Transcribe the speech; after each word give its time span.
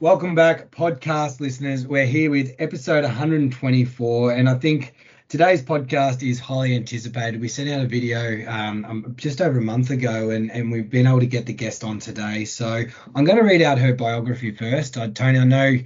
Welcome 0.00 0.34
back, 0.34 0.70
podcast 0.70 1.40
listeners. 1.40 1.86
We're 1.86 2.06
here 2.06 2.30
with 2.30 2.54
episode 2.58 3.04
124, 3.04 4.32
and 4.32 4.48
I 4.48 4.54
think 4.54 4.94
today's 5.28 5.62
podcast 5.62 6.26
is 6.26 6.40
highly 6.40 6.74
anticipated. 6.74 7.38
We 7.38 7.48
sent 7.48 7.68
out 7.68 7.82
a 7.82 7.86
video 7.86 8.48
um, 8.50 8.86
um, 8.86 9.14
just 9.18 9.42
over 9.42 9.58
a 9.58 9.60
month 9.60 9.90
ago, 9.90 10.30
and, 10.30 10.50
and 10.52 10.72
we've 10.72 10.88
been 10.88 11.06
able 11.06 11.20
to 11.20 11.26
get 11.26 11.44
the 11.44 11.52
guest 11.52 11.84
on 11.84 11.98
today. 11.98 12.46
So 12.46 12.82
I'm 13.14 13.24
going 13.24 13.36
to 13.36 13.44
read 13.44 13.60
out 13.60 13.76
her 13.76 13.92
biography 13.92 14.52
first. 14.52 14.94
Tony, 14.94 15.38
I 15.38 15.44
know. 15.44 15.76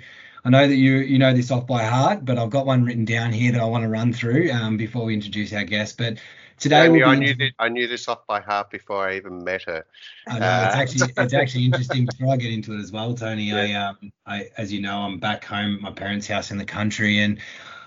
I 0.44 0.50
know 0.50 0.68
that 0.68 0.76
you 0.76 0.96
you 0.96 1.18
know 1.18 1.32
this 1.32 1.50
off 1.50 1.66
by 1.66 1.84
heart, 1.84 2.24
but 2.24 2.38
I've 2.38 2.50
got 2.50 2.66
one 2.66 2.84
written 2.84 3.04
down 3.04 3.32
here 3.32 3.52
that 3.52 3.60
I 3.60 3.64
want 3.64 3.82
to 3.82 3.88
run 3.88 4.12
through 4.12 4.50
um, 4.50 4.76
before 4.76 5.04
we 5.04 5.14
introduce 5.14 5.52
our 5.52 5.64
guest. 5.64 5.96
But 5.96 6.18
Today 6.58 6.88
we'll 6.88 7.08
I, 7.08 7.16
knew 7.16 7.34
this, 7.34 7.50
I 7.58 7.68
knew 7.68 7.88
this 7.88 8.08
off 8.08 8.26
by 8.26 8.40
heart 8.40 8.70
before 8.70 9.08
I 9.08 9.16
even 9.16 9.42
met 9.42 9.62
her. 9.64 9.84
I 10.28 10.38
know 10.38 10.46
uh, 10.46 10.64
it's 10.66 10.76
actually 10.76 11.12
it's 11.22 11.34
actually 11.34 11.64
interesting. 11.64 12.06
Before 12.06 12.32
I 12.32 12.36
get 12.36 12.52
into 12.52 12.72
it 12.74 12.80
as 12.80 12.92
well, 12.92 13.14
Tony, 13.14 13.50
yeah. 13.50 13.56
I 13.56 13.72
um 13.88 14.12
I 14.26 14.48
as 14.56 14.72
you 14.72 14.80
know 14.80 14.98
I'm 14.98 15.18
back 15.18 15.44
home 15.44 15.74
at 15.74 15.80
my 15.80 15.90
parents' 15.90 16.26
house 16.26 16.50
in 16.50 16.58
the 16.58 16.64
country, 16.64 17.18
and 17.18 17.40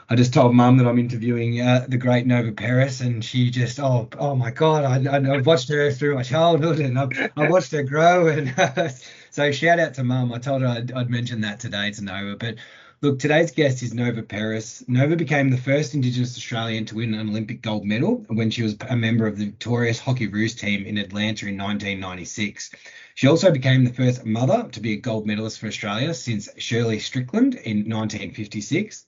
I 0.10 0.16
just 0.16 0.34
told 0.34 0.56
Mum 0.56 0.78
that 0.78 0.88
I'm 0.88 1.00
interviewing 1.00 1.60
uh, 1.60 1.86
the 1.88 1.98
great 1.98 2.26
Nova 2.26 2.54
Peris, 2.54 3.02
and 3.02 3.24
she 3.24 3.52
just 3.52 3.80
oh 3.80 4.08
oh 4.18 4.36
my 4.36 4.52
god, 4.52 4.86
I, 4.86 5.20
have 5.36 5.46
watched 5.46 5.70
her 5.70 5.92
through 5.92 6.16
my 6.16 6.24
childhood, 6.24 6.80
and 6.80 6.98
I've, 6.98 7.32
I 7.36 7.50
watched 7.50 7.74
her 7.74 7.84
grow, 7.84 8.28
and 8.28 8.54
so 9.32 9.52
shout 9.52 9.80
out 9.80 9.96
to 9.96 10.06
Mum. 10.06 10.32
I 10.32 10.40
told 10.40 10.62
her 10.62 10.68
I'd, 10.68 10.94
I'd 10.94 11.10
mention 11.10 11.42
that 11.42 11.60
today 11.60 11.92
to 11.92 12.04
Nova, 12.04 12.38
but 12.38 12.56
Look, 13.00 13.20
today's 13.20 13.52
guest 13.52 13.84
is 13.84 13.94
Nova 13.94 14.24
Peris. 14.24 14.84
Nova 14.88 15.16
became 15.16 15.52
the 15.52 15.58
first 15.58 15.94
Indigenous 15.94 16.36
Australian 16.36 16.86
to 16.86 16.96
win 16.96 17.14
an 17.14 17.30
Olympic 17.30 17.62
gold 17.62 17.86
medal 17.86 18.26
when 18.28 18.50
she 18.50 18.64
was 18.64 18.76
a 18.90 18.96
member 18.96 19.28
of 19.28 19.38
the 19.38 19.46
victorious 19.46 20.00
Hockey 20.00 20.26
Roos 20.26 20.56
team 20.56 20.84
in 20.84 20.98
Atlanta 20.98 21.46
in 21.46 21.60
1996. 21.60 22.72
She 23.14 23.28
also 23.28 23.52
became 23.52 23.84
the 23.84 23.94
first 23.94 24.26
mother 24.26 24.68
to 24.72 24.80
be 24.80 24.94
a 24.94 24.98
gold 24.98 25.28
medalist 25.28 25.60
for 25.60 25.68
Australia 25.68 26.12
since 26.16 26.50
Shirley 26.58 26.98
Strickland 26.98 27.54
in 27.54 27.88
1956. 27.88 29.07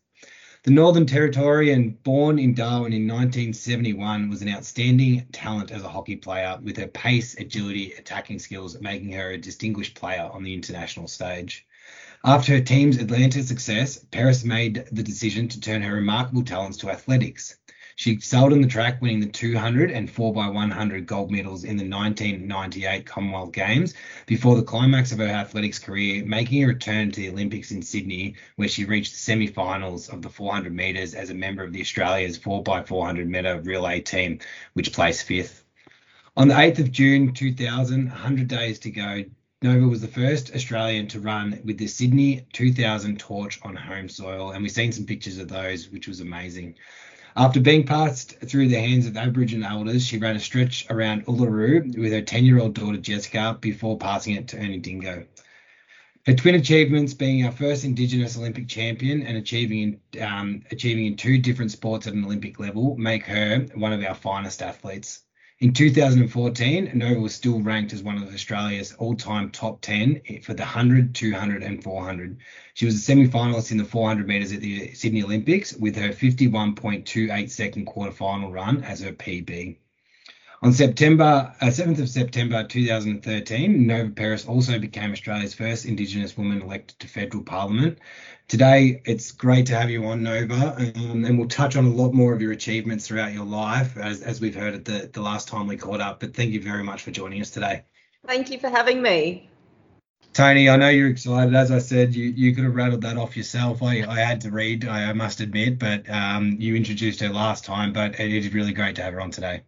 The 0.63 0.71
Northern 0.71 1.05
Territorian, 1.05 1.91
born 2.03 2.37
in 2.37 2.53
Darwin 2.53 2.91
in 2.91 3.07
1971, 3.07 4.29
was 4.29 4.41
an 4.41 4.49
outstanding 4.49 5.25
talent 5.31 5.71
as 5.71 5.83
a 5.83 5.87
hockey 5.87 6.17
player, 6.17 6.59
with 6.61 6.75
her 6.75 6.87
pace, 6.87 7.39
agility, 7.39 7.93
attacking 7.93 8.39
skills 8.39 8.77
making 8.81 9.13
her 9.13 9.31
a 9.31 9.37
distinguished 9.37 9.95
player 9.95 10.29
on 10.33 10.43
the 10.43 10.53
international 10.53 11.07
stage. 11.07 11.65
After 12.25 12.55
her 12.55 12.61
team's 12.61 12.97
Atlanta 12.97 13.41
success, 13.41 14.03
Peris 14.11 14.43
made 14.43 14.83
the 14.91 15.01
decision 15.01 15.47
to 15.47 15.61
turn 15.61 15.81
her 15.81 15.95
remarkable 15.95 16.43
talents 16.43 16.77
to 16.79 16.89
athletics. 16.89 17.55
She 17.99 18.11
excelled 18.11 18.53
in 18.53 18.61
the 18.61 18.67
track, 18.69 19.01
winning 19.01 19.19
the 19.19 19.27
200 19.27 19.91
and 19.91 20.09
4x100 20.09 21.05
gold 21.05 21.31
medals 21.31 21.65
in 21.65 21.75
the 21.75 21.83
1998 21.83 23.05
Commonwealth 23.05 23.51
Games 23.51 23.93
before 24.25 24.55
the 24.55 24.63
climax 24.63 25.11
of 25.11 25.17
her 25.17 25.27
athletics 25.27 25.79
career, 25.79 26.23
making 26.23 26.63
a 26.63 26.67
return 26.67 27.11
to 27.11 27.19
the 27.19 27.27
Olympics 27.27 27.71
in 27.71 27.81
Sydney, 27.81 28.35
where 28.55 28.69
she 28.69 28.85
reached 28.85 29.11
the 29.11 29.17
semi 29.17 29.47
finals 29.47 30.07
of 30.07 30.21
the 30.21 30.29
400 30.29 30.73
metres 30.73 31.13
as 31.13 31.29
a 31.29 31.33
member 31.33 31.61
of 31.61 31.73
the 31.73 31.81
Australia's 31.81 32.39
4x400 32.39 33.27
metre 33.27 33.59
relay 33.59 33.99
team, 33.99 34.39
which 34.75 34.93
placed 34.93 35.25
fifth. 35.25 35.65
On 36.37 36.47
the 36.47 36.55
8th 36.55 36.79
of 36.79 36.93
June 36.93 37.33
2000, 37.33 38.05
100 38.05 38.47
days 38.47 38.79
to 38.79 38.91
go, 38.91 39.25
Nova 39.61 39.89
was 39.89 39.99
the 39.99 40.07
first 40.07 40.55
Australian 40.55 41.09
to 41.09 41.19
run 41.19 41.59
with 41.65 41.77
the 41.77 41.87
Sydney 41.87 42.47
2000 42.53 43.19
torch 43.19 43.59
on 43.61 43.75
home 43.75 44.07
soil, 44.07 44.51
and 44.51 44.63
we've 44.63 44.71
seen 44.71 44.93
some 44.93 45.05
pictures 45.05 45.37
of 45.37 45.49
those, 45.49 45.89
which 45.89 46.07
was 46.07 46.21
amazing. 46.21 46.75
After 47.35 47.59
being 47.59 47.85
passed 47.85 48.39
through 48.39 48.69
the 48.69 48.79
hands 48.79 49.05
of 49.05 49.15
Aboriginal 49.15 49.69
elders, 49.69 50.05
she 50.05 50.17
ran 50.17 50.35
a 50.35 50.39
stretch 50.39 50.87
around 50.89 51.25
Uluru 51.25 51.95
with 51.97 52.11
her 52.11 52.21
10 52.21 52.43
year 52.43 52.59
old 52.59 52.73
daughter 52.73 52.97
Jessica 52.97 53.57
before 53.59 53.97
passing 53.97 54.35
it 54.35 54.47
to 54.49 54.57
Ernie 54.57 54.79
Dingo. 54.79 55.25
Her 56.25 56.33
twin 56.33 56.55
achievements 56.55 57.13
being 57.13 57.45
our 57.45 57.51
first 57.51 57.85
Indigenous 57.85 58.37
Olympic 58.37 58.67
champion 58.67 59.21
and 59.23 59.37
achieving 59.37 59.99
in, 60.13 60.21
um, 60.21 60.63
achieving 60.71 61.05
in 61.05 61.15
two 61.15 61.37
different 61.37 61.71
sports 61.71 62.07
at 62.07 62.13
an 62.13 62.25
Olympic 62.25 62.59
level 62.59 62.97
make 62.97 63.25
her 63.25 63.65
one 63.75 63.93
of 63.93 64.03
our 64.03 64.15
finest 64.15 64.61
athletes. 64.61 65.21
In 65.61 65.73
2014, 65.73 66.91
Nova 66.93 67.19
was 67.19 67.35
still 67.35 67.59
ranked 67.59 67.91
as 67.91 68.01
one 68.01 68.17
of 68.17 68.33
Australia's 68.33 68.93
all-time 68.93 69.51
top 69.51 69.81
10 69.81 70.21
for 70.41 70.53
the 70.53 70.63
100, 70.63 71.13
200 71.13 71.63
and 71.63 71.83
400. 71.83 72.37
She 72.75 72.85
was 72.85 72.95
a 72.95 72.99
semi-finalist 72.99 73.71
in 73.71 73.77
the 73.77 73.83
400 73.83 74.25
metres 74.25 74.53
at 74.53 74.61
the 74.61 74.93
Sydney 74.93 75.21
Olympics 75.21 75.73
with 75.73 75.97
her 75.97 76.11
51.28 76.11 77.49
second 77.49 77.85
quarter-final 77.87 78.53
run 78.53 78.83
as 78.85 79.01
her 79.01 79.11
PB. 79.11 79.75
On 80.61 80.71
September 80.71 81.53
uh, 81.59 81.65
7th 81.65 81.99
of 81.99 82.09
September 82.09 82.63
2013, 82.63 83.85
Nova 83.85 84.11
Peris 84.11 84.47
also 84.47 84.79
became 84.79 85.11
Australia's 85.11 85.53
first 85.53 85.85
Indigenous 85.85 86.37
woman 86.37 86.61
elected 86.61 86.99
to 86.99 87.07
federal 87.07 87.43
parliament 87.43 87.97
Today, 88.49 88.99
it's 89.05 89.31
great 89.31 89.67
to 89.67 89.75
have 89.75 89.91
you 89.91 90.03
on, 90.05 90.23
Nova, 90.23 90.75
um, 90.75 91.23
and 91.23 91.37
we'll 91.37 91.47
touch 91.47 91.75
on 91.75 91.85
a 91.85 91.89
lot 91.89 92.15
more 92.15 92.33
of 92.33 92.41
your 92.41 92.51
achievements 92.51 93.07
throughout 93.07 93.31
your 93.31 93.45
life, 93.45 93.95
as, 93.95 94.23
as 94.23 94.41
we've 94.41 94.55
heard 94.55 94.73
at 94.73 94.85
the, 94.85 95.07
the 95.13 95.21
last 95.21 95.47
time 95.47 95.67
we 95.67 95.77
caught 95.77 96.01
up. 96.01 96.19
But 96.19 96.33
thank 96.33 96.49
you 96.51 96.59
very 96.59 96.83
much 96.83 97.03
for 97.03 97.11
joining 97.11 97.41
us 97.41 97.51
today. 97.51 97.83
Thank 98.25 98.49
you 98.49 98.57
for 98.57 98.67
having 98.67 99.03
me. 99.03 99.47
Tony, 100.33 100.67
I 100.67 100.77
know 100.77 100.89
you're 100.89 101.09
excited. 101.09 101.53
As 101.53 101.69
I 101.69 101.77
said, 101.77 102.15
you, 102.15 102.25
you 102.25 102.55
could 102.55 102.63
have 102.63 102.73
rattled 102.73 103.01
that 103.01 103.17
off 103.17 103.37
yourself. 103.37 103.83
I, 103.83 104.01
I 104.01 104.17
had 104.17 104.41
to 104.41 104.49
read, 104.49 104.83
I, 104.87 105.13
must 105.13 105.41
admit, 105.41 105.77
but 105.77 106.09
um, 106.09 106.57
you 106.59 106.75
introduced 106.75 107.19
her 107.19 107.29
last 107.29 107.65
time. 107.65 107.93
But 107.93 108.19
it 108.19 108.33
is 108.33 108.51
really 108.51 108.73
great 108.73 108.95
to 108.95 109.03
have 109.03 109.13
her 109.13 109.21
on 109.21 109.29
today. 109.29 109.61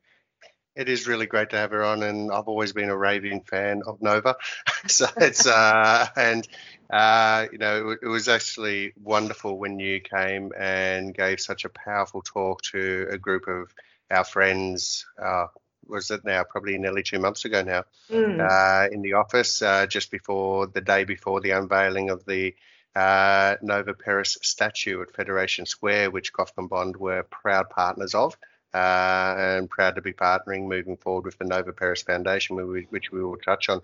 It 0.75 0.89
is 0.89 1.05
really 1.05 1.27
great 1.27 1.51
to 1.51 1.57
have 1.57 1.69
her 1.69 1.83
on, 1.83 2.01
and 2.01 2.31
I've 2.31 2.47
always 2.47 2.73
been 2.73 2.89
a 2.89 2.97
raving 2.97 3.41
fan 3.41 3.83
of 3.85 4.01
Nova. 4.01 4.37
so 4.87 5.05
it's 5.17 5.45
uh, 5.45 6.07
and 6.15 6.47
uh, 6.91 7.47
you 7.51 7.57
know, 7.57 7.91
it, 7.91 7.99
it, 8.03 8.07
was 8.07 8.27
actually 8.27 8.91
wonderful 9.01 9.57
when 9.57 9.79
you 9.79 10.01
came 10.01 10.51
and 10.59 11.15
gave 11.15 11.39
such 11.39 11.63
a 11.63 11.69
powerful 11.69 12.21
talk 12.21 12.61
to 12.61 13.07
a 13.09 13.17
group 13.17 13.47
of 13.47 13.73
our 14.09 14.25
friends. 14.25 15.05
Uh, 15.21 15.47
was 15.87 16.11
it 16.11 16.25
now? 16.25 16.43
Probably 16.43 16.77
nearly 16.77 17.01
two 17.01 17.19
months 17.19 17.45
ago 17.45 17.63
now, 17.63 17.85
mm. 18.09 18.39
uh, 18.39 18.89
in 18.91 19.01
the 19.01 19.13
office, 19.13 19.61
uh, 19.61 19.87
just 19.87 20.11
before 20.11 20.67
the 20.67 20.81
day 20.81 21.05
before 21.05 21.39
the 21.39 21.51
unveiling 21.51 22.09
of 22.09 22.25
the 22.25 22.55
uh, 22.93 23.55
Nova 23.61 23.93
Peris 23.93 24.37
statue 24.41 25.01
at 25.01 25.15
Federation 25.15 25.65
Square, 25.65 26.11
which 26.11 26.33
and 26.57 26.69
Bond 26.69 26.97
were 26.97 27.23
proud 27.23 27.69
partners 27.69 28.13
of. 28.13 28.37
Uh, 28.73 29.35
and 29.37 29.69
proud 29.69 29.95
to 29.95 30.01
be 30.01 30.13
partnering 30.13 30.65
moving 30.65 30.95
forward 30.95 31.25
with 31.25 31.37
the 31.37 31.43
Nova 31.43 31.73
Peris 31.73 32.03
Foundation, 32.03 32.55
which 32.89 33.11
we 33.11 33.21
will 33.21 33.35
touch 33.35 33.67
on. 33.67 33.81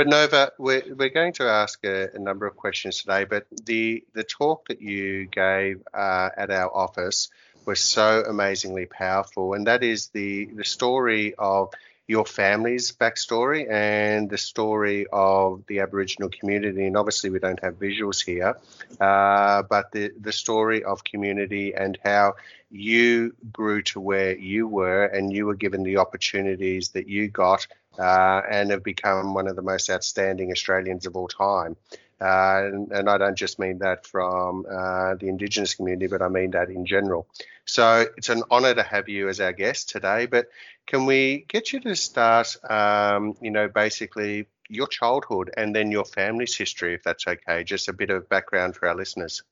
But 0.00 0.08
Nova, 0.08 0.50
we're, 0.56 0.94
we're 0.96 1.10
going 1.10 1.34
to 1.34 1.42
ask 1.42 1.84
a, 1.84 2.08
a, 2.14 2.18
number 2.18 2.46
of 2.46 2.56
questions 2.56 3.02
today. 3.02 3.24
But 3.24 3.46
the 3.66 4.02
the 4.14 4.24
talk 4.24 4.68
that 4.68 4.80
you 4.80 5.26
gave 5.26 5.82
uh, 5.92 6.30
at 6.34 6.50
our 6.50 6.74
office 6.74 7.28
was 7.66 7.80
so 7.80 8.24
amazingly 8.26 8.86
powerful, 8.86 9.52
and 9.52 9.66
that 9.66 9.82
is 9.82 10.08
the 10.08 10.46
the 10.46 10.64
story 10.64 11.34
of 11.34 11.74
your 12.06 12.24
family's 12.24 12.92
backstory 12.92 13.70
and 13.70 14.30
the 14.30 14.38
story 14.38 15.06
of 15.12 15.64
the 15.66 15.80
Aboriginal 15.80 16.30
community. 16.30 16.86
And 16.86 16.96
obviously, 16.96 17.28
we 17.28 17.38
don't 17.38 17.62
have 17.62 17.78
visuals 17.78 18.24
here, 18.24 18.56
uh, 19.02 19.64
but 19.64 19.92
the, 19.92 20.12
the 20.18 20.32
story 20.32 20.82
of 20.82 21.04
community 21.04 21.74
and 21.74 21.98
how 22.02 22.36
you 22.70 23.34
grew 23.52 23.82
to 23.82 24.00
where 24.00 24.34
you 24.34 24.66
were 24.66 25.04
and 25.04 25.30
you 25.30 25.44
were 25.44 25.56
given 25.56 25.82
the 25.82 25.98
opportunities 25.98 26.88
that 26.90 27.06
you 27.06 27.28
got 27.28 27.66
uh, 27.98 28.42
and 28.50 28.70
have 28.70 28.82
become 28.82 29.34
one 29.34 29.48
of 29.48 29.56
the 29.56 29.62
most 29.62 29.90
outstanding 29.90 30.50
Australians 30.50 31.06
of 31.06 31.16
all 31.16 31.28
time. 31.28 31.76
Uh, 32.20 32.64
and, 32.66 32.92
and, 32.92 33.08
I 33.08 33.16
don't 33.16 33.36
just 33.36 33.58
mean 33.58 33.78
that 33.78 34.06
from 34.06 34.66
uh, 34.70 35.14
the 35.14 35.28
Indigenous 35.28 35.74
community, 35.74 36.06
but 36.06 36.20
I 36.20 36.28
mean 36.28 36.50
that 36.50 36.68
in 36.68 36.84
general. 36.84 37.26
So 37.64 38.04
it's 38.18 38.28
an 38.28 38.42
honour 38.50 38.74
to 38.74 38.82
have 38.82 39.08
you 39.08 39.30
as 39.30 39.40
our 39.40 39.52
guest 39.52 39.88
today. 39.88 40.26
But 40.26 40.48
can 40.86 41.06
we 41.06 41.46
get 41.48 41.72
you 41.72 41.80
to 41.80 41.96
start, 41.96 42.56
um, 42.68 43.36
you 43.40 43.50
know, 43.50 43.68
basically 43.68 44.48
your 44.68 44.86
childhood 44.86 45.50
and 45.56 45.74
then 45.74 45.90
your 45.90 46.04
family's 46.04 46.54
history, 46.54 46.92
if 46.92 47.02
that's 47.02 47.26
okay? 47.26 47.64
Just 47.64 47.88
a 47.88 47.92
bit 47.94 48.10
of 48.10 48.28
background 48.28 48.76
for 48.76 48.86
our 48.86 48.94
listeners. 48.94 49.42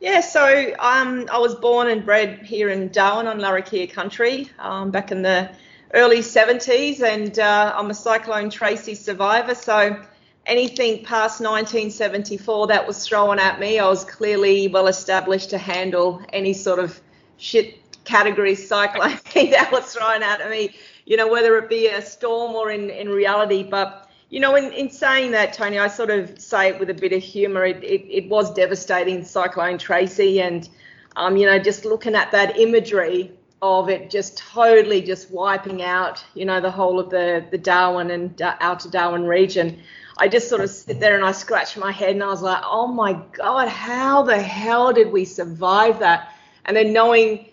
Yeah, 0.00 0.20
so 0.20 0.74
um, 0.78 1.26
I 1.32 1.38
was 1.38 1.54
born 1.54 1.88
and 1.88 2.04
bred 2.04 2.42
here 2.42 2.68
in 2.68 2.88
Darwin 2.88 3.26
on 3.26 3.38
Larrakia 3.38 3.90
country 3.90 4.50
um, 4.58 4.90
back 4.90 5.10
in 5.10 5.22
the 5.22 5.48
early 5.94 6.18
70s, 6.18 7.00
and 7.00 7.38
uh, 7.38 7.72
I'm 7.76 7.88
a 7.90 7.94
Cyclone 7.94 8.50
Tracy 8.50 8.94
survivor. 8.94 9.54
So 9.54 9.96
anything 10.44 11.04
past 11.04 11.40
1974 11.40 12.66
that 12.66 12.86
was 12.86 13.06
thrown 13.06 13.38
at 13.38 13.60
me, 13.60 13.78
I 13.78 13.88
was 13.88 14.04
clearly 14.04 14.68
well 14.68 14.88
established 14.88 15.50
to 15.50 15.58
handle 15.58 16.20
any 16.32 16.52
sort 16.52 16.80
of 16.80 17.00
shit 17.36 17.78
category 18.04 18.54
cyclone 18.54 19.18
that 19.34 19.70
was 19.72 19.94
thrown 19.94 20.22
at 20.22 20.50
me, 20.50 20.74
you 21.06 21.16
know, 21.16 21.28
whether 21.28 21.56
it 21.58 21.68
be 21.68 21.86
a 21.86 22.02
storm 22.02 22.54
or 22.54 22.70
in, 22.70 22.90
in 22.90 23.08
reality. 23.08 23.62
But, 23.62 24.10
you 24.30 24.40
know, 24.40 24.56
in, 24.56 24.72
in 24.72 24.90
saying 24.90 25.30
that, 25.30 25.52
Tony, 25.52 25.78
I 25.78 25.86
sort 25.86 26.10
of 26.10 26.38
say 26.40 26.68
it 26.68 26.80
with 26.80 26.90
a 26.90 26.94
bit 26.94 27.12
of 27.12 27.22
humour. 27.22 27.64
It, 27.64 27.82
it, 27.84 28.04
it 28.10 28.28
was 28.28 28.52
devastating, 28.52 29.24
Cyclone 29.24 29.78
Tracy, 29.78 30.42
and, 30.42 30.68
um, 31.14 31.36
you 31.36 31.46
know, 31.46 31.58
just 31.58 31.84
looking 31.84 32.16
at 32.16 32.32
that 32.32 32.58
imagery 32.58 33.30
of 33.62 33.88
it 33.88 34.10
just 34.10 34.36
totally 34.36 35.00
just 35.00 35.30
wiping 35.30 35.82
out, 35.82 36.24
you 36.34 36.44
know, 36.44 36.60
the 36.60 36.70
whole 36.70 37.00
of 37.00 37.10
the 37.10 37.46
the 37.50 37.58
Darwin 37.58 38.10
and 38.10 38.40
uh, 38.42 38.56
outer 38.60 38.90
Darwin 38.90 39.24
region. 39.24 39.80
I 40.16 40.28
just 40.28 40.48
sort 40.48 40.60
of 40.60 40.70
sit 40.70 41.00
there 41.00 41.16
and 41.16 41.24
I 41.24 41.32
scratch 41.32 41.76
my 41.76 41.90
head 41.90 42.10
and 42.10 42.22
I 42.22 42.28
was 42.28 42.42
like, 42.42 42.62
oh 42.64 42.86
my 42.86 43.14
God, 43.32 43.68
how 43.68 44.22
the 44.22 44.40
hell 44.40 44.92
did 44.92 45.10
we 45.10 45.24
survive 45.24 45.98
that? 45.98 46.34
And 46.66 46.76
then 46.76 46.92
knowing, 46.92 47.46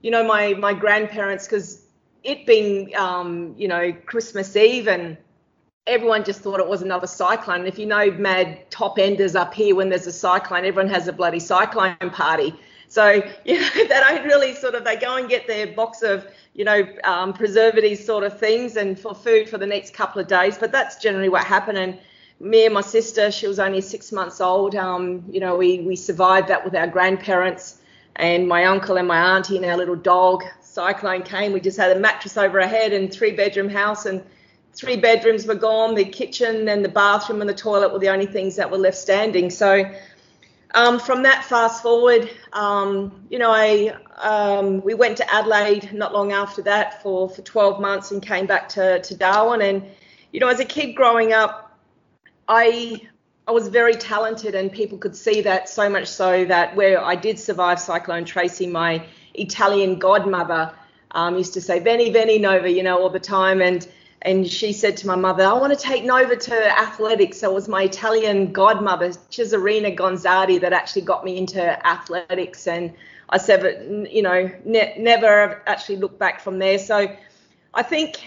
you 0.00 0.10
know, 0.10 0.24
my 0.24 0.54
my 0.54 0.72
grandparents, 0.72 1.46
because 1.46 1.82
it 2.22 2.46
being, 2.46 2.96
um, 2.96 3.54
you 3.56 3.68
know, 3.68 3.92
Christmas 3.92 4.56
Eve 4.56 4.88
and 4.88 5.16
everyone 5.86 6.24
just 6.24 6.40
thought 6.40 6.58
it 6.58 6.66
was 6.66 6.82
another 6.82 7.06
cyclone. 7.06 7.66
If 7.66 7.78
you 7.78 7.86
know 7.86 8.10
mad 8.10 8.70
top 8.70 8.98
enders 8.98 9.36
up 9.36 9.54
here, 9.54 9.74
when 9.74 9.88
there's 9.88 10.06
a 10.06 10.12
cyclone, 10.12 10.64
everyone 10.64 10.92
has 10.92 11.06
a 11.08 11.12
bloody 11.12 11.38
cyclone 11.38 11.96
party. 12.12 12.54
So 12.88 13.22
you 13.44 13.60
know 13.60 13.70
they 13.74 13.88
don't 13.88 14.24
really 14.24 14.54
sort 14.54 14.74
of 14.74 14.84
they 14.84 14.96
go 14.96 15.16
and 15.16 15.28
get 15.28 15.46
their 15.46 15.66
box 15.68 16.02
of 16.02 16.26
you 16.54 16.64
know 16.64 16.86
um, 17.04 17.32
preservatives 17.32 18.04
sort 18.04 18.24
of 18.24 18.38
things 18.38 18.76
and 18.76 18.98
for 18.98 19.14
food 19.14 19.48
for 19.48 19.58
the 19.58 19.66
next 19.66 19.94
couple 19.94 20.20
of 20.20 20.28
days. 20.28 20.58
But 20.58 20.72
that's 20.72 20.96
generally 20.96 21.28
what 21.28 21.44
happened. 21.44 21.78
And 21.78 21.98
me 22.38 22.64
and 22.64 22.74
my 22.74 22.82
sister, 22.82 23.30
she 23.30 23.46
was 23.46 23.58
only 23.58 23.80
six 23.80 24.12
months 24.12 24.40
old. 24.40 24.74
Um, 24.74 25.24
you 25.30 25.40
know 25.40 25.56
we 25.56 25.80
we 25.80 25.96
survived 25.96 26.48
that 26.48 26.64
with 26.64 26.74
our 26.74 26.86
grandparents 26.86 27.78
and 28.16 28.48
my 28.48 28.64
uncle 28.64 28.96
and 28.96 29.06
my 29.06 29.36
auntie 29.36 29.56
and 29.56 29.64
our 29.66 29.76
little 29.76 29.96
dog. 29.96 30.42
Cyclone 30.60 31.22
came. 31.22 31.52
We 31.52 31.60
just 31.60 31.78
had 31.78 31.96
a 31.96 32.00
mattress 32.00 32.36
over 32.36 32.60
our 32.60 32.68
head 32.68 32.92
and 32.92 33.12
three 33.12 33.32
bedroom 33.32 33.68
house 33.68 34.04
and 34.04 34.22
three 34.74 34.96
bedrooms 34.96 35.46
were 35.46 35.54
gone. 35.54 35.94
The 35.94 36.04
kitchen 36.04 36.68
and 36.68 36.84
the 36.84 36.88
bathroom 36.88 37.40
and 37.40 37.48
the 37.48 37.54
toilet 37.54 37.92
were 37.92 37.98
the 37.98 38.10
only 38.10 38.26
things 38.26 38.56
that 38.56 38.70
were 38.70 38.78
left 38.78 38.98
standing. 38.98 39.48
So 39.50 39.90
um, 40.76 41.00
from 41.00 41.22
that 41.22 41.42
fast 41.44 41.82
forward, 41.82 42.30
um, 42.52 43.26
you 43.30 43.38
know, 43.38 43.50
I 43.50 43.96
um, 44.18 44.82
we 44.82 44.92
went 44.92 45.16
to 45.16 45.34
Adelaide 45.34 45.92
not 45.92 46.12
long 46.12 46.32
after 46.32 46.60
that 46.62 47.02
for 47.02 47.30
for 47.30 47.40
12 47.42 47.80
months 47.80 48.10
and 48.10 48.22
came 48.22 48.46
back 48.46 48.68
to 48.70 49.00
to 49.00 49.16
Darwin. 49.16 49.62
And 49.62 49.82
you 50.32 50.38
know, 50.38 50.48
as 50.48 50.60
a 50.60 50.66
kid 50.66 50.92
growing 50.92 51.32
up, 51.32 51.80
I 52.46 53.00
I 53.48 53.52
was 53.52 53.68
very 53.68 53.94
talented, 53.94 54.54
and 54.54 54.70
people 54.70 54.98
could 54.98 55.16
see 55.16 55.40
that 55.40 55.70
so 55.70 55.88
much 55.88 56.08
so 56.08 56.44
that 56.44 56.76
where 56.76 57.02
I 57.02 57.14
did 57.16 57.38
survive 57.38 57.80
Cyclone 57.80 58.26
Tracy, 58.26 58.66
my 58.66 59.02
Italian 59.32 59.98
godmother 59.98 60.74
um, 61.12 61.38
used 61.38 61.54
to 61.54 61.60
say 61.62 61.78
"Veni, 61.78 62.10
Veni, 62.10 62.38
Nova," 62.38 62.70
you 62.70 62.82
know, 62.82 63.00
all 63.00 63.10
the 63.10 63.18
time, 63.18 63.62
and 63.62 63.88
and 64.22 64.46
she 64.48 64.72
said 64.72 64.96
to 64.98 65.06
my 65.06 65.14
mother, 65.14 65.44
I 65.44 65.52
want 65.52 65.78
to 65.78 65.78
take 65.78 66.04
Nova 66.04 66.36
to 66.36 66.78
athletics. 66.78 67.40
So 67.40 67.50
it 67.50 67.54
was 67.54 67.68
my 67.68 67.82
Italian 67.82 68.52
godmother, 68.52 69.10
Cesarina 69.30 69.96
Gonzardi, 69.96 70.60
that 70.60 70.72
actually 70.72 71.02
got 71.02 71.24
me 71.24 71.36
into 71.36 71.86
athletics. 71.86 72.66
And 72.66 72.92
I 73.30 73.38
said, 73.38 74.08
you 74.10 74.22
know, 74.22 74.50
ne- 74.64 74.96
never 74.98 75.62
actually 75.66 75.96
looked 75.96 76.18
back 76.18 76.40
from 76.40 76.58
there. 76.58 76.78
So 76.78 77.14
I 77.74 77.82
think 77.82 78.24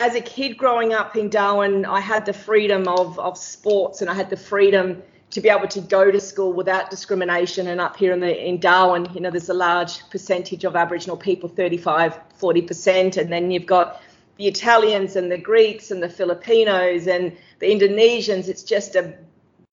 as 0.00 0.14
a 0.14 0.20
kid 0.20 0.56
growing 0.56 0.92
up 0.92 1.16
in 1.16 1.28
Darwin, 1.28 1.84
I 1.84 2.00
had 2.00 2.26
the 2.26 2.32
freedom 2.32 2.88
of, 2.88 3.18
of 3.18 3.38
sports 3.38 4.00
and 4.00 4.10
I 4.10 4.14
had 4.14 4.30
the 4.30 4.36
freedom 4.36 5.02
to 5.30 5.40
be 5.40 5.48
able 5.48 5.68
to 5.68 5.80
go 5.80 6.10
to 6.10 6.20
school 6.20 6.52
without 6.52 6.90
discrimination. 6.90 7.68
And 7.68 7.80
up 7.80 7.96
here 7.96 8.12
in 8.12 8.20
the 8.20 8.46
in 8.46 8.58
Darwin, 8.58 9.08
you 9.14 9.20
know, 9.20 9.30
there's 9.30 9.48
a 9.48 9.54
large 9.54 10.08
percentage 10.10 10.64
of 10.64 10.74
Aboriginal 10.74 11.16
people, 11.16 11.48
35, 11.48 12.18
40%. 12.38 13.16
And 13.16 13.32
then 13.32 13.50
you've 13.50 13.66
got 13.66 14.02
the 14.40 14.48
Italians 14.48 15.16
and 15.16 15.30
the 15.30 15.36
Greeks 15.36 15.90
and 15.90 16.02
the 16.02 16.08
Filipinos 16.08 17.06
and 17.06 17.36
the 17.58 17.66
Indonesians. 17.66 18.48
It's 18.48 18.62
just 18.62 18.96
a 18.96 19.12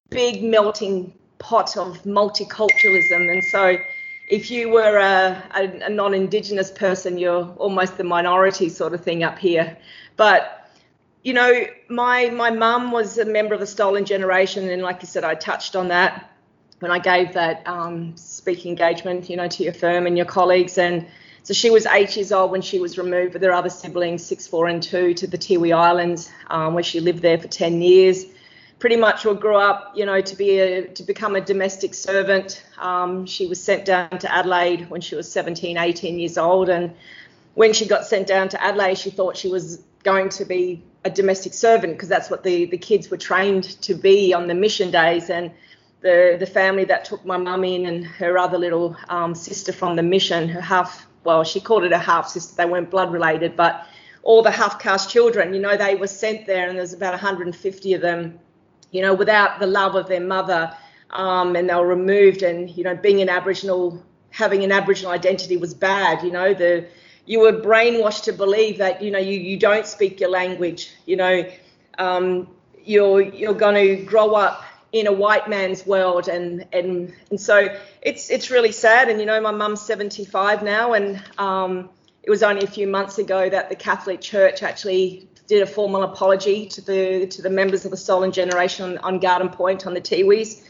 big 0.09 0.43
melting 0.43 1.13
pot 1.39 1.77
of 1.77 2.03
multiculturalism. 2.03 3.31
And 3.31 3.41
so, 3.45 3.77
if 4.29 4.51
you 4.51 4.69
were 4.69 4.97
a, 4.97 5.41
a, 5.55 5.85
a 5.85 5.89
non 5.89 6.13
Indigenous 6.13 6.69
person, 6.69 7.17
you're 7.17 7.45
almost 7.57 7.95
the 7.97 8.03
minority 8.03 8.67
sort 8.67 8.93
of 8.93 9.01
thing 9.01 9.23
up 9.23 9.39
here. 9.39 9.77
But 10.17 10.69
you 11.23 11.33
know, 11.33 11.65
my 11.87 12.29
my 12.31 12.49
mum 12.49 12.91
was 12.91 13.17
a 13.17 13.23
member 13.25 13.53
of 13.53 13.61
the 13.61 13.67
Stolen 13.67 14.03
Generation, 14.03 14.69
and 14.69 14.81
like 14.81 15.01
you 15.01 15.07
said, 15.07 15.23
I 15.23 15.35
touched 15.35 15.77
on 15.77 15.87
that 15.87 16.29
when 16.79 16.91
I 16.91 16.99
gave 16.99 17.33
that 17.35 17.65
um, 17.65 18.17
speaking 18.17 18.71
engagement, 18.71 19.29
you 19.29 19.37
know, 19.37 19.47
to 19.47 19.63
your 19.63 19.73
firm 19.73 20.07
and 20.07 20.17
your 20.17 20.25
colleagues, 20.25 20.77
and 20.77 21.07
so 21.47 21.53
she 21.53 21.69
was 21.69 21.85
eight 21.85 22.13
years 22.17 22.33
old 22.33 22.51
when 22.51 22.61
she 22.61 22.77
was 22.77 22.97
removed 22.97 23.31
with 23.31 23.41
her 23.41 23.53
other 23.53 23.69
siblings, 23.69 24.21
six, 24.21 24.45
four, 24.45 24.67
and 24.67 24.83
two, 24.83 25.13
to 25.13 25.27
the 25.27 25.37
Tiwi 25.37 25.73
Islands, 25.73 26.29
um, 26.47 26.73
where 26.73 26.83
she 26.83 26.99
lived 26.99 27.21
there 27.21 27.37
for 27.37 27.47
10 27.47 27.81
years. 27.81 28.25
Pretty 28.79 28.97
much 28.97 29.25
all 29.25 29.33
grew 29.33 29.55
up, 29.55 29.93
you 29.95 30.05
know, 30.05 30.19
to 30.19 30.35
be 30.35 30.59
a, 30.59 30.87
to 30.87 31.03
become 31.03 31.37
a 31.37 31.39
domestic 31.39 31.93
servant. 31.93 32.61
Um, 32.77 33.25
she 33.25 33.47
was 33.47 33.63
sent 33.63 33.85
down 33.85 34.09
to 34.19 34.29
Adelaide 34.29 34.89
when 34.89 34.99
she 34.99 35.15
was 35.15 35.31
17, 35.31 35.77
18 35.77 36.19
years 36.19 36.37
old, 36.37 36.67
and 36.67 36.93
when 37.53 37.71
she 37.71 37.87
got 37.87 38.05
sent 38.05 38.27
down 38.27 38.49
to 38.49 38.61
Adelaide, 38.61 38.97
she 38.97 39.09
thought 39.09 39.37
she 39.37 39.47
was 39.47 39.81
going 40.03 40.27
to 40.31 40.43
be 40.43 40.83
a 41.05 41.09
domestic 41.09 41.53
servant 41.53 41.93
because 41.93 42.09
that's 42.09 42.29
what 42.29 42.43
the, 42.43 42.65
the 42.65 42.77
kids 42.77 43.09
were 43.09 43.15
trained 43.15 43.63
to 43.83 43.95
be 43.95 44.33
on 44.33 44.47
the 44.47 44.53
mission 44.53 44.91
days. 44.91 45.29
And 45.29 45.51
the, 46.01 46.35
the 46.37 46.45
family 46.45 46.83
that 46.83 47.05
took 47.05 47.25
my 47.25 47.37
mum 47.37 47.63
in 47.63 47.85
and 47.85 48.05
her 48.05 48.37
other 48.37 48.57
little 48.57 48.97
um, 49.07 49.33
sister 49.33 49.71
from 49.71 49.95
the 49.95 50.03
mission, 50.03 50.49
her 50.49 50.59
half 50.59 51.06
well, 51.27 51.43
she 51.43 51.59
called 51.59 51.83
it 51.83 51.91
a 51.91 51.97
half 51.97 52.29
sister. 52.29 52.55
They 52.55 52.65
weren't 52.65 52.89
blood 52.89 53.11
related, 53.11 53.57
but 53.57 53.85
all 54.23 54.41
the 54.41 54.49
half 54.49 54.79
caste 54.79 55.09
children, 55.09 55.53
you 55.53 55.59
know, 55.59 55.75
they 55.75 55.95
were 55.95 56.07
sent 56.07 56.45
there, 56.45 56.69
and 56.69 56.77
there's 56.77 56.93
about 56.93 57.11
150 57.11 57.93
of 57.93 58.01
them, 58.01 58.39
you 58.91 59.01
know, 59.01 59.13
without 59.13 59.59
the 59.59 59.67
love 59.67 59.95
of 59.95 60.07
their 60.07 60.21
mother, 60.21 60.73
um, 61.09 61.57
and 61.57 61.69
they 61.69 61.75
were 61.75 61.85
removed. 61.85 62.43
And 62.43 62.69
you 62.69 62.85
know, 62.85 62.95
being 62.95 63.19
an 63.19 63.27
Aboriginal, 63.27 64.01
having 64.29 64.63
an 64.63 64.71
Aboriginal 64.71 65.11
identity 65.11 65.57
was 65.57 65.73
bad. 65.73 66.23
You 66.23 66.31
know, 66.31 66.53
the 66.53 66.87
you 67.25 67.41
were 67.41 67.51
brainwashed 67.51 68.23
to 68.23 68.31
believe 68.31 68.77
that 68.77 69.01
you 69.01 69.11
know 69.11 69.19
you 69.19 69.37
you 69.37 69.57
don't 69.57 69.85
speak 69.85 70.21
your 70.21 70.29
language. 70.29 70.91
You 71.05 71.17
know, 71.17 71.51
um, 71.97 72.47
you're 72.85 73.19
you're 73.19 73.53
going 73.65 73.75
to 73.75 74.05
grow 74.05 74.35
up 74.35 74.63
in 74.99 75.07
a 75.07 75.11
white 75.11 75.49
man's 75.49 75.85
world 75.85 76.27
and 76.27 76.65
and 76.73 77.13
and 77.29 77.39
so 77.39 77.67
it's 78.01 78.29
it's 78.29 78.49
really 78.49 78.71
sad 78.71 79.09
and 79.09 79.19
you 79.19 79.25
know 79.25 79.39
my 79.41 79.51
mum's 79.51 79.81
75 79.81 80.63
now 80.63 80.93
and 80.93 81.23
um, 81.37 81.89
it 82.23 82.29
was 82.29 82.43
only 82.43 82.63
a 82.63 82.67
few 82.67 82.87
months 82.87 83.17
ago 83.17 83.49
that 83.49 83.69
the 83.69 83.75
Catholic 83.75 84.21
Church 84.21 84.61
actually 84.61 85.29
did 85.47 85.61
a 85.61 85.65
formal 85.65 86.03
apology 86.03 86.67
to 86.67 86.81
the 86.81 87.27
to 87.27 87.41
the 87.41 87.49
members 87.49 87.85
of 87.85 87.91
the 87.91 87.97
stolen 87.97 88.31
generation 88.31 88.85
on, 88.85 88.97
on 88.99 89.19
Garden 89.19 89.49
Point 89.49 89.87
on 89.87 89.93
the 89.93 90.01
Tiwis. 90.01 90.61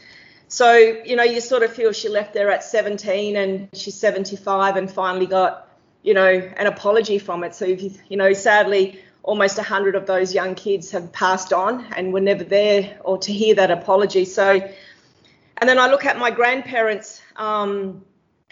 So 0.46 0.74
you 0.76 1.16
know 1.16 1.24
you 1.24 1.40
sort 1.40 1.62
of 1.62 1.72
feel 1.72 1.92
she 1.92 2.08
left 2.08 2.32
there 2.32 2.50
at 2.50 2.64
17 2.64 3.36
and 3.36 3.68
she's 3.72 3.94
75 3.94 4.76
and 4.76 4.90
finally 4.90 5.26
got 5.26 5.68
you 6.02 6.14
know 6.14 6.28
an 6.28 6.66
apology 6.66 7.18
from 7.18 7.44
it. 7.44 7.54
So 7.54 7.64
if 7.64 7.82
you 7.82 7.92
you 8.08 8.16
know 8.16 8.32
sadly 8.32 9.00
almost 9.22 9.56
100 9.56 9.94
of 9.94 10.06
those 10.06 10.34
young 10.34 10.54
kids 10.54 10.90
have 10.90 11.12
passed 11.12 11.52
on 11.52 11.84
and 11.96 12.12
were 12.12 12.20
never 12.20 12.44
there 12.44 12.98
or 13.04 13.18
to 13.18 13.32
hear 13.32 13.54
that 13.54 13.70
apology. 13.70 14.24
So, 14.24 14.60
and 15.58 15.68
then 15.68 15.78
I 15.78 15.88
look 15.88 16.04
at 16.04 16.18
my 16.18 16.30
grandparents, 16.30 17.20
um, 17.36 18.04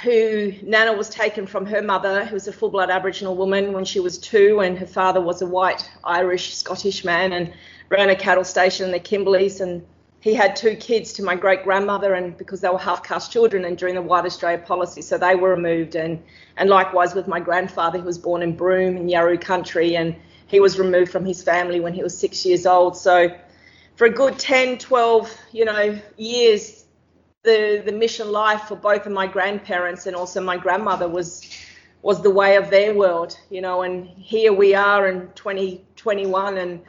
who 0.02 0.52
Nana 0.62 0.92
was 0.92 1.08
taken 1.08 1.46
from 1.46 1.64
her 1.66 1.80
mother, 1.80 2.24
who 2.24 2.34
was 2.34 2.48
a 2.48 2.52
full 2.52 2.68
blood 2.68 2.90
Aboriginal 2.90 3.34
woman 3.34 3.72
when 3.72 3.84
she 3.84 4.00
was 4.00 4.18
two, 4.18 4.60
and 4.60 4.78
her 4.78 4.86
father 4.86 5.20
was 5.20 5.40
a 5.40 5.46
white 5.46 5.90
Irish 6.04 6.54
Scottish 6.54 7.04
man 7.04 7.32
and 7.32 7.52
ran 7.88 8.10
a 8.10 8.16
cattle 8.16 8.44
station 8.44 8.86
in 8.86 8.92
the 8.92 9.00
Kimberleys. 9.00 9.60
And 9.60 9.86
he 10.20 10.34
had 10.34 10.54
two 10.54 10.76
kids 10.76 11.14
to 11.14 11.22
my 11.22 11.34
great 11.34 11.64
grandmother, 11.64 12.12
and 12.12 12.36
because 12.36 12.60
they 12.60 12.68
were 12.68 12.78
half 12.78 13.02
caste 13.02 13.32
children, 13.32 13.64
and 13.64 13.78
during 13.78 13.94
the 13.94 14.02
White 14.02 14.26
Australia 14.26 14.58
policy, 14.58 15.00
so 15.00 15.16
they 15.16 15.34
were 15.34 15.50
removed. 15.50 15.94
And 15.94 16.22
and 16.58 16.68
likewise 16.68 17.14
with 17.14 17.26
my 17.26 17.40
grandfather, 17.40 17.98
who 17.98 18.04
was 18.04 18.18
born 18.18 18.42
in 18.42 18.54
Broome 18.54 18.98
in 18.98 19.06
Yawuru 19.06 19.40
country, 19.40 19.96
and 19.96 20.14
he 20.46 20.60
was 20.60 20.78
removed 20.78 21.10
from 21.10 21.24
his 21.24 21.42
family 21.42 21.80
when 21.80 21.92
he 21.92 22.02
was 22.02 22.16
six 22.16 22.44
years 22.46 22.66
old. 22.66 22.96
So 22.96 23.28
for 23.96 24.06
a 24.06 24.10
good 24.10 24.38
10, 24.38 24.78
12, 24.78 25.36
you 25.52 25.64
know, 25.64 25.98
years, 26.16 26.84
the 27.42 27.82
the 27.84 27.92
mission 27.92 28.32
life 28.32 28.62
for 28.62 28.76
both 28.76 29.06
of 29.06 29.12
my 29.12 29.26
grandparents 29.26 30.06
and 30.06 30.16
also 30.16 30.40
my 30.42 30.56
grandmother 30.56 31.08
was 31.08 31.48
was 32.02 32.22
the 32.22 32.30
way 32.30 32.56
of 32.56 32.70
their 32.70 32.94
world, 32.94 33.38
you 33.50 33.60
know. 33.60 33.82
And 33.82 34.06
here 34.08 34.52
we 34.52 34.74
are 34.74 35.08
in 35.08 35.30
2021, 35.34 36.58
and 36.58 36.82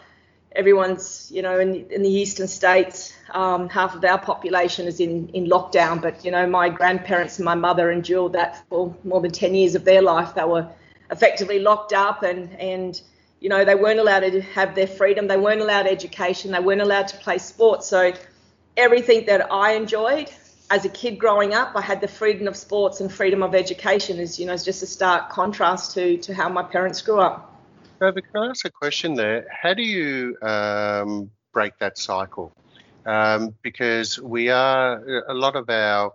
everyone's, 0.51 1.31
you 1.33 1.41
know, 1.41 1.59
in, 1.59 1.89
in 1.89 2.01
the 2.03 2.09
eastern 2.09 2.47
states, 2.47 3.13
um, 3.31 3.69
half 3.69 3.95
of 3.95 4.03
our 4.03 4.19
population 4.19 4.87
is 4.87 4.99
in 4.99 5.29
in 5.29 5.45
lockdown. 5.45 6.01
But 6.01 6.25
you 6.25 6.31
know, 6.31 6.45
my 6.47 6.69
grandparents 6.69 7.37
and 7.37 7.45
my 7.45 7.55
mother 7.55 7.91
endured 7.91 8.33
that 8.33 8.63
for 8.69 8.95
more 9.03 9.21
than 9.21 9.31
10 9.31 9.55
years 9.55 9.75
of 9.75 9.85
their 9.85 10.01
life. 10.01 10.35
They 10.35 10.43
were 10.43 10.67
effectively 11.11 11.59
locked 11.59 11.93
up 11.93 12.23
and 12.23 12.51
and 12.59 13.01
you 13.39 13.49
know, 13.49 13.63
they 13.65 13.75
weren't 13.75 13.99
allowed 13.99 14.21
to 14.21 14.41
have 14.41 14.75
their 14.75 14.87
freedom. 14.87 15.27
They 15.27 15.37
weren't 15.37 15.61
allowed 15.61 15.87
education. 15.87 16.51
They 16.51 16.59
weren't 16.59 16.81
allowed 16.81 17.07
to 17.09 17.17
play 17.17 17.37
sports. 17.37 17.87
So 17.87 18.13
everything 18.75 19.25
that 19.27 19.51
I 19.51 19.73
enjoyed 19.73 20.31
as 20.69 20.85
a 20.85 20.89
kid 20.89 21.17
growing 21.19 21.53
up, 21.53 21.73
I 21.75 21.81
had 21.81 22.01
the 22.01 22.07
freedom 22.07 22.47
of 22.47 22.55
sports 22.55 22.99
and 22.99 23.11
freedom 23.11 23.43
of 23.43 23.55
education. 23.55 24.19
Is 24.19 24.39
you 24.39 24.45
know, 24.45 24.53
it's 24.53 24.63
just 24.63 24.83
a 24.83 24.87
stark 24.87 25.29
contrast 25.29 25.93
to 25.93 26.17
to 26.17 26.33
how 26.33 26.49
my 26.49 26.63
parents 26.63 27.01
grew 27.01 27.19
up. 27.19 27.53
Robert, 27.99 28.25
can 28.31 28.43
I 28.43 28.49
ask 28.49 28.65
a 28.65 28.69
question 28.69 29.15
there? 29.15 29.47
How 29.49 29.73
do 29.73 29.81
you 29.81 30.37
um, 30.41 31.31
break 31.53 31.77
that 31.79 31.97
cycle? 31.97 32.51
Um, 33.05 33.55
because 33.61 34.19
we 34.19 34.49
are 34.49 35.23
a 35.27 35.33
lot 35.33 35.55
of 35.55 35.69
our 35.69 36.13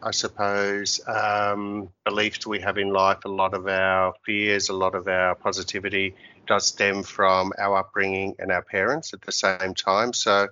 I 0.00 0.12
suppose, 0.12 1.00
um, 1.08 1.88
beliefs 2.04 2.46
we 2.46 2.60
have 2.60 2.78
in 2.78 2.92
life, 2.92 3.24
a 3.24 3.28
lot 3.28 3.52
of 3.52 3.66
our 3.66 4.14
fears, 4.24 4.68
a 4.68 4.72
lot 4.72 4.94
of 4.94 5.08
our 5.08 5.34
positivity 5.34 6.14
does 6.48 6.66
stem 6.66 7.02
from 7.04 7.52
our 7.58 7.78
upbringing 7.78 8.34
and 8.38 8.50
our 8.50 8.62
parents 8.62 9.14
at 9.14 9.22
the 9.22 9.32
same 9.32 9.74
time. 9.74 10.12
So, 10.12 10.48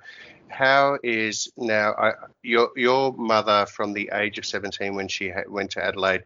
how 0.49 0.99
is 1.03 1.50
now 1.57 1.93
I, 1.93 2.12
your 2.43 2.71
your 2.76 3.12
mother 3.12 3.67
from 3.67 3.93
the 3.93 4.11
age 4.12 4.38
of 4.38 4.47
17 4.47 4.95
when 4.95 5.09
she 5.09 5.31
ha- 5.31 5.49
went 5.49 5.73
to 5.73 5.85
Adelaide? 5.85 6.25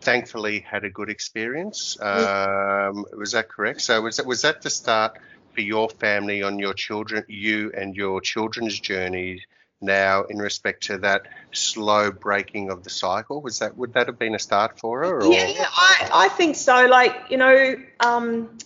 Thankfully, 0.00 0.60
had 0.60 0.84
a 0.84 0.90
good 0.90 1.10
experience. 1.10 2.00
Um, 2.00 3.04
was 3.14 3.32
that 3.32 3.50
correct? 3.50 3.82
So 3.82 4.00
was 4.00 4.16
that 4.16 4.24
was 4.24 4.42
that 4.42 4.62
the 4.62 4.70
start 4.70 5.18
for 5.54 5.60
your 5.60 5.90
family 5.90 6.42
on 6.42 6.58
your 6.58 6.72
children, 6.72 7.24
you 7.28 7.70
and 7.76 7.94
your 7.94 8.22
children's 8.22 8.80
journey 8.80 9.42
now 9.82 10.24
in 10.24 10.38
respect 10.38 10.84
to 10.84 10.98
that 10.98 11.22
slow 11.52 12.10
breaking 12.10 12.70
of 12.70 12.82
the 12.82 12.90
cycle? 12.90 13.42
Was 13.42 13.58
that 13.58 13.76
would 13.76 13.92
that 13.92 14.06
have 14.06 14.18
been 14.18 14.34
a 14.34 14.38
start 14.38 14.78
for 14.78 15.00
her? 15.00 15.22
Or? 15.22 15.32
Yeah, 15.32 15.66
I, 15.76 16.10
I 16.12 16.28
think 16.28 16.56
so. 16.56 16.86
Like 16.86 17.14
you 17.28 17.36
know, 17.36 17.76
um, 18.00 18.56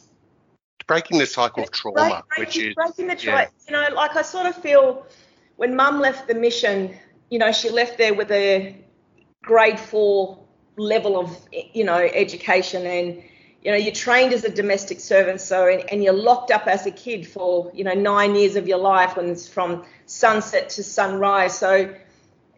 breaking 0.86 1.18
the 1.18 1.26
cycle 1.26 1.62
of 1.62 1.70
trauma, 1.70 2.24
break, 2.28 2.46
which 2.46 2.56
is 2.58 2.74
breaking 2.74 3.08
the 3.08 3.18
cycle. 3.18 3.30
Yeah. 3.32 3.48
You 3.68 3.72
know, 3.72 3.94
like 3.94 4.16
I 4.16 4.22
sort 4.22 4.46
of 4.46 4.56
feel 4.56 5.06
when 5.56 5.76
Mum 5.76 6.00
left 6.00 6.28
the 6.28 6.34
mission, 6.34 6.94
you 7.30 7.38
know, 7.38 7.52
she 7.52 7.70
left 7.70 7.98
there 7.98 8.14
with 8.14 8.30
a 8.30 8.76
grade 9.42 9.78
four 9.78 10.38
level 10.76 11.18
of 11.18 11.38
you 11.52 11.84
know 11.84 11.98
education 11.98 12.84
and 12.86 13.22
you 13.64 13.70
know, 13.70 13.78
you're 13.78 13.94
trained 13.94 14.34
as 14.34 14.44
a 14.44 14.50
domestic 14.50 15.00
servant, 15.00 15.40
so 15.40 15.66
and, 15.66 15.90
and, 15.90 16.04
you're 16.04 16.12
locked 16.12 16.50
up 16.50 16.66
as 16.66 16.84
a 16.84 16.90
kid 16.90 17.26
for 17.26 17.70
you 17.74 17.82
know 17.82 17.94
nine 17.94 18.34
years 18.34 18.56
of 18.56 18.68
your 18.68 18.78
life, 18.78 19.16
when 19.16 19.30
it's 19.30 19.48
from 19.48 19.84
sunset 20.04 20.68
to 20.70 20.84
sunrise. 20.84 21.58
So, 21.58 21.94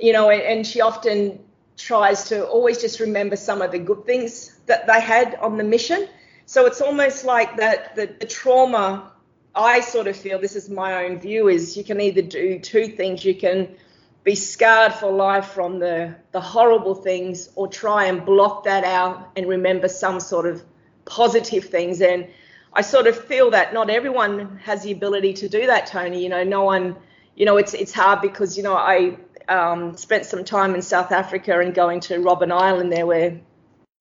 you 0.00 0.12
know, 0.12 0.30
and, 0.30 0.42
and 0.42 0.66
she 0.66 0.80
often 0.80 1.38
tries 1.76 2.24
to 2.30 2.44
always 2.44 2.80
just 2.80 2.98
remember 2.98 3.36
some 3.36 3.62
of 3.62 3.70
the 3.70 3.78
good 3.78 4.04
things 4.04 4.58
that 4.66 4.88
they 4.88 5.00
had 5.00 5.36
on 5.36 5.56
the 5.56 5.64
mission. 5.64 6.08
So 6.46 6.66
it's 6.66 6.80
almost 6.80 7.24
like 7.24 7.56
that 7.56 7.96
the, 7.96 8.06
the 8.06 8.26
trauma. 8.26 9.12
I 9.54 9.80
sort 9.80 10.06
of 10.06 10.16
feel 10.16 10.38
this 10.38 10.54
is 10.54 10.68
my 10.68 11.04
own 11.04 11.18
view 11.18 11.48
is 11.48 11.76
you 11.76 11.84
can 11.84 12.00
either 12.00 12.22
do 12.22 12.58
two 12.58 12.88
things. 12.88 13.24
You 13.24 13.34
can 13.34 13.74
be 14.22 14.34
scarred 14.34 14.92
for 14.92 15.10
life 15.10 15.46
from 15.46 15.78
the 15.78 16.14
the 16.32 16.40
horrible 16.40 16.94
things, 16.94 17.48
or 17.56 17.66
try 17.66 18.04
and 18.04 18.24
block 18.24 18.64
that 18.64 18.84
out 18.84 19.30
and 19.36 19.48
remember 19.48 19.88
some 19.88 20.20
sort 20.20 20.46
of 20.46 20.62
positive 21.04 21.64
things. 21.64 22.00
And 22.00 22.28
I 22.72 22.82
sort 22.82 23.06
of 23.06 23.16
feel 23.16 23.50
that 23.50 23.74
not 23.74 23.90
everyone 23.90 24.58
has 24.58 24.82
the 24.82 24.92
ability 24.92 25.32
to 25.34 25.48
do 25.48 25.66
that, 25.66 25.86
Tony. 25.86 26.22
You 26.22 26.28
know, 26.28 26.44
no 26.44 26.62
one, 26.62 26.96
you 27.34 27.44
know, 27.44 27.56
it's 27.56 27.74
it's 27.74 27.92
hard 27.92 28.20
because 28.20 28.56
you 28.56 28.62
know 28.62 28.76
I 28.76 29.16
um, 29.48 29.96
spent 29.96 30.26
some 30.26 30.44
time 30.44 30.76
in 30.76 30.82
South 30.82 31.10
Africa 31.10 31.58
and 31.58 31.74
going 31.74 32.00
to 32.00 32.18
Robben 32.18 32.52
Island 32.52 32.92
there 32.92 33.06
where 33.06 33.40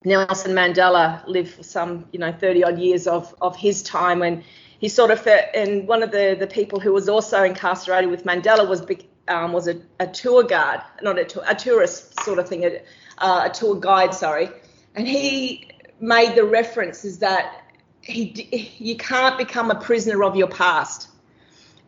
Nelson 0.04 0.52
Mandela 0.52 1.26
lived 1.26 1.54
for 1.54 1.62
some, 1.62 2.06
you 2.12 2.18
know, 2.18 2.32
30 2.32 2.64
odd 2.64 2.78
years 2.78 3.06
of 3.06 3.34
of 3.40 3.56
his 3.56 3.82
time 3.82 4.22
and 4.22 4.44
he 4.78 4.88
sort 4.88 5.10
of 5.10 5.26
and 5.26 5.88
one 5.88 6.02
of 6.02 6.10
the 6.10 6.36
the 6.38 6.46
people 6.46 6.80
who 6.80 6.92
was 6.92 7.08
also 7.08 7.42
incarcerated 7.42 8.10
with 8.10 8.24
Mandela 8.24 8.68
was 8.68 8.82
um, 9.28 9.52
was 9.52 9.68
a, 9.68 9.80
a, 9.98 10.06
tour 10.06 10.44
guard, 10.44 10.80
not 11.02 11.18
a, 11.18 11.24
tour, 11.24 11.42
a 11.48 11.54
tourist 11.54 12.20
sort 12.20 12.38
of 12.38 12.48
thing, 12.48 12.64
a, 12.64 12.80
uh, 13.18 13.48
a 13.48 13.50
tour 13.50 13.74
guide, 13.74 14.14
sorry. 14.14 14.48
And 14.94 15.06
he 15.06 15.68
made 16.00 16.34
the 16.34 16.44
reference 16.44 17.04
is 17.04 17.18
that 17.18 17.62
he, 18.02 18.72
you 18.78 18.96
can't 18.96 19.36
become 19.36 19.70
a 19.70 19.74
prisoner 19.74 20.22
of 20.22 20.36
your 20.36 20.48
past. 20.48 21.08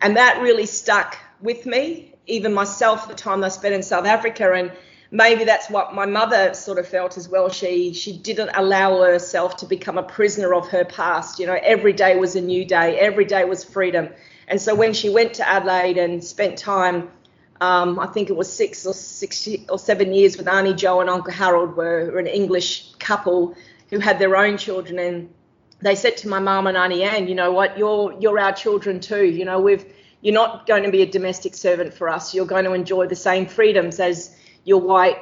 And 0.00 0.16
that 0.16 0.42
really 0.42 0.66
stuck 0.66 1.16
with 1.40 1.66
me, 1.66 2.14
even 2.26 2.52
myself, 2.52 3.08
the 3.08 3.14
time 3.14 3.44
I 3.44 3.48
spent 3.48 3.74
in 3.74 3.82
South 3.82 4.06
Africa. 4.06 4.52
And 4.52 4.72
maybe 5.10 5.44
that's 5.44 5.70
what 5.70 5.94
my 5.94 6.06
mother 6.06 6.54
sort 6.54 6.78
of 6.78 6.86
felt 6.86 7.16
as 7.16 7.28
well. 7.28 7.48
She 7.48 7.92
she 7.94 8.16
didn't 8.16 8.50
allow 8.54 9.02
herself 9.02 9.56
to 9.58 9.66
become 9.66 9.98
a 9.98 10.02
prisoner 10.02 10.54
of 10.54 10.68
her 10.68 10.84
past. 10.84 11.38
You 11.38 11.46
know, 11.46 11.58
every 11.62 11.92
day 11.92 12.16
was 12.16 12.36
a 12.36 12.40
new 12.40 12.64
day, 12.64 12.98
every 12.98 13.24
day 13.24 13.44
was 13.44 13.64
freedom. 13.64 14.10
And 14.46 14.60
so 14.60 14.74
when 14.74 14.94
she 14.94 15.10
went 15.10 15.34
to 15.34 15.48
Adelaide 15.48 15.98
and 15.98 16.24
spent 16.24 16.58
time, 16.58 17.10
um, 17.60 17.98
I 17.98 18.06
think 18.06 18.30
it 18.30 18.36
was 18.36 18.50
six 18.52 18.86
or 18.86 18.94
six 18.94 19.48
or 19.68 19.78
seven 19.78 20.12
years 20.12 20.36
with 20.36 20.48
Auntie 20.48 20.74
Jo 20.74 21.00
and 21.00 21.10
Uncle 21.10 21.32
Harold, 21.32 21.76
were 21.76 22.18
an 22.18 22.26
English 22.26 22.94
couple 22.98 23.54
who 23.90 23.98
had 23.98 24.18
their 24.18 24.36
own 24.36 24.56
children 24.58 24.98
and 24.98 25.28
they 25.80 25.94
said 25.94 26.16
to 26.18 26.28
my 26.28 26.38
mum 26.38 26.66
and 26.66 26.76
Auntie 26.76 27.04
Anne, 27.04 27.28
you 27.28 27.34
know 27.34 27.52
what, 27.52 27.78
you're 27.78 28.14
you're 28.20 28.38
our 28.38 28.52
children 28.52 29.00
too. 29.00 29.24
You 29.24 29.44
know, 29.44 29.60
we've 29.60 29.84
you're 30.20 30.34
not 30.34 30.66
going 30.66 30.82
to 30.82 30.90
be 30.90 31.02
a 31.02 31.06
domestic 31.06 31.54
servant 31.54 31.94
for 31.94 32.08
us. 32.08 32.34
You're 32.34 32.46
going 32.46 32.64
to 32.64 32.72
enjoy 32.72 33.06
the 33.06 33.16
same 33.16 33.46
freedoms 33.46 34.00
as 34.00 34.34
your 34.64 34.80
white 34.80 35.18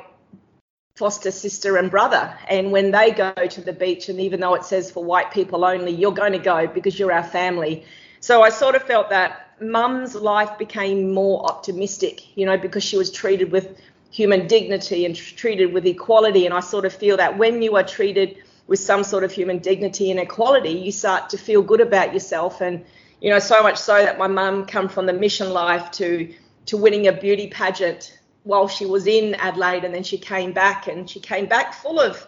foster 0.96 1.30
sister 1.30 1.76
and 1.76 1.90
brother. 1.90 2.36
And 2.48 2.72
when 2.72 2.90
they 2.90 3.10
go 3.10 3.32
to 3.32 3.60
the 3.60 3.72
beach, 3.72 4.08
and 4.08 4.20
even 4.20 4.40
though 4.40 4.54
it 4.54 4.64
says 4.64 4.90
for 4.90 5.04
white 5.04 5.30
people 5.30 5.64
only, 5.64 5.92
you're 5.92 6.12
going 6.12 6.32
to 6.32 6.38
go 6.38 6.66
because 6.66 6.98
you're 6.98 7.12
our 7.12 7.22
family. 7.22 7.84
So 8.20 8.42
I 8.42 8.48
sort 8.48 8.74
of 8.74 8.82
felt 8.82 9.10
that 9.10 9.46
mum's 9.60 10.14
life 10.14 10.58
became 10.58 11.12
more 11.12 11.44
optimistic, 11.44 12.36
you 12.36 12.46
know, 12.46 12.56
because 12.56 12.82
she 12.82 12.96
was 12.96 13.10
treated 13.10 13.52
with 13.52 13.78
human 14.10 14.46
dignity 14.46 15.04
and 15.04 15.14
treated 15.14 15.72
with 15.72 15.84
equality. 15.86 16.46
And 16.46 16.54
I 16.54 16.60
sort 16.60 16.86
of 16.86 16.92
feel 16.94 17.18
that 17.18 17.36
when 17.36 17.60
you 17.60 17.76
are 17.76 17.84
treated 17.84 18.38
with 18.66 18.80
some 18.80 19.04
sort 19.04 19.22
of 19.22 19.30
human 19.30 19.58
dignity 19.58 20.10
and 20.10 20.18
equality, 20.18 20.70
you 20.70 20.92
start 20.92 21.30
to 21.30 21.38
feel 21.38 21.62
good 21.62 21.82
about 21.82 22.14
yourself. 22.14 22.62
And, 22.62 22.84
you 23.20 23.30
know, 23.30 23.38
so 23.38 23.62
much 23.62 23.76
so 23.76 24.02
that 24.02 24.18
my 24.18 24.26
mum 24.26 24.64
come 24.66 24.88
from 24.88 25.04
the 25.06 25.12
mission 25.12 25.50
life 25.50 25.90
to 25.92 26.32
to 26.66 26.76
winning 26.76 27.06
a 27.06 27.12
beauty 27.12 27.46
pageant 27.48 28.15
while 28.46 28.68
she 28.68 28.86
was 28.86 29.06
in 29.06 29.34
Adelaide, 29.34 29.84
and 29.84 29.94
then 29.94 30.02
she 30.02 30.18
came 30.18 30.52
back, 30.52 30.86
and 30.86 31.08
she 31.08 31.20
came 31.20 31.46
back 31.46 31.74
full 31.74 32.00
of 32.00 32.26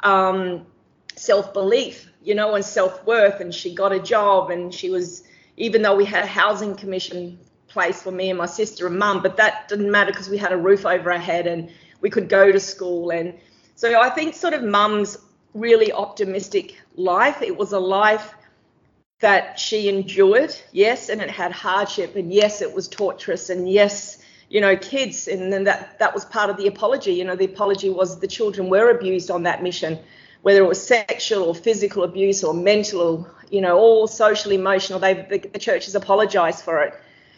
um, 0.00 0.66
self 1.14 1.52
belief, 1.52 2.10
you 2.22 2.34
know, 2.34 2.54
and 2.54 2.64
self 2.64 3.04
worth, 3.06 3.40
and 3.40 3.54
she 3.54 3.74
got 3.74 3.92
a 3.92 4.00
job, 4.00 4.50
and 4.50 4.72
she 4.74 4.90
was 4.90 5.24
even 5.56 5.82
though 5.82 5.96
we 5.96 6.04
had 6.04 6.24
a 6.24 6.26
housing 6.26 6.74
commission 6.74 7.38
place 7.66 8.00
for 8.02 8.12
me 8.12 8.30
and 8.30 8.38
my 8.38 8.46
sister 8.46 8.86
and 8.86 8.98
mum, 8.98 9.20
but 9.22 9.36
that 9.36 9.68
didn't 9.68 9.90
matter 9.90 10.12
because 10.12 10.28
we 10.28 10.38
had 10.38 10.52
a 10.52 10.56
roof 10.56 10.86
over 10.86 11.12
our 11.12 11.18
head 11.18 11.46
and 11.46 11.68
we 12.00 12.08
could 12.08 12.28
go 12.28 12.50
to 12.50 12.60
school 12.60 13.10
and 13.10 13.34
so 13.74 14.00
I 14.00 14.08
think 14.10 14.34
sort 14.34 14.54
of 14.54 14.62
mum's 14.62 15.18
really 15.54 15.92
optimistic 15.92 16.76
life. 16.96 17.42
It 17.42 17.56
was 17.56 17.72
a 17.72 17.78
life 17.78 18.34
that 19.20 19.58
she 19.58 19.88
endured, 19.88 20.54
yes, 20.72 21.08
and 21.08 21.20
it 21.20 21.30
had 21.30 21.52
hardship, 21.52 22.16
and 22.16 22.32
yes, 22.32 22.62
it 22.62 22.72
was 22.72 22.88
torturous, 22.88 23.50
and 23.50 23.68
yes, 23.70 24.17
you 24.48 24.60
know, 24.60 24.76
kids, 24.76 25.28
and 25.28 25.52
then 25.52 25.64
that 25.64 25.98
that 25.98 26.14
was 26.14 26.24
part 26.24 26.50
of 26.50 26.56
the 26.56 26.66
apology. 26.66 27.12
You 27.12 27.24
know, 27.24 27.36
the 27.36 27.44
apology 27.44 27.90
was 27.90 28.20
the 28.20 28.26
children 28.26 28.68
were 28.68 28.90
abused 28.90 29.30
on 29.30 29.42
that 29.42 29.62
mission, 29.62 29.98
whether 30.42 30.60
it 30.60 30.66
was 30.66 30.84
sexual 30.84 31.44
or 31.44 31.54
physical 31.54 32.02
abuse 32.02 32.42
or 32.42 32.54
mental, 32.54 33.28
you 33.50 33.60
know, 33.60 33.78
all 33.78 34.06
social, 34.06 34.52
emotional. 34.52 34.98
They 34.98 35.14
the, 35.14 35.38
the 35.38 35.58
church 35.58 35.84
has 35.84 35.94
apologized 35.94 36.64
for 36.64 36.82
it. 36.82 36.94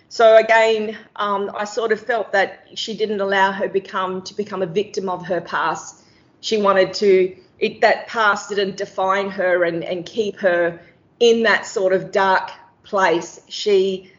So 0.09 0.37
again, 0.37 0.99
um, 1.17 1.51
I 1.57 1.65
sort 1.65 1.93
of 1.93 2.01
felt 2.01 2.33
that 2.33 2.67
she 2.75 2.97
didn't 2.97 3.21
allow 3.21 3.53
her 3.53 3.69
become 3.69 4.23
to 4.23 4.35
become 4.35 4.63
a 4.63 4.67
victim 4.67 5.09
of 5.09 5.27
her 5.27 5.41
past. 5.41 6.03
She 6.41 6.61
wanted 6.61 6.95
to 6.95 7.37
it, 7.61 7.81
that 7.83 8.07
past 8.07 8.49
didn't 8.49 8.77
define 8.77 9.31
her 9.31 9.65
and, 9.65 9.85
and 9.85 10.05
keep 10.05 10.37
her 10.39 10.81
in 11.21 11.43
that 11.43 11.67
sort 11.67 11.93
of 11.93 12.11
dark 12.11 12.51
place. 12.83 13.41
She 13.49 14.11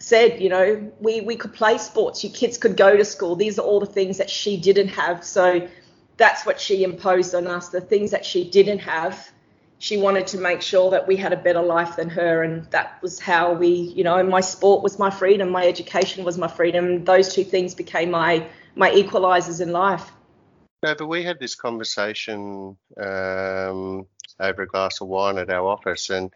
said, 0.00 0.40
you 0.40 0.48
know, 0.48 0.90
we, 0.98 1.20
we 1.20 1.36
could 1.36 1.52
play 1.52 1.78
sports, 1.78 2.24
your 2.24 2.32
kids 2.32 2.58
could 2.58 2.76
go 2.76 2.96
to 2.96 3.04
school. 3.04 3.36
These 3.36 3.58
are 3.58 3.62
all 3.62 3.80
the 3.80 3.86
things 3.86 4.18
that 4.18 4.30
she 4.30 4.56
didn't 4.56 4.88
have. 4.88 5.22
So 5.22 5.68
that's 6.16 6.44
what 6.44 6.58
she 6.58 6.82
imposed 6.82 7.34
on 7.34 7.46
us, 7.46 7.68
the 7.68 7.80
things 7.80 8.10
that 8.10 8.24
she 8.24 8.48
didn't 8.48 8.80
have. 8.80 9.30
She 9.78 9.96
wanted 9.96 10.26
to 10.28 10.38
make 10.38 10.60
sure 10.60 10.90
that 10.90 11.06
we 11.06 11.16
had 11.16 11.32
a 11.32 11.36
better 11.36 11.62
life 11.62 11.96
than 11.96 12.10
her, 12.10 12.42
and 12.42 12.70
that 12.70 13.00
was 13.02 13.18
how 13.18 13.54
we, 13.54 13.68
you 13.68 14.04
know, 14.04 14.22
my 14.22 14.40
sport 14.42 14.82
was 14.82 14.98
my 14.98 15.08
freedom, 15.08 15.48
my 15.48 15.66
education 15.66 16.22
was 16.22 16.36
my 16.36 16.48
freedom. 16.48 17.04
Those 17.04 17.34
two 17.34 17.44
things 17.44 17.74
became 17.74 18.10
my 18.10 18.46
my 18.76 18.90
equalizers 18.90 19.62
in 19.62 19.72
life. 19.72 20.12
No, 20.82 20.94
but 20.94 21.06
we 21.06 21.22
had 21.22 21.40
this 21.40 21.54
conversation 21.54 22.76
um, 22.98 24.06
over 24.38 24.62
a 24.62 24.66
glass 24.66 25.00
of 25.00 25.08
wine 25.08 25.38
at 25.38 25.48
our 25.48 25.66
office, 25.66 26.10
and 26.10 26.30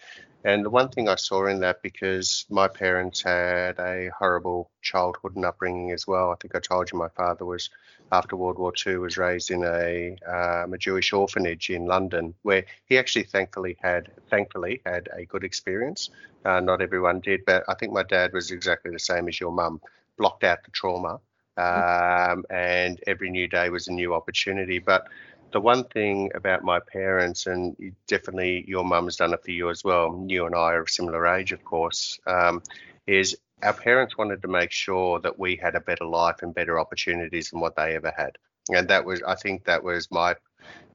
and 0.44 0.64
the 0.64 0.70
one 0.70 0.90
thing 0.90 1.08
I 1.08 1.14
saw 1.16 1.46
in 1.46 1.60
that 1.60 1.82
because 1.82 2.44
my 2.50 2.68
parents 2.68 3.22
had 3.22 3.78
a 3.78 4.10
horrible 4.18 4.70
childhood 4.82 5.36
and 5.36 5.44
upbringing 5.44 5.90
as 5.92 6.06
well. 6.06 6.30
I 6.30 6.36
think 6.36 6.54
I 6.54 6.60
told 6.60 6.92
you 6.92 6.98
my 6.98 7.08
father 7.08 7.44
was 7.44 7.70
after 8.12 8.36
World 8.36 8.58
War 8.58 8.72
II 8.86 8.98
was 8.98 9.16
raised 9.16 9.50
in 9.50 9.64
a 9.64 10.16
um, 10.26 10.74
a 10.74 10.78
Jewish 10.78 11.12
orphanage 11.12 11.70
in 11.70 11.86
London, 11.86 12.34
where 12.42 12.64
he 12.84 12.98
actually 12.98 13.24
thankfully 13.24 13.76
had 13.82 14.10
thankfully 14.30 14.82
had 14.84 15.08
a 15.12 15.24
good 15.24 15.44
experience. 15.44 16.10
Uh, 16.44 16.60
not 16.60 16.82
everyone 16.82 17.20
did, 17.20 17.44
but 17.46 17.64
I 17.68 17.74
think 17.74 17.92
my 17.92 18.02
dad 18.02 18.32
was 18.32 18.50
exactly 18.50 18.90
the 18.90 18.98
same 18.98 19.28
as 19.28 19.40
your 19.40 19.52
mum, 19.52 19.80
blocked 20.18 20.44
out 20.44 20.62
the 20.64 20.70
trauma 20.70 21.20
um, 21.56 22.44
and 22.50 23.00
every 23.06 23.30
new 23.30 23.46
day 23.46 23.68
was 23.68 23.88
a 23.88 23.92
new 23.92 24.14
opportunity. 24.14 24.78
But 24.78 25.06
the 25.54 25.60
one 25.60 25.84
thing 25.84 26.32
about 26.34 26.64
my 26.64 26.80
parents, 26.80 27.46
and 27.46 27.94
definitely 28.08 28.64
your 28.66 28.84
mum's 28.84 29.16
done 29.16 29.32
it 29.32 29.44
for 29.44 29.52
you 29.52 29.70
as 29.70 29.84
well, 29.84 30.24
you 30.28 30.46
and 30.46 30.54
I 30.54 30.72
are 30.72 30.80
of 30.80 30.90
similar 30.90 31.24
age, 31.28 31.52
of 31.52 31.64
course, 31.64 32.18
um, 32.26 32.60
is 33.06 33.36
our 33.62 33.72
parents 33.72 34.18
wanted 34.18 34.42
to 34.42 34.48
make 34.48 34.72
sure 34.72 35.20
that 35.20 35.38
we 35.38 35.54
had 35.54 35.76
a 35.76 35.80
better 35.80 36.06
life 36.06 36.42
and 36.42 36.52
better 36.52 36.80
opportunities 36.80 37.50
than 37.50 37.60
what 37.60 37.76
they 37.76 37.94
ever 37.94 38.12
had. 38.14 38.36
and 38.68 38.88
that 38.88 39.04
was 39.04 39.22
I 39.22 39.36
think 39.36 39.64
that 39.66 39.84
was 39.84 40.10
my 40.10 40.34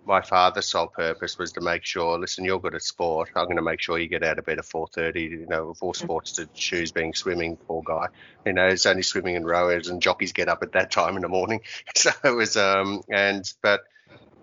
my 0.05 0.21
father's 0.21 0.65
sole 0.65 0.87
purpose 0.87 1.37
was 1.37 1.51
to 1.53 1.61
make 1.61 1.85
sure, 1.85 2.19
listen, 2.19 2.43
you're 2.43 2.59
good 2.59 2.73
at 2.75 2.81
sport. 2.81 3.29
I'm 3.35 3.45
going 3.45 3.57
to 3.57 3.61
make 3.61 3.79
sure 3.79 3.99
you 3.99 4.07
get 4.07 4.23
out 4.23 4.39
of 4.39 4.45
bed 4.45 4.57
at 4.57 4.65
4:30. 4.65 5.21
You 5.21 5.45
know, 5.47 5.69
of 5.69 5.81
all 5.81 5.93
sports 5.93 6.33
to 6.33 6.47
choose, 6.53 6.91
being 6.91 7.13
swimming. 7.13 7.55
Poor 7.55 7.81
guy. 7.85 8.07
You 8.45 8.53
know, 8.53 8.67
it's 8.67 8.85
only 8.85 9.03
swimming 9.03 9.37
and 9.37 9.45
rowers, 9.45 9.87
and 9.87 10.01
jockeys 10.01 10.33
get 10.33 10.49
up 10.49 10.63
at 10.63 10.73
that 10.73 10.91
time 10.91 11.15
in 11.15 11.21
the 11.21 11.29
morning. 11.29 11.61
So 11.95 12.11
it 12.23 12.35
was, 12.35 12.57
um, 12.57 13.03
and 13.09 13.45
but 13.61 13.81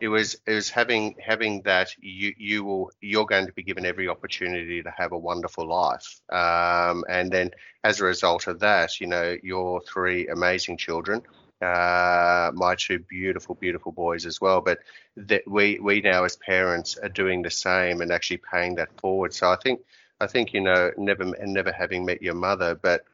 it 0.00 0.08
was 0.08 0.36
it 0.46 0.52
was 0.52 0.68
having 0.70 1.14
having 1.24 1.62
that 1.62 1.88
you 2.00 2.34
you 2.36 2.64
will 2.64 2.90
you're 3.00 3.26
going 3.26 3.46
to 3.46 3.52
be 3.52 3.62
given 3.62 3.86
every 3.86 4.08
opportunity 4.08 4.82
to 4.82 4.92
have 4.96 5.12
a 5.12 5.18
wonderful 5.18 5.66
life. 5.66 6.20
Um, 6.30 7.04
and 7.08 7.30
then 7.32 7.50
as 7.84 8.00
a 8.00 8.04
result 8.04 8.46
of 8.46 8.60
that 8.60 9.00
you 9.00 9.06
know 9.06 9.36
your 9.42 9.80
three 9.82 10.26
amazing 10.28 10.76
children 10.76 11.22
uh, 11.62 12.50
my 12.54 12.74
two 12.76 12.98
beautiful 13.08 13.54
beautiful 13.54 13.92
boys 13.92 14.26
as 14.26 14.40
well 14.40 14.60
but 14.60 14.78
that 15.16 15.42
we 15.46 15.78
we 15.80 16.00
now 16.00 16.24
as 16.24 16.36
parents 16.36 16.98
are 17.02 17.08
doing 17.08 17.42
the 17.42 17.50
same 17.50 18.02
and 18.02 18.12
actually 18.12 18.40
paying 18.52 18.74
that 18.74 18.90
forward. 19.00 19.32
So 19.32 19.50
i 19.50 19.56
think 19.56 19.80
i 20.20 20.26
think 20.26 20.52
you 20.52 20.60
know 20.60 20.90
never 20.98 21.24
never 21.44 21.72
having 21.72 22.04
met 22.04 22.22
your 22.22 22.34
mother 22.34 22.74
but 22.74 23.04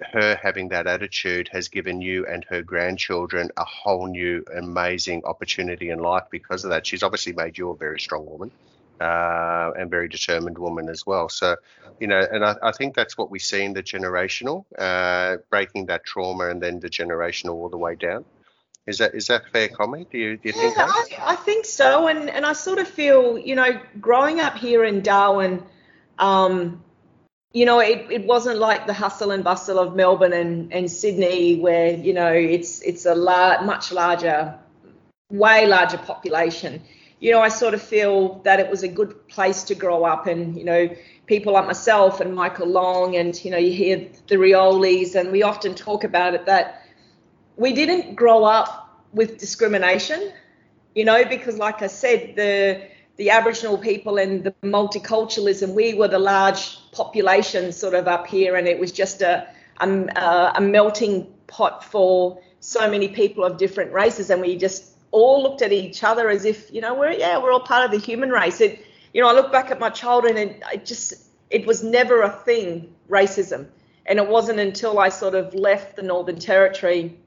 her 0.00 0.38
having 0.42 0.68
that 0.68 0.86
attitude 0.86 1.48
has 1.52 1.68
given 1.68 2.00
you 2.00 2.26
and 2.26 2.44
her 2.48 2.62
grandchildren 2.62 3.50
a 3.56 3.64
whole 3.64 4.06
new 4.06 4.44
amazing 4.56 5.24
opportunity 5.24 5.90
in 5.90 5.98
life 5.98 6.24
because 6.30 6.64
of 6.64 6.70
that. 6.70 6.86
She's 6.86 7.02
obviously 7.02 7.32
made 7.32 7.58
you 7.58 7.70
a 7.70 7.76
very 7.76 8.00
strong 8.00 8.26
woman 8.26 8.50
uh, 9.00 9.72
and 9.78 9.90
very 9.90 10.08
determined 10.08 10.58
woman 10.58 10.88
as 10.88 11.06
well. 11.06 11.28
So, 11.28 11.56
you 12.00 12.06
know, 12.06 12.24
and 12.30 12.44
I, 12.44 12.56
I 12.62 12.72
think 12.72 12.94
that's 12.94 13.16
what 13.16 13.30
we 13.30 13.38
see 13.38 13.62
in 13.62 13.72
the 13.72 13.82
generational, 13.82 14.64
uh, 14.78 15.38
breaking 15.50 15.86
that 15.86 16.04
trauma 16.04 16.48
and 16.48 16.62
then 16.62 16.80
the 16.80 16.88
generational 16.88 17.54
all 17.54 17.68
the 17.68 17.78
way 17.78 17.94
down. 17.94 18.24
Is 18.86 18.98
that 18.98 19.14
is 19.14 19.26
that 19.26 19.42
fair 19.52 19.68
comment? 19.68 20.10
Do 20.10 20.16
you, 20.16 20.38
do 20.38 20.48
you 20.48 20.54
yeah, 20.56 20.62
think? 20.62 20.76
That? 20.76 20.88
I, 21.20 21.32
I 21.32 21.36
think 21.36 21.66
so, 21.66 22.08
and 22.08 22.30
and 22.30 22.46
I 22.46 22.54
sort 22.54 22.78
of 22.78 22.88
feel, 22.88 23.36
you 23.36 23.54
know, 23.54 23.78
growing 24.00 24.40
up 24.40 24.56
here 24.56 24.82
in 24.82 25.02
Darwin, 25.02 25.62
um, 26.18 26.82
you 27.52 27.64
know, 27.64 27.80
it, 27.80 28.06
it 28.10 28.26
wasn't 28.26 28.58
like 28.58 28.86
the 28.86 28.92
hustle 28.92 29.30
and 29.30 29.42
bustle 29.42 29.78
of 29.78 29.96
Melbourne 29.96 30.34
and, 30.34 30.72
and 30.72 30.90
Sydney, 30.90 31.56
where 31.56 31.94
you 31.94 32.12
know 32.12 32.32
it's 32.32 32.82
it's 32.82 33.06
a 33.06 33.14
lar- 33.14 33.64
much 33.64 33.90
larger, 33.90 34.58
way 35.30 35.66
larger 35.66 35.98
population. 35.98 36.82
You 37.20 37.32
know, 37.32 37.40
I 37.40 37.48
sort 37.48 37.74
of 37.74 37.82
feel 37.82 38.40
that 38.44 38.60
it 38.60 38.70
was 38.70 38.82
a 38.82 38.88
good 38.88 39.26
place 39.28 39.62
to 39.64 39.74
grow 39.74 40.04
up, 40.04 40.26
and 40.26 40.56
you 40.56 40.64
know, 40.64 40.88
people 41.26 41.54
like 41.54 41.66
myself 41.66 42.20
and 42.20 42.34
Michael 42.34 42.68
Long, 42.68 43.16
and 43.16 43.42
you 43.44 43.50
know, 43.50 43.56
you 43.58 43.72
hear 43.72 44.08
the 44.26 44.36
Riolis, 44.36 45.14
and 45.14 45.32
we 45.32 45.42
often 45.42 45.74
talk 45.74 46.04
about 46.04 46.34
it 46.34 46.44
that 46.46 46.82
we 47.56 47.72
didn't 47.72 48.14
grow 48.14 48.44
up 48.44 49.04
with 49.12 49.38
discrimination, 49.38 50.32
you 50.94 51.04
know, 51.06 51.24
because 51.24 51.56
like 51.56 51.80
I 51.80 51.86
said, 51.86 52.36
the 52.36 52.82
the 53.18 53.30
Aboriginal 53.30 53.76
people 53.76 54.16
and 54.16 54.44
the 54.44 54.54
multiculturalism, 54.62 55.74
we 55.74 55.92
were 55.92 56.08
the 56.08 56.20
large 56.20 56.78
population 56.92 57.72
sort 57.72 57.94
of 57.94 58.06
up 58.06 58.26
here, 58.28 58.54
and 58.54 58.66
it 58.66 58.78
was 58.78 58.92
just 58.92 59.22
a, 59.22 59.46
um, 59.78 60.08
a, 60.16 60.52
a 60.54 60.60
melting 60.60 61.26
pot 61.48 61.84
for 61.84 62.40
so 62.60 62.88
many 62.88 63.08
people 63.08 63.44
of 63.44 63.58
different 63.58 63.92
races, 63.92 64.30
and 64.30 64.40
we 64.40 64.56
just 64.56 64.92
all 65.10 65.42
looked 65.42 65.62
at 65.62 65.72
each 65.72 66.04
other 66.04 66.30
as 66.30 66.44
if, 66.44 66.72
you 66.72 66.80
know, 66.80 66.94
we're 66.94 67.10
yeah, 67.10 67.38
we're 67.38 67.52
all 67.52 67.60
part 67.60 67.84
of 67.84 67.90
the 67.90 67.98
human 67.98 68.30
race. 68.30 68.60
It, 68.60 68.84
you 69.12 69.20
know, 69.20 69.28
I 69.28 69.32
look 69.32 69.50
back 69.50 69.70
at 69.72 69.80
my 69.80 69.90
childhood, 69.90 70.36
and 70.36 70.62
it 70.72 70.86
just 70.86 71.14
it 71.50 71.66
was 71.66 71.82
never 71.82 72.22
a 72.22 72.30
thing, 72.30 72.94
racism, 73.08 73.66
and 74.06 74.20
it 74.20 74.28
wasn't 74.28 74.60
until 74.60 75.00
I 75.00 75.08
sort 75.08 75.34
of 75.34 75.52
left 75.54 75.96
the 75.96 76.02
Northern 76.02 76.38
Territory 76.38 77.18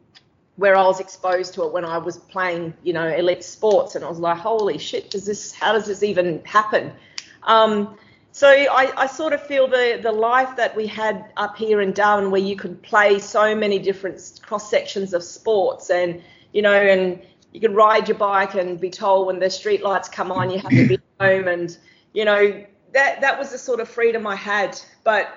where 0.62 0.76
I 0.76 0.84
was 0.84 1.00
exposed 1.00 1.56
to 1.56 1.64
it 1.64 1.74
when 1.74 1.84
I 1.84 1.98
was 1.98 2.18
playing, 2.18 2.76
you 2.84 2.94
know, 2.94 3.08
elite 3.08 3.44
sports, 3.44 3.96
and 3.96 4.06
I 4.06 4.10
was 4.10 4.20
like, 4.20 4.38
holy 4.38 4.78
shit, 4.78 5.10
does 5.10 5.26
this? 5.26 5.52
How 5.52 5.74
does 5.74 5.88
this 5.88 6.04
even 6.04 6.46
happen? 6.46 6.94
Um, 7.42 7.98
so 8.32 8.48
I, 8.48 8.92
I, 8.96 9.08
sort 9.08 9.34
of 9.34 9.42
feel 9.42 9.68
the 9.68 10.00
the 10.04 10.12
life 10.12 10.56
that 10.58 10.76
we 10.76 10.86
had 10.86 11.32
up 11.36 11.58
here 11.58 11.82
in 11.82 11.94
Darwin, 11.94 12.30
where 12.30 12.42
you 12.42 12.56
could 12.56 12.80
play 12.84 13.18
so 13.18 13.56
many 13.56 13.80
different 13.80 14.40
cross 14.44 14.70
sections 14.70 15.16
of 15.16 15.24
sports, 15.24 15.90
and 15.90 16.22
you 16.54 16.62
know, 16.62 16.80
and 16.80 17.20
you 17.54 17.60
could 17.60 17.74
ride 17.74 18.08
your 18.08 18.20
bike 18.20 18.54
and 18.54 18.80
be 18.80 18.92
told 18.92 19.26
when 19.26 19.40
the 19.40 19.50
street 19.50 19.82
lights 19.82 20.10
come 20.10 20.32
on, 20.32 20.52
you 20.52 20.60
have 20.60 20.70
to 20.70 20.88
be 20.88 21.00
home, 21.20 21.48
and 21.48 21.76
you 22.14 22.24
know, 22.24 22.64
that 22.94 23.20
that 23.20 23.40
was 23.40 23.50
the 23.52 23.58
sort 23.58 23.80
of 23.80 23.90
freedom 23.90 24.28
I 24.28 24.36
had. 24.36 24.80
But 25.04 25.36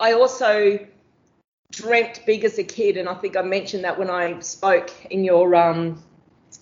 I 0.00 0.14
also 0.14 0.84
dreamt 1.76 2.20
big 2.26 2.44
as 2.44 2.58
a 2.58 2.64
kid, 2.64 2.96
and 2.96 3.08
I 3.08 3.14
think 3.14 3.36
I 3.36 3.42
mentioned 3.42 3.84
that 3.84 3.98
when 3.98 4.10
I 4.10 4.38
spoke 4.40 4.92
in 5.10 5.24
your 5.24 5.54
um, 5.54 6.02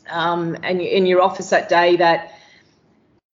um, 0.09 0.57
and 0.63 0.81
in 0.81 1.07
your 1.07 1.23
office 1.23 1.51
that 1.51 1.69
day 1.69 1.97
that 1.97 2.33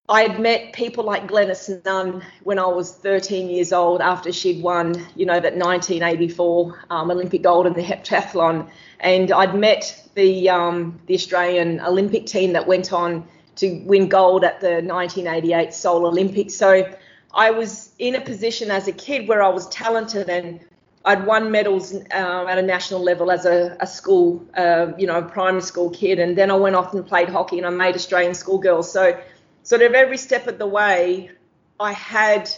I 0.08 0.22
had 0.22 0.38
met 0.38 0.74
people 0.74 1.04
like 1.04 1.28
Glynis 1.28 1.82
Nunn 1.84 2.22
when 2.42 2.58
I 2.58 2.66
was 2.66 2.92
13 2.92 3.48
years 3.48 3.72
old 3.72 4.02
after 4.02 4.32
she'd 4.32 4.62
won, 4.62 4.94
you 5.16 5.24
know, 5.24 5.40
that 5.40 5.56
1984 5.56 6.84
um, 6.90 7.10
Olympic 7.10 7.42
gold 7.42 7.66
in 7.66 7.72
the 7.72 7.82
heptathlon, 7.82 8.68
and 9.00 9.32
I'd 9.32 9.54
met 9.54 10.08
the 10.14 10.50
um, 10.50 11.00
the 11.06 11.14
Australian 11.14 11.80
Olympic 11.80 12.26
team 12.26 12.52
that 12.52 12.66
went 12.66 12.92
on 12.92 13.26
to 13.56 13.82
win 13.86 14.08
gold 14.08 14.44
at 14.44 14.60
the 14.60 14.82
1988 14.82 15.72
Seoul 15.72 16.06
Olympics. 16.06 16.54
So 16.54 16.92
I 17.32 17.50
was 17.50 17.92
in 17.98 18.14
a 18.14 18.20
position 18.20 18.70
as 18.70 18.88
a 18.88 18.92
kid 18.92 19.26
where 19.26 19.42
I 19.42 19.48
was 19.48 19.68
talented 19.68 20.28
and 20.28 20.60
I'd 21.06 21.26
won 21.26 21.50
medals 21.50 21.94
uh, 21.94 22.46
at 22.48 22.56
a 22.56 22.62
national 22.62 23.02
level 23.02 23.30
as 23.30 23.44
a, 23.44 23.76
a 23.80 23.86
school, 23.86 24.44
uh, 24.56 24.92
you 24.96 25.06
know, 25.06 25.22
primary 25.22 25.62
school 25.62 25.90
kid, 25.90 26.18
and 26.18 26.36
then 26.36 26.50
I 26.50 26.54
went 26.54 26.76
off 26.76 26.94
and 26.94 27.06
played 27.06 27.28
hockey, 27.28 27.58
and 27.58 27.66
I 27.66 27.70
made 27.70 27.94
Australian 27.94 28.34
schoolgirls. 28.34 28.90
So, 28.90 29.20
sort 29.62 29.82
of 29.82 29.92
every 29.92 30.16
step 30.16 30.46
of 30.46 30.58
the 30.58 30.66
way, 30.66 31.30
I 31.78 31.92
had 31.92 32.48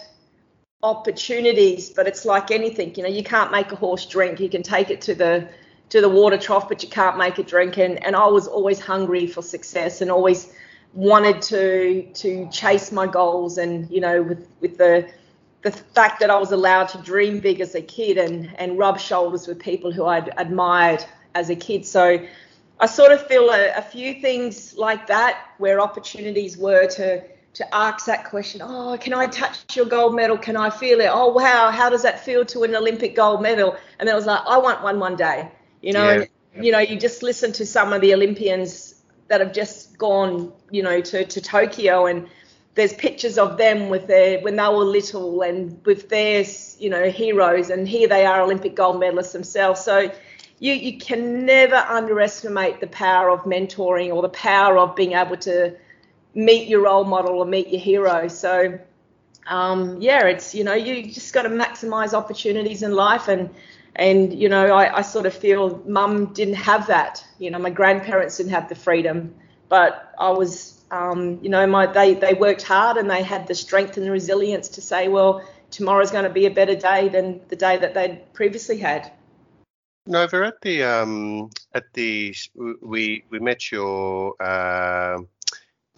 opportunities, 0.83 1.91
but 1.91 2.07
it's 2.07 2.25
like 2.25 2.53
anything, 2.53 2.95
you 2.95 3.03
know, 3.03 3.09
you 3.09 3.25
can't 3.25 3.51
make 3.51 3.73
a 3.73 3.77
horse 3.77 4.07
drink. 4.07 4.39
You 4.39 4.49
can 4.49 4.63
take 4.63 4.91
it 4.91 5.01
to 5.03 5.15
the 5.15 5.49
to 5.89 6.01
the 6.01 6.09
water 6.09 6.37
trough, 6.37 6.69
but 6.69 6.83
you 6.83 6.89
can't 6.89 7.17
make 7.17 7.39
it 7.41 7.49
drink. 7.49 7.79
And 7.79 8.03
and 8.05 8.15
I 8.15 8.27
was 8.27 8.47
always 8.47 8.79
hungry 8.79 9.27
for 9.27 9.43
success, 9.43 10.01
and 10.01 10.11
always 10.11 10.53
wanted 10.95 11.43
to 11.43 12.09
to 12.15 12.49
chase 12.51 12.93
my 12.93 13.09
goals, 13.09 13.59
and 13.59 13.91
you 13.91 14.01
know, 14.01 14.23
with 14.23 14.47
with 14.61 14.79
the 14.79 15.09
the 15.63 15.71
fact 15.71 16.21
that 16.21 16.31
I 16.31 16.39
was 16.39 16.53
allowed 16.53 16.89
to 16.91 16.99
dream 16.99 17.41
big 17.41 17.61
as 17.61 17.75
a 17.75 17.83
kid 17.83 18.19
and 18.19 18.55
and 18.59 18.79
rub 18.79 18.99
shoulders 19.01 19.47
with 19.47 19.59
people 19.59 19.93
who 19.93 20.07
I'd 20.07 20.33
admired 20.37 21.05
as 21.35 21.51
a 21.51 21.57
kid. 21.57 21.85
So 21.87 22.25
I 22.79 22.87
sort 22.87 23.13
of 23.13 23.27
feel 23.27 23.51
a, 23.51 23.73
a 23.77 23.83
few 23.83 24.21
things 24.21 24.77
like 24.77 25.07
that 25.07 25.39
where 25.59 25.81
opportunities 25.81 26.57
were 26.57 26.87
to 26.87 27.23
to 27.55 27.75
ask 27.75 28.05
that 28.05 28.25
question, 28.25 28.61
oh, 28.63 28.99
can 29.01 29.15
I 29.15 29.27
touch 29.27 29.77
your 29.77 29.87
gold 29.87 30.15
medal? 30.15 30.37
Can 30.37 30.59
I 30.59 30.69
feel 30.69 31.01
it? 31.01 31.09
Oh, 31.11 31.29
wow, 31.29 31.71
how 31.71 31.89
does 31.89 32.03
that 32.03 32.23
feel 32.23 32.45
to 32.47 32.65
an 32.65 32.77
Olympic 32.77 33.17
gold 33.17 33.41
medal? 33.41 33.77
And 33.99 34.07
then 34.07 34.15
I 34.15 34.17
was 34.17 34.27
like, 34.27 34.43
I 34.47 34.59
want 34.59 34.83
one 34.83 35.01
one 35.01 35.17
day. 35.17 35.51
You 35.81 35.95
know, 35.95 36.11
yeah. 36.11 36.25
and, 36.55 36.65
you 36.65 36.73
know, 36.73 36.81
you 36.81 36.99
just 36.99 37.23
listen 37.23 37.53
to 37.53 37.65
some 37.65 37.95
of 37.95 38.03
the 38.03 38.13
Olympians 38.13 39.03
that 39.29 39.41
have 39.41 39.55
just 39.55 39.97
gone, 39.97 40.53
you 40.71 40.83
know, 40.83 41.01
to, 41.01 41.25
to 41.25 41.41
Tokyo 41.41 42.07
and 42.07 42.29
there's 42.77 42.93
pictures 42.93 43.39
of 43.39 43.57
them 43.57 43.89
with 43.89 44.07
their 44.07 44.39
when 44.41 44.55
they 44.57 44.69
were 44.69 44.85
little 44.85 45.43
and 45.43 45.85
with 45.85 46.09
their 46.11 46.45
you 46.79 46.91
know 46.91 47.11
heroes 47.11 47.71
and 47.71 47.89
here 47.89 48.07
they 48.07 48.25
are 48.25 48.43
olympic 48.43 48.77
gold 48.77 48.97
medalists 48.97 49.33
themselves. 49.33 49.81
So 49.81 50.13
you 50.61 50.75
you 50.75 50.99
can 50.99 51.45
never 51.45 51.77
underestimate 51.77 52.81
the 52.81 52.87
power 52.89 53.31
of 53.31 53.41
mentoring 53.41 54.15
or 54.15 54.23
the 54.23 54.29
power 54.29 54.79
of 54.79 54.95
being 54.95 55.15
able 55.15 55.39
to 55.39 55.75
meet 56.35 56.69
your 56.69 56.85
role 56.85 57.05
model 57.05 57.39
or 57.39 57.47
meet 57.47 57.69
your 57.69 57.81
hero. 57.81 58.29
So 58.29 58.79
um, 59.47 60.01
yeah 60.01 60.27
it's 60.27 60.55
you 60.55 60.63
know 60.63 60.75
you 60.75 61.11
just 61.11 61.33
got 61.33 61.43
to 61.43 61.49
maximize 61.49 62.13
opportunities 62.13 62.83
in 62.83 62.93
life 62.93 63.29
and 63.29 63.49
and 63.95 64.35
you 64.35 64.51
know 64.51 64.75
I, 64.75 64.99
I 64.99 65.03
sort 65.03 65.25
of 65.25 65.33
feel 65.33 65.83
mum 65.87 66.35
didn't 66.35 66.55
have 66.55 66.87
that. 66.89 67.27
You 67.39 67.51
know 67.51 67.59
my 67.59 67.71
grandparents 67.71 68.37
didn't 68.37 68.53
have 68.53 68.69
the 68.69 68.75
freedom 68.75 69.35
but 69.69 70.15
i 70.19 70.31
was 70.31 70.76
um, 70.91 71.39
you 71.43 71.49
know, 71.49 71.67
my 71.67 71.87
they 71.87 72.15
they 72.15 72.35
worked 72.35 72.63
hard 72.63 72.97
and 72.97 73.11
they 73.11 73.23
had 73.23 73.47
the 73.47 73.55
strength 73.55 73.97
and 73.97 74.07
the 74.07 74.11
resilience 74.11 74.69
to 74.71 74.81
say, 74.81 75.09
well, 75.09 75.43
tomorrow's 75.71 76.11
going 76.11 76.25
to 76.25 76.31
be 76.31 76.47
a 76.47 76.51
better 76.51 76.77
day 76.77 77.09
than 77.09 77.41
the 77.49 77.57
day 77.57 77.77
that 77.77 77.95
they'd 77.95 78.33
previously 78.33 78.79
had. 78.79 79.13
Nova, 80.07 80.47
at 80.47 80.61
the 80.61 80.85
um, 80.85 81.51
at 81.75 81.93
the 81.93 82.35
we 82.81 83.25
we 83.31 83.39
met 83.41 83.73
your 83.73 84.41
uh, 84.41 85.19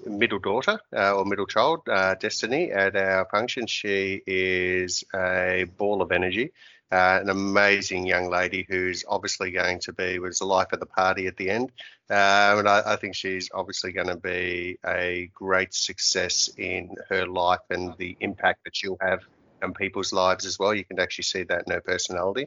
middle 0.06 0.38
daughter 0.38 0.80
uh, 0.96 1.14
or 1.14 1.24
middle 1.24 1.46
child, 1.46 1.80
uh, 1.88 2.14
Destiny, 2.14 2.70
at 2.70 2.96
our 2.96 3.26
function. 3.26 3.66
She 3.66 4.22
is 4.26 5.04
a 5.14 5.66
ball 5.76 6.00
of 6.00 6.12
energy 6.12 6.52
uh, 6.90 7.18
an 7.20 7.28
amazing 7.28 8.06
young 8.06 8.30
lady 8.30 8.66
who's 8.68 9.04
obviously 9.06 9.50
going 9.50 9.78
to 9.80 9.92
be 9.92 10.18
was 10.18 10.38
the 10.38 10.44
life 10.46 10.72
of 10.72 10.80
the 10.80 10.86
party 10.86 11.26
at 11.26 11.36
the 11.36 11.50
end. 11.50 11.70
Uh, 12.10 12.56
and 12.58 12.68
I, 12.68 12.82
I, 12.86 12.96
think 12.96 13.14
she's 13.14 13.50
obviously 13.52 13.92
going 13.92 14.06
to 14.06 14.16
be 14.16 14.78
a 14.86 15.30
great 15.34 15.74
success 15.74 16.48
in 16.56 16.94
her 17.10 17.26
life 17.26 17.60
and 17.68 17.94
the 17.98 18.16
impact 18.20 18.64
that 18.64 18.74
she'll 18.74 18.96
have 19.02 19.20
on 19.62 19.74
people's 19.74 20.12
lives 20.12 20.46
as 20.46 20.58
well. 20.58 20.72
You 20.72 20.84
can 20.84 20.98
actually 20.98 21.24
see 21.24 21.42
that 21.42 21.64
in 21.66 21.72
her 21.74 21.82
personality. 21.82 22.46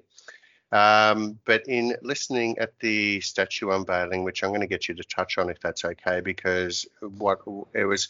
Um, 0.71 1.37
but 1.45 1.67
in 1.67 1.95
listening 2.01 2.57
at 2.57 2.79
the 2.79 3.19
statue 3.21 3.71
unveiling, 3.71 4.23
which 4.23 4.43
I'm 4.43 4.51
going 4.51 4.61
to 4.61 4.67
get 4.67 4.87
you 4.87 4.95
to 4.95 5.03
touch 5.03 5.37
on 5.37 5.49
if 5.49 5.59
that's 5.59 5.83
okay, 5.83 6.21
because 6.21 6.87
what 7.01 7.39
it 7.73 7.85
was 7.85 8.07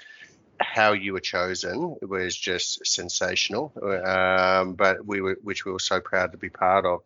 how 0.62 0.93
you 0.93 1.13
were 1.13 1.19
chosen 1.19 1.95
was 2.02 2.36
just 2.36 2.86
sensational, 2.86 3.74
um, 4.06 4.74
but 4.74 5.06
we 5.06 5.21
were, 5.21 5.38
which 5.43 5.65
we 5.65 5.71
were 5.71 5.80
so 5.80 6.00
proud 6.00 6.32
to 6.32 6.38
be 6.38 6.50
part 6.50 6.86
of 6.86 7.02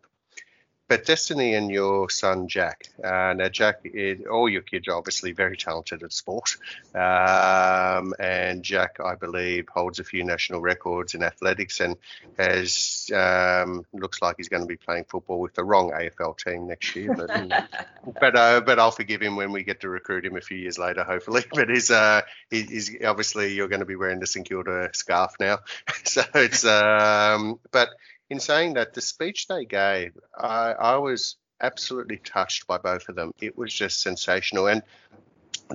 but 0.88 1.04
Destiny 1.04 1.54
and 1.54 1.70
your 1.70 2.08
son 2.10 2.48
Jack. 2.48 2.88
Uh, 3.02 3.34
now, 3.36 3.48
Jack, 3.48 3.80
is, 3.84 4.20
all 4.30 4.48
your 4.48 4.62
kids 4.62 4.88
are 4.88 4.94
obviously 4.94 5.32
very 5.32 5.56
talented 5.56 6.02
at 6.02 6.12
sport, 6.12 6.56
um, 6.94 8.14
and 8.18 8.62
Jack, 8.62 8.98
I 9.04 9.14
believe, 9.14 9.68
holds 9.68 9.98
a 9.98 10.04
few 10.04 10.24
national 10.24 10.60
records 10.60 11.14
in 11.14 11.22
athletics 11.22 11.80
and 11.80 11.96
has 12.38 13.10
um, 13.14 13.84
looks 13.92 14.22
like 14.22 14.36
he's 14.36 14.48
going 14.48 14.62
to 14.62 14.68
be 14.68 14.76
playing 14.76 15.04
football 15.04 15.40
with 15.40 15.54
the 15.54 15.64
wrong 15.64 15.90
AFL 15.90 16.38
team 16.38 16.66
next 16.68 16.94
year. 16.94 17.14
But 17.14 17.28
but, 18.20 18.36
uh, 18.36 18.60
but 18.60 18.78
I'll 18.78 18.90
forgive 18.90 19.20
him 19.20 19.36
when 19.36 19.52
we 19.52 19.64
get 19.64 19.80
to 19.80 19.88
recruit 19.88 20.24
him 20.24 20.36
a 20.36 20.40
few 20.40 20.58
years 20.58 20.78
later, 20.78 21.04
hopefully. 21.04 21.44
But 21.56 21.70
he's 21.70 21.90
uh, 21.90 22.20
he's 22.50 22.94
obviously 23.02 23.54
you're 23.54 23.68
going 23.68 23.80
to 23.80 23.86
be 23.86 23.96
wearing 23.96 24.20
the 24.20 24.26
St 24.26 24.46
Kilda 24.46 24.90
scarf 24.92 25.32
now, 25.40 25.60
so 26.04 26.22
it's 26.34 26.64
um, 26.64 27.58
but 27.70 27.88
in 28.30 28.40
saying 28.40 28.74
that, 28.74 28.94
the 28.94 29.00
speech 29.00 29.46
they 29.46 29.64
gave, 29.64 30.12
I, 30.36 30.72
I 30.72 30.96
was 30.96 31.36
absolutely 31.60 32.18
touched 32.18 32.66
by 32.66 32.78
both 32.78 33.08
of 33.08 33.16
them. 33.16 33.32
It 33.40 33.56
was 33.56 33.72
just 33.72 34.02
sensational. 34.02 34.66
And 34.66 34.82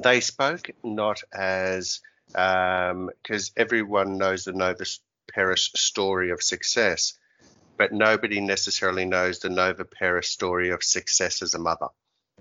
they 0.03 0.19
spoke 0.19 0.69
not 0.83 1.21
as 1.33 2.01
because 2.27 2.91
um, 2.91 3.53
everyone 3.57 4.17
knows 4.17 4.43
the 4.43 4.53
Nova 4.53 4.85
Peris 5.33 5.71
story 5.75 6.31
of 6.31 6.41
success, 6.41 7.17
but 7.77 7.91
nobody 7.91 8.39
necessarily 8.41 9.05
knows 9.05 9.39
the 9.39 9.49
Nova 9.49 9.85
Peris 9.85 10.29
story 10.29 10.69
of 10.69 10.83
success 10.83 11.41
as 11.41 11.53
a 11.53 11.59
mother. 11.59 11.87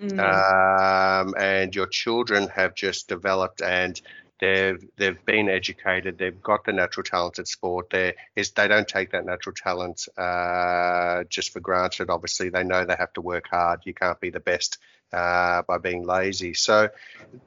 Mm. 0.01 0.18
Um, 0.18 1.35
and 1.38 1.75
your 1.75 1.87
children 1.87 2.49
have 2.49 2.75
just 2.75 3.09
developed 3.09 3.61
and 3.61 4.01
They've 4.40 4.83
they've 4.96 5.24
been 5.24 5.48
educated. 5.48 6.18
They've 6.18 6.42
got 6.42 6.64
the 6.64 6.72
natural 6.72 7.05
talent 7.05 7.38
at 7.38 7.46
sport. 7.46 7.90
They 7.90 8.14
is 8.35 8.53
they 8.53 8.68
don't 8.68 8.88
take 8.88 9.12
that 9.12 9.26
natural 9.26 9.55
talent 9.55 10.09
uh, 10.16 11.24
just 11.29 11.53
for 11.53 11.61
granted. 11.61 12.09
Obviously, 12.09 12.48
they 12.48 12.64
know 12.64 12.85
they 12.85 12.96
have 12.98 13.12
to 13.14 13.20
work 13.20 13.48
hard. 13.50 13.81
You 13.85 13.94
can't 13.94 14.20
be 14.20 14.31
the 14.31 14.40
best 14.40 14.79
uh, 15.12 15.62
by 15.62 15.79
being 15.79 16.07
lazy. 16.07 16.55
So, 16.55 16.88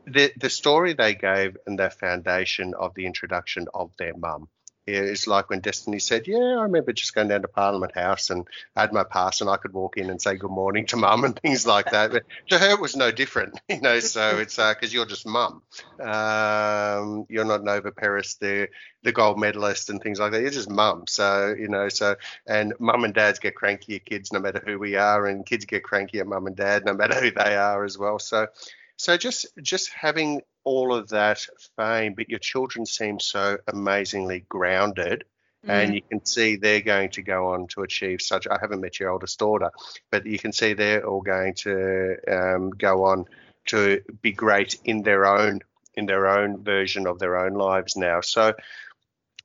the 0.06 0.32
the 0.38 0.50
story 0.50 0.94
they 0.94 1.16
gave 1.16 1.58
and 1.66 1.80
the 1.80 1.90
foundation 1.90 2.74
of 2.76 2.94
the 2.94 3.06
introduction 3.08 3.68
of 3.74 3.92
their 3.98 4.16
mum 4.16 4.48
it's 4.86 5.28
like 5.28 5.50
when 5.50 5.60
Destiny 5.60 6.00
said, 6.00 6.28
"Yeah, 6.28 6.38
I 6.38 6.64
remember 6.64 6.92
just 6.92 7.16
going 7.16 7.30
down 7.30 7.42
to 7.42 7.48
Parliament 7.48 7.96
House 7.96 8.30
and 8.30 8.48
I 8.76 8.82
had 8.82 8.94
my 8.94 9.04
pass 9.04 9.42
and 9.42 9.50
I 9.50 9.58
could 9.58 9.74
walk 9.74 9.98
in 9.98 10.10
and 10.10 10.22
say 10.22 10.36
good 10.36 10.52
morning 10.52 10.86
to 10.88 10.98
mum 10.98 11.24
and 11.26 11.40
things 11.40 11.66
like 11.66 11.92
that." 11.92 12.12
But 12.12 12.24
to 12.50 12.58
her, 12.58 12.72
it 12.72 12.82
was 12.82 12.96
no 12.96 13.12
different, 13.12 13.60
you 13.70 13.82
know. 13.82 14.00
So 14.00 14.40
it's 14.40 14.58
because 14.58 14.92
uh, 14.92 14.94
you're 14.94 15.06
just 15.06 15.26
mum. 15.26 15.62
Um, 16.00 17.26
you're 17.30 17.46
not 17.46 17.64
Nova 17.64 17.92
Peris, 17.92 18.36
the 18.36 18.70
the 19.04 19.12
gold 19.12 19.40
medalist 19.40 19.90
and 19.90 20.02
things 20.02 20.20
like 20.20 20.32
that. 20.32 20.42
You're 20.42 20.52
just 20.52 20.70
mum. 20.70 21.06
So 21.08 21.56
you 21.58 21.70
know. 21.70 21.90
So 21.90 22.16
and 22.48 22.74
mum 22.80 23.06
and 23.06 23.14
dads 23.14 23.40
get 23.40 23.56
cranky 23.56 23.96
at 23.96 24.06
kids 24.06 24.34
no 24.34 24.40
matter 24.40 24.62
who 24.66 24.80
we 24.80 24.96
are, 24.96 25.26
and 25.28 25.46
kids 25.46 25.66
get 25.66 25.84
cranky 25.84 26.20
at 26.20 26.28
mum 26.28 26.48
and 26.48 26.56
dad 26.56 26.86
no 26.86 26.94
matter 26.94 27.16
who 27.16 27.32
they 27.32 27.56
are 27.56 27.84
as 27.84 27.98
well. 27.98 28.20
So 28.20 28.48
so 28.98 29.18
just 29.18 29.48
just 29.62 29.92
having 29.94 30.42
all 30.64 30.94
of 30.94 31.10
that 31.10 31.46
fame, 31.76 32.14
but 32.16 32.30
your 32.30 32.40
children 32.40 32.86
seem 32.86 33.20
so 33.20 33.58
amazingly 33.68 34.46
grounded. 34.48 35.26
Mm. 35.66 35.70
And 35.70 35.96
you 35.96 36.02
can 36.02 36.26
see 36.26 36.56
they're 36.56 36.82
going 36.82 37.10
to 37.12 37.22
go 37.22 37.54
on 37.54 37.68
to 37.70 37.84
achieve 37.84 38.22
such. 38.22 38.48
I 38.48 38.58
haven't 38.60 38.82
met 38.82 39.00
your 39.00 39.12
oldest 39.12 39.40
daughter, 39.40 39.72
but 40.12 40.26
you 40.26 40.38
can 40.38 40.52
see 40.52 40.74
they're 40.74 41.06
all 41.06 41.22
going 41.22 41.54
to 41.56 42.18
um, 42.30 42.70
go 42.72 43.06
on 43.06 43.26
to 43.68 44.02
be 44.22 44.32
great 44.32 44.78
in 44.84 45.04
their 45.04 45.26
own 45.26 45.60
in 45.96 46.06
their 46.06 46.28
own 46.28 46.64
version 46.64 47.08
of 47.08 47.20
their 47.20 47.38
own 47.38 47.54
lives 47.54 47.96
now. 47.96 48.22
So 48.22 48.54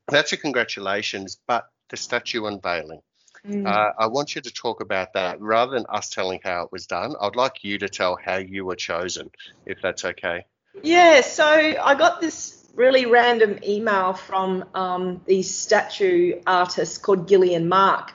that's 0.09 0.33
a 0.33 0.37
congratulations. 0.37 1.39
But 1.47 1.69
the 1.91 1.97
statue 1.97 2.47
unveiling, 2.47 3.01
Mm. 3.47 3.67
Uh, 3.67 3.93
I 3.99 4.07
want 4.07 4.35
you 4.35 4.41
to 4.41 4.53
talk 4.53 4.81
about 4.81 5.13
that 5.15 5.41
rather 5.41 5.73
than 5.73 5.87
us 5.89 6.11
telling 6.11 6.41
how 6.43 6.65
it 6.65 6.73
was 6.73 6.87
done. 6.87 7.15
I'd 7.21 7.37
like 7.37 7.65
you 7.65 7.79
to 7.79 7.89
tell 7.89 8.19
how 8.23 8.37
you 8.37 8.65
were 8.65 8.77
chosen, 8.77 9.31
if 9.67 9.81
that's 9.83 10.05
okay. 10.05 10.47
Yeah, 10.83 11.21
so 11.23 11.45
I 11.45 11.95
got 11.95 12.21
this 12.21 12.69
really 12.75 13.07
random 13.07 13.59
email 13.67 14.13
from 14.13 14.65
um, 14.75 15.21
the 15.27 15.43
statue 15.43 16.41
artist 16.47 17.03
called 17.03 17.29
Gillian 17.29 17.69
Mark. 17.69 18.13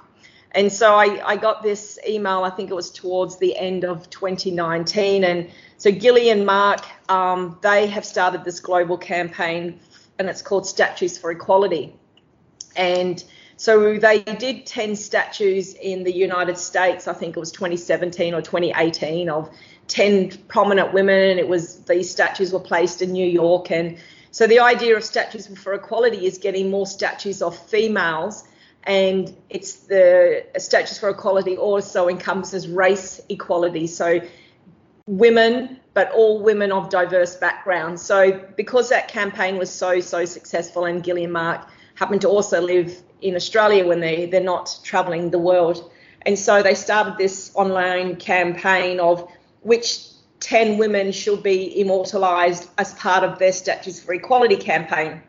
And 0.51 0.71
so 0.71 0.93
I, 0.93 1.21
I, 1.27 1.35
got 1.35 1.63
this 1.63 1.97
email, 2.07 2.43
I 2.43 2.51
think 2.51 2.69
it 2.69 2.75
was 2.75 2.91
towards 2.91 3.39
the 3.39 3.57
end 3.57 3.83
of 3.83 4.09
2019. 4.11 5.23
And 5.23 5.49
so 5.77 5.91
Gillian 5.91 6.45
Mark, 6.45 6.85
um, 7.09 7.57
they 7.61 7.87
have 7.87 8.05
started 8.05 8.45
this 8.45 8.59
global 8.59 8.97
campaign 8.97 9.79
and 10.19 10.29
it's 10.29 10.43
called 10.43 10.67
Statues 10.67 11.17
for 11.17 11.31
Equality. 11.31 11.95
And 12.75 13.23
so 13.63 13.97
they 13.97 14.19
did 14.19 14.65
10 14.65 14.97
statues 14.97 15.73
in 15.75 16.03
the 16.03 16.13
United 16.13 16.57
States, 16.57 17.07
I 17.07 17.13
think 17.13 17.37
it 17.37 17.39
was 17.39 17.49
2017 17.53 18.33
or 18.33 18.41
2018, 18.41 19.29
of 19.29 19.49
10 19.87 20.31
prominent 20.49 20.91
women. 20.91 21.29
And 21.29 21.39
It 21.39 21.47
was 21.47 21.77
these 21.85 22.11
statues 22.11 22.51
were 22.51 22.59
placed 22.59 23.01
in 23.01 23.13
New 23.13 23.25
York. 23.25 23.71
And 23.71 23.99
so 24.31 24.47
the 24.47 24.59
idea 24.59 24.97
of 24.97 25.05
Statues 25.05 25.47
for 25.47 25.73
Equality 25.75 26.25
is 26.25 26.39
getting 26.39 26.71
more 26.71 26.85
statues 26.85 27.41
of 27.41 27.57
females. 27.57 28.43
And 28.83 29.33
it's 29.49 29.75
the 29.75 30.45
Statues 30.57 30.99
for 30.99 31.07
Equality 31.07 31.55
also 31.55 32.09
encompasses 32.09 32.67
race 32.67 33.21
equality. 33.29 33.87
So 33.87 34.19
women, 35.07 35.79
but 35.93 36.11
all 36.11 36.43
women 36.43 36.73
of 36.73 36.89
diverse 36.89 37.37
backgrounds. 37.37 38.01
So 38.01 38.45
because 38.57 38.89
that 38.89 39.07
campaign 39.07 39.57
was 39.57 39.71
so, 39.71 40.01
so 40.01 40.25
successful 40.25 40.83
and 40.83 41.01
Gillian 41.01 41.31
Mark 41.31 41.69
happened 41.95 42.19
to 42.21 42.27
also 42.27 42.59
live 42.59 43.01
in 43.23 43.35
Australia 43.35 43.85
when 43.87 43.99
they 43.99 44.25
they're 44.25 44.41
not 44.41 44.79
traveling 44.83 45.31
the 45.31 45.39
world. 45.39 45.91
And 46.25 46.37
so 46.39 46.63
they 46.63 46.75
started 46.75 47.17
this 47.17 47.51
online 47.55 48.15
campaign 48.15 48.99
of 48.99 49.29
which 49.61 50.07
10 50.39 50.77
women 50.77 51.11
should 51.11 51.41
be 51.41 51.79
immortalized 51.79 52.69
as 52.77 52.93
part 52.95 53.23
of 53.23 53.39
their 53.39 53.51
Statues 53.51 54.01
for 54.01 54.13
Equality 54.13 54.57
campaign. 54.57 55.21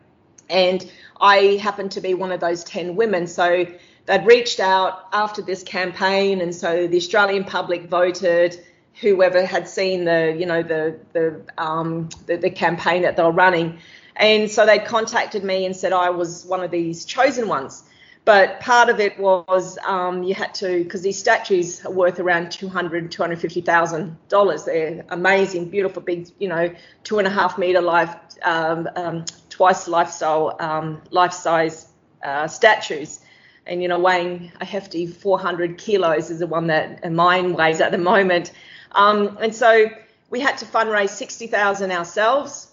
And 0.49 0.89
I 1.19 1.59
happened 1.61 1.91
to 1.91 2.01
be 2.01 2.13
one 2.13 2.31
of 2.31 2.39
those 2.39 2.63
10 2.65 2.95
women. 2.95 3.27
So 3.27 3.65
they'd 4.05 4.25
reached 4.25 4.59
out 4.59 5.07
after 5.13 5.41
this 5.41 5.63
campaign, 5.63 6.41
and 6.41 6.53
so 6.53 6.87
the 6.87 6.97
Australian 6.97 7.43
public 7.45 7.87
voted. 7.87 8.63
Whoever 9.01 9.45
had 9.45 9.67
seen 9.67 10.05
the, 10.05 10.33
you 10.37 10.45
know, 10.45 10.63
the 10.63 10.97
the 11.11 11.41
um, 11.57 12.09
the, 12.27 12.37
the 12.37 12.49
campaign 12.49 13.01
that 13.01 13.17
they 13.17 13.23
were 13.23 13.31
running, 13.31 13.79
and 14.15 14.49
so 14.49 14.65
they 14.65 14.79
contacted 14.79 15.43
me 15.43 15.65
and 15.65 15.75
said 15.75 15.93
I 15.93 16.09
was 16.09 16.45
one 16.45 16.63
of 16.63 16.71
these 16.71 17.05
chosen 17.05 17.47
ones. 17.47 17.83
But 18.25 18.59
part 18.59 18.89
of 18.89 18.99
it 18.99 19.19
was 19.19 19.77
um, 19.85 20.23
you 20.23 20.33
had 20.33 20.55
to, 20.55 20.83
because 20.83 21.03
these 21.03 21.17
statues 21.17 21.85
are 21.85 21.91
worth 21.91 22.19
around 22.19 22.51
two 22.51 22.67
hundred, 22.67 23.11
two 23.11 23.21
hundred 23.21 23.39
fifty 23.39 23.61
thousand 23.61 24.17
dollars. 24.29 24.65
They're 24.65 25.05
amazing, 25.09 25.69
beautiful, 25.69 26.01
big, 26.01 26.29
you 26.39 26.47
know, 26.47 26.73
two 27.03 27.19
and 27.19 27.27
a 27.27 27.31
half 27.31 27.59
meter 27.59 27.81
life, 27.81 28.15
um, 28.41 28.89
um, 28.95 29.25
twice 29.49 29.87
um, 29.87 31.01
life 31.11 31.33
size 31.33 31.87
uh, 32.23 32.47
statues, 32.47 33.19
and 33.67 33.83
you 33.83 33.87
know, 33.87 33.99
weighing 33.99 34.51
a 34.59 34.65
hefty 34.65 35.05
400 35.05 35.77
kilos 35.77 36.31
is 36.31 36.39
the 36.39 36.47
one 36.47 36.65
that 36.67 37.09
mine 37.11 37.53
weighs 37.53 37.79
at 37.79 37.91
the 37.91 37.99
moment. 37.99 38.51
Um, 38.93 39.37
and 39.39 39.53
so 39.53 39.87
we 40.31 40.39
had 40.39 40.57
to 40.59 40.65
fundraise 40.65 41.09
60,000 41.09 41.91
ourselves, 41.91 42.64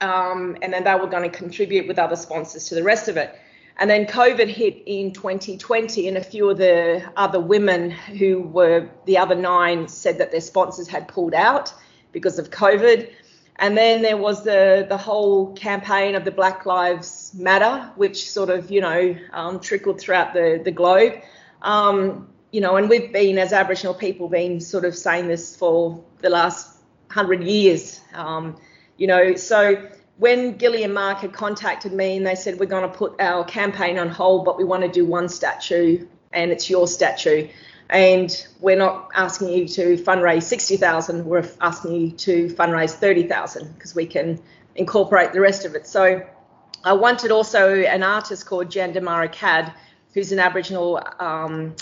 um, 0.00 0.56
and 0.62 0.72
then 0.72 0.84
they 0.84 0.94
were 0.94 1.06
going 1.06 1.28
to 1.28 1.36
contribute 1.36 1.86
with 1.86 1.98
other 1.98 2.16
sponsors 2.16 2.68
to 2.68 2.74
the 2.74 2.82
rest 2.82 3.08
of 3.08 3.16
it. 3.16 3.38
And 3.76 3.90
then 3.90 4.06
COVID 4.06 4.48
hit 4.48 4.82
in 4.86 5.12
2020, 5.12 6.06
and 6.06 6.16
a 6.16 6.22
few 6.22 6.48
of 6.48 6.58
the 6.58 7.02
other 7.16 7.40
women 7.40 7.90
who 7.90 8.42
were 8.42 8.88
the 9.04 9.18
other 9.18 9.34
nine 9.34 9.88
said 9.88 10.18
that 10.18 10.30
their 10.30 10.40
sponsors 10.40 10.86
had 10.86 11.08
pulled 11.08 11.34
out 11.34 11.74
because 12.12 12.38
of 12.38 12.50
COVID. 12.50 13.10
And 13.56 13.76
then 13.76 14.02
there 14.02 14.16
was 14.16 14.44
the 14.44 14.86
the 14.88 14.96
whole 14.96 15.52
campaign 15.54 16.14
of 16.14 16.24
the 16.24 16.30
Black 16.30 16.66
Lives 16.66 17.32
Matter, 17.34 17.90
which 17.96 18.30
sort 18.30 18.50
of 18.50 18.70
you 18.70 18.80
know 18.80 19.16
um, 19.32 19.58
trickled 19.58 20.00
throughout 20.00 20.34
the 20.34 20.60
the 20.64 20.72
globe. 20.72 21.14
Um, 21.62 22.28
you 22.52 22.60
know, 22.60 22.76
and 22.76 22.88
we've 22.88 23.12
been 23.12 23.38
as 23.38 23.52
Aboriginal 23.52 23.94
people 23.94 24.28
been 24.28 24.60
sort 24.60 24.84
of 24.84 24.94
saying 24.94 25.26
this 25.26 25.56
for 25.56 26.04
the 26.20 26.30
last 26.30 26.78
hundred 27.10 27.42
years. 27.42 28.00
Um, 28.12 28.56
you 28.96 29.06
know, 29.06 29.34
so 29.34 29.88
when 30.16 30.56
Gillie 30.56 30.84
and 30.84 30.94
Marc 30.94 31.18
had 31.18 31.32
contacted 31.32 31.92
me 31.92 32.16
and 32.16 32.26
they 32.26 32.34
said, 32.34 32.58
We're 32.60 32.66
going 32.66 32.88
to 32.88 32.96
put 32.96 33.20
our 33.20 33.44
campaign 33.44 33.98
on 33.98 34.08
hold, 34.08 34.44
but 34.44 34.56
we 34.56 34.64
want 34.64 34.82
to 34.82 34.88
do 34.88 35.04
one 35.04 35.28
statue 35.28 36.06
and 36.32 36.50
it's 36.50 36.68
your 36.70 36.86
statue. 36.86 37.48
And 37.90 38.46
we're 38.60 38.78
not 38.78 39.10
asking 39.14 39.48
you 39.48 39.68
to 39.68 39.96
fundraise 39.98 40.44
60,000, 40.44 41.24
we're 41.24 41.48
asking 41.60 41.94
you 41.94 42.10
to 42.12 42.48
fundraise 42.48 42.92
30,000 42.92 43.74
because 43.74 43.94
we 43.94 44.06
can 44.06 44.40
incorporate 44.74 45.32
the 45.32 45.40
rest 45.40 45.64
of 45.64 45.74
it. 45.74 45.86
So 45.86 46.24
I 46.84 46.92
wanted 46.92 47.30
also 47.30 47.74
an 47.74 48.02
artist 48.02 48.46
called 48.46 48.68
Jandamarra 48.68 49.32
Cadd, 49.32 49.72
who's 50.12 50.32
an 50.32 50.38
Aboriginal 50.38 51.02
um, 51.18 51.74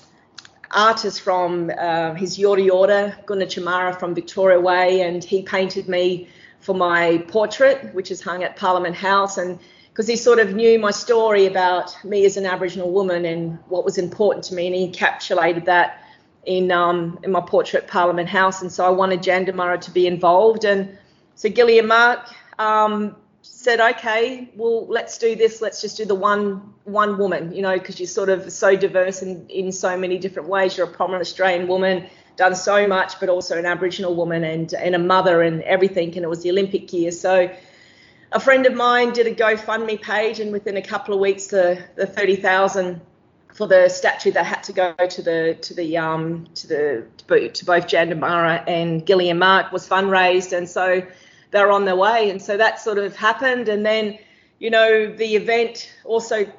artist 0.72 1.20
from 1.20 1.70
uh, 1.78 2.14
his 2.14 2.38
Yorta 2.38 2.66
Yorta, 2.66 3.24
Chamara 3.26 3.98
from 3.98 4.14
Victoria 4.14 4.60
Way, 4.60 5.02
and 5.02 5.22
he 5.22 5.42
painted 5.42 5.88
me 5.88 6.28
for 6.62 6.74
my 6.74 7.22
portrait, 7.28 7.94
which 7.94 8.10
is 8.10 8.22
hung 8.22 8.42
at 8.42 8.56
Parliament 8.56 8.96
House. 8.96 9.36
And 9.36 9.58
because 9.90 10.08
he 10.08 10.16
sort 10.16 10.38
of 10.38 10.54
knew 10.54 10.78
my 10.78 10.90
story 10.90 11.44
about 11.46 12.02
me 12.04 12.24
as 12.24 12.36
an 12.36 12.46
Aboriginal 12.46 12.90
woman 12.90 13.26
and 13.26 13.58
what 13.68 13.84
was 13.84 13.98
important 13.98 14.44
to 14.46 14.54
me, 14.54 14.66
and 14.68 14.74
he 14.74 14.88
encapsulated 14.88 15.66
that 15.66 15.98
in 16.46 16.72
um, 16.72 17.18
in 17.22 17.30
my 17.30 17.40
portrait 17.40 17.84
at 17.84 17.90
Parliament 17.90 18.28
House. 18.28 18.62
And 18.62 18.72
so 18.72 18.86
I 18.86 18.90
wanted 18.90 19.20
Jandamarra 19.20 19.80
to 19.82 19.90
be 19.90 20.06
involved. 20.06 20.64
And 20.64 20.98
so 21.34 21.48
Gillian 21.48 21.88
Mark 21.88 22.20
um, 22.58 23.16
said, 23.42 23.80
okay, 23.80 24.50
well, 24.56 24.86
let's 24.86 25.18
do 25.18 25.36
this. 25.36 25.60
Let's 25.60 25.80
just 25.82 25.96
do 25.96 26.04
the 26.04 26.14
one 26.14 26.72
one 26.84 27.18
woman, 27.18 27.52
you 27.54 27.62
know, 27.62 27.78
because 27.78 28.00
you're 28.00 28.08
sort 28.08 28.28
of 28.28 28.50
so 28.52 28.74
diverse 28.76 29.22
in, 29.22 29.46
in 29.48 29.72
so 29.72 29.96
many 29.96 30.18
different 30.18 30.48
ways. 30.48 30.76
You're 30.76 30.88
a 30.88 30.90
prominent 30.90 31.22
Australian 31.22 31.68
woman, 31.68 32.08
done 32.36 32.54
so 32.54 32.86
much, 32.86 33.20
but 33.20 33.28
also 33.28 33.58
an 33.58 33.66
Aboriginal 33.66 34.14
woman 34.14 34.44
and 34.44 34.72
and 34.74 34.94
a 34.94 34.98
mother 34.98 35.42
and 35.42 35.62
everything. 35.62 36.14
And 36.16 36.24
it 36.24 36.28
was 36.28 36.42
the 36.42 36.50
Olympic 36.50 36.92
year, 36.92 37.10
so 37.10 37.50
a 38.32 38.40
friend 38.40 38.66
of 38.66 38.74
mine 38.74 39.12
did 39.12 39.26
a 39.26 39.34
GoFundMe 39.34 40.00
page, 40.00 40.40
and 40.40 40.52
within 40.52 40.76
a 40.76 40.82
couple 40.82 41.14
of 41.14 41.20
weeks, 41.20 41.46
the 41.46 41.82
the 41.96 42.06
thirty 42.06 42.36
thousand 42.36 43.00
for 43.52 43.66
the 43.68 43.88
statue 43.88 44.32
that 44.32 44.46
had 44.46 44.62
to 44.62 44.72
go 44.72 44.94
to 44.94 45.22
the 45.22 45.58
to 45.60 45.74
the 45.74 45.98
um 45.98 46.46
to 46.54 46.66
the 46.66 47.06
to 47.18 47.64
both 47.64 47.86
Jandamarra 47.86 48.64
and 48.66 49.06
Gillian 49.06 49.38
Mark 49.38 49.72
was 49.72 49.88
fundraised, 49.88 50.56
and 50.56 50.68
so 50.68 51.02
they're 51.50 51.70
on 51.70 51.84
their 51.84 51.96
way. 51.96 52.30
And 52.30 52.40
so 52.40 52.56
that 52.56 52.80
sort 52.80 52.98
of 52.98 53.14
happened. 53.14 53.68
And 53.68 53.84
then, 53.84 54.18
you 54.58 54.70
know, 54.70 55.14
the 55.14 55.36
event 55.36 55.92
also 56.04 56.50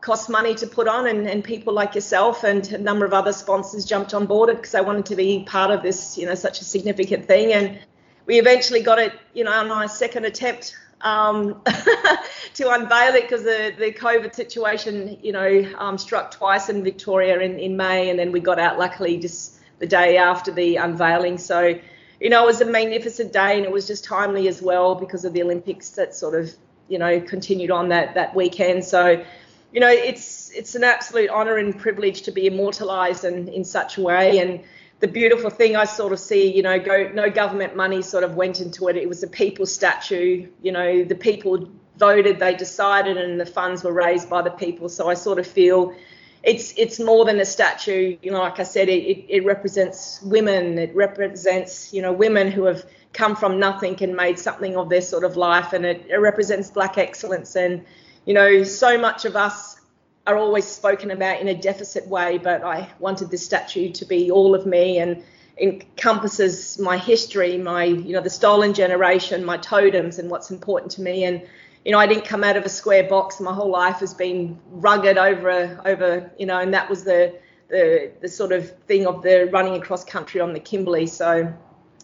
cost 0.00 0.30
money 0.30 0.54
to 0.54 0.66
put 0.66 0.86
on 0.86 1.06
and, 1.06 1.28
and 1.28 1.42
people 1.42 1.72
like 1.72 1.94
yourself 1.94 2.44
and 2.44 2.72
a 2.72 2.78
number 2.78 3.04
of 3.04 3.12
other 3.12 3.32
sponsors 3.32 3.84
jumped 3.84 4.14
on 4.14 4.26
board 4.26 4.54
because 4.54 4.72
they 4.72 4.80
wanted 4.80 5.06
to 5.06 5.16
be 5.16 5.44
part 5.44 5.70
of 5.70 5.82
this, 5.82 6.16
you 6.16 6.26
know, 6.26 6.34
such 6.34 6.60
a 6.60 6.64
significant 6.64 7.26
thing. 7.26 7.52
And 7.52 7.78
we 8.26 8.38
eventually 8.38 8.80
got 8.80 8.98
it, 8.98 9.12
you 9.34 9.44
know, 9.44 9.52
on 9.52 9.70
our 9.70 9.88
second 9.88 10.24
attempt 10.24 10.76
um, 11.00 11.62
to 12.54 12.70
unveil 12.70 13.14
it 13.14 13.22
because 13.22 13.42
the, 13.42 13.74
the 13.78 13.92
COVID 13.92 14.34
situation, 14.34 15.18
you 15.22 15.32
know, 15.32 15.72
um, 15.78 15.98
struck 15.98 16.30
twice 16.30 16.68
in 16.68 16.84
Victoria 16.84 17.40
in, 17.40 17.58
in 17.58 17.76
May 17.76 18.10
and 18.10 18.18
then 18.18 18.30
we 18.30 18.40
got 18.40 18.58
out 18.58 18.78
luckily 18.78 19.18
just 19.18 19.58
the 19.80 19.86
day 19.86 20.16
after 20.16 20.52
the 20.52 20.76
unveiling. 20.76 21.38
So 21.38 21.78
you 22.20 22.30
know, 22.30 22.42
it 22.42 22.46
was 22.46 22.60
a 22.60 22.64
magnificent 22.64 23.32
day 23.32 23.56
and 23.56 23.64
it 23.64 23.70
was 23.70 23.86
just 23.86 24.04
timely 24.04 24.48
as 24.48 24.60
well 24.60 24.94
because 24.94 25.24
of 25.24 25.32
the 25.32 25.42
Olympics 25.42 25.90
that 25.90 26.14
sort 26.14 26.34
of, 26.34 26.52
you 26.88 26.98
know, 26.98 27.20
continued 27.20 27.70
on 27.70 27.88
that 27.90 28.14
that 28.14 28.34
weekend. 28.34 28.84
So, 28.84 29.24
you 29.72 29.80
know, 29.80 29.90
it's 29.90 30.50
it's 30.50 30.74
an 30.74 30.84
absolute 30.84 31.30
honour 31.30 31.56
and 31.56 31.78
privilege 31.78 32.22
to 32.22 32.32
be 32.32 32.46
immortalised 32.46 33.24
in, 33.24 33.48
in 33.48 33.64
such 33.64 33.98
a 33.98 34.02
way. 34.02 34.38
And 34.38 34.60
the 35.00 35.08
beautiful 35.08 35.50
thing 35.50 35.76
I 35.76 35.84
sort 35.84 36.12
of 36.12 36.18
see, 36.18 36.54
you 36.54 36.62
know, 36.62 36.78
go 36.78 37.10
no 37.14 37.30
government 37.30 37.76
money 37.76 38.02
sort 38.02 38.24
of 38.24 38.34
went 38.34 38.60
into 38.60 38.88
it. 38.88 38.96
It 38.96 39.08
was 39.08 39.22
a 39.22 39.28
people 39.28 39.66
statue. 39.66 40.48
You 40.62 40.72
know, 40.72 41.04
the 41.04 41.14
people 41.14 41.68
voted, 41.98 42.38
they 42.38 42.54
decided, 42.54 43.16
and 43.16 43.40
the 43.40 43.46
funds 43.46 43.84
were 43.84 43.92
raised 43.92 44.30
by 44.30 44.42
the 44.42 44.50
people. 44.50 44.88
So 44.88 45.10
I 45.10 45.14
sort 45.14 45.38
of 45.38 45.46
feel 45.46 45.94
it's 46.42 46.72
it's 46.76 46.98
more 46.98 47.24
than 47.24 47.38
a 47.40 47.44
statue. 47.44 48.16
You 48.22 48.30
know, 48.30 48.40
like 48.40 48.60
I 48.60 48.62
said, 48.62 48.88
it, 48.88 49.02
it, 49.02 49.24
it, 49.28 49.44
represents 49.44 50.22
women. 50.22 50.78
It 50.78 50.94
represents 50.94 51.92
you 51.92 52.00
know 52.00 52.12
women 52.12 52.50
who 52.50 52.64
have 52.64 52.86
come 53.12 53.36
from 53.36 53.58
nothing 53.58 54.02
and 54.02 54.14
made 54.14 54.38
something 54.38 54.76
of 54.76 54.88
their 54.88 55.02
sort 55.02 55.24
of 55.24 55.36
life, 55.36 55.72
and 55.74 55.84
it, 55.84 56.06
it 56.08 56.16
represents 56.16 56.70
black 56.70 56.96
excellence. 56.96 57.54
And 57.54 57.84
you 58.28 58.34
know, 58.34 58.62
so 58.62 58.98
much 58.98 59.24
of 59.24 59.36
us 59.36 59.80
are 60.26 60.36
always 60.36 60.66
spoken 60.66 61.10
about 61.10 61.40
in 61.40 61.48
a 61.48 61.54
deficit 61.54 62.06
way, 62.06 62.36
but 62.36 62.62
I 62.62 62.86
wanted 62.98 63.30
this 63.30 63.42
statue 63.42 63.90
to 63.92 64.04
be 64.04 64.30
all 64.30 64.54
of 64.54 64.66
me 64.66 64.98
and 64.98 65.24
encompasses 65.56 66.78
my 66.78 66.98
history, 66.98 67.56
my 67.56 67.84
you 67.84 68.12
know 68.12 68.20
the 68.20 68.28
stolen 68.28 68.74
generation, 68.74 69.44
my 69.44 69.56
totems, 69.56 70.18
and 70.18 70.30
what's 70.30 70.50
important 70.50 70.92
to 70.92 71.00
me 71.00 71.24
and 71.24 71.40
you 71.84 71.92
know, 71.92 71.98
I 71.98 72.06
didn't 72.06 72.26
come 72.26 72.44
out 72.44 72.58
of 72.58 72.64
a 72.66 72.68
square 72.68 73.08
box. 73.08 73.40
My 73.40 73.54
whole 73.54 73.70
life 73.70 74.00
has 74.00 74.12
been 74.12 74.58
rugged 74.68 75.16
over, 75.16 75.80
over, 75.86 76.30
you 76.38 76.44
know, 76.44 76.58
and 76.58 76.74
that 76.74 76.90
was 76.90 77.04
the, 77.04 77.38
the, 77.68 78.12
the 78.20 78.28
sort 78.28 78.52
of 78.52 78.76
thing 78.80 79.06
of 79.06 79.22
the 79.22 79.48
running 79.50 79.80
across 79.80 80.04
country 80.04 80.40
on 80.40 80.52
the 80.52 80.60
Kimberley. 80.60 81.06
So, 81.06 81.50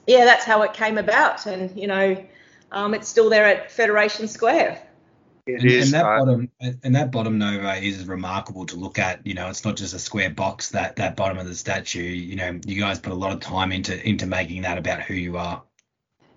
yeah, 0.07 0.25
that's 0.25 0.47
how 0.47 0.63
it 0.63 0.73
came 0.73 0.97
about, 0.97 1.45
and 1.45 1.79
you 1.79 1.87
know, 1.87 2.25
um, 2.73 2.95
it's 2.95 3.09
still 3.09 3.29
there 3.29 3.45
at 3.45 3.71
Federation 3.71 4.27
Square. 4.27 4.81
It 5.47 5.61
and, 5.61 5.71
is, 5.71 5.93
and 5.93 5.95
that 5.95 6.07
uh, 6.07 6.25
bottom 6.25 6.51
and 6.61 6.95
that 6.95 7.11
bottom 7.13 7.39
nova 7.39 7.75
is 7.75 8.07
remarkable 8.07 8.65
to 8.67 8.77
look 8.77 8.99
at. 8.99 9.27
You 9.27 9.35
know, 9.35 9.49
it's 9.49 9.65
not 9.65 9.77
just 9.77 9.93
a 9.93 9.99
square 9.99 10.31
box 10.31 10.71
that 10.71 10.97
that 10.97 11.17
bottom 11.17 11.39
of 11.39 11.47
the 11.47 11.55
statue. 11.55 12.01
You 12.01 12.37
know, 12.37 12.61
you 12.65 12.81
guys 12.81 12.99
put 12.99 13.13
a 13.13 13.17
lot 13.17 13.33
of 13.33 13.41
time 13.41 13.71
into 13.71 14.09
into 14.09 14.27
making 14.27 14.63
that 14.63 14.79
about 14.79 15.03
who 15.03 15.15
you 15.15 15.37
are. 15.37 15.63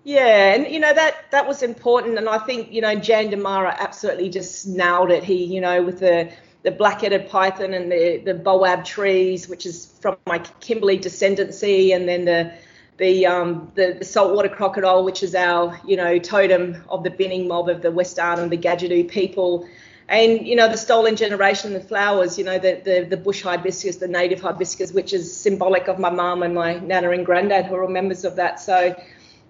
Yeah, 0.04 0.54
and 0.54 0.66
you 0.72 0.78
know 0.78 0.92
that 0.92 1.30
that 1.30 1.46
was 1.48 1.62
important, 1.62 2.18
and 2.18 2.28
I 2.28 2.38
think 2.38 2.72
you 2.72 2.82
know 2.82 2.96
Jandamarra 2.96 3.78
absolutely 3.78 4.28
just 4.28 4.66
nailed 4.66 5.10
it. 5.10 5.24
He, 5.24 5.44
you 5.44 5.60
know, 5.60 5.82
with 5.82 6.00
the 6.00 6.30
the 6.62 6.70
black-headed 6.70 7.30
python 7.30 7.72
and 7.72 7.90
the 7.90 8.18
the 8.18 8.34
boab 8.34 8.84
trees, 8.84 9.48
which 9.48 9.64
is 9.64 9.86
from 10.00 10.16
my 10.26 10.38
Kimberley 10.60 10.98
descendancy, 10.98 11.94
and 11.94 12.08
then 12.08 12.24
the 12.26 12.52
the 12.98 13.26
um 13.26 13.72
the, 13.74 14.04
saltwater 14.04 14.48
crocodile, 14.48 15.04
which 15.04 15.22
is 15.22 15.34
our 15.34 15.80
you 15.86 15.96
know 15.96 16.18
totem 16.18 16.84
of 16.88 17.04
the 17.04 17.10
binning 17.10 17.48
mob 17.48 17.68
of 17.68 17.80
the 17.82 17.90
West 17.90 18.18
Arnhem, 18.18 18.48
the 18.48 18.58
Gadjadu 18.58 19.08
people. 19.08 19.66
And 20.10 20.46
you 20.46 20.56
know 20.56 20.68
the 20.68 20.78
stolen 20.78 21.16
generation, 21.16 21.74
the 21.74 21.80
flowers, 21.80 22.38
you 22.38 22.44
know 22.44 22.58
the, 22.58 22.80
the 22.84 23.06
the 23.08 23.16
bush 23.16 23.42
hibiscus, 23.42 23.96
the 23.96 24.08
native 24.08 24.40
hibiscus, 24.40 24.92
which 24.92 25.12
is 25.12 25.34
symbolic 25.34 25.86
of 25.88 25.98
my 25.98 26.10
mum 26.10 26.42
and 26.42 26.54
my 26.54 26.78
nana 26.78 27.10
and 27.10 27.26
granddad, 27.26 27.66
who 27.66 27.74
are 27.74 27.84
all 27.84 27.90
members 27.90 28.24
of 28.24 28.36
that. 28.36 28.58
So 28.58 28.96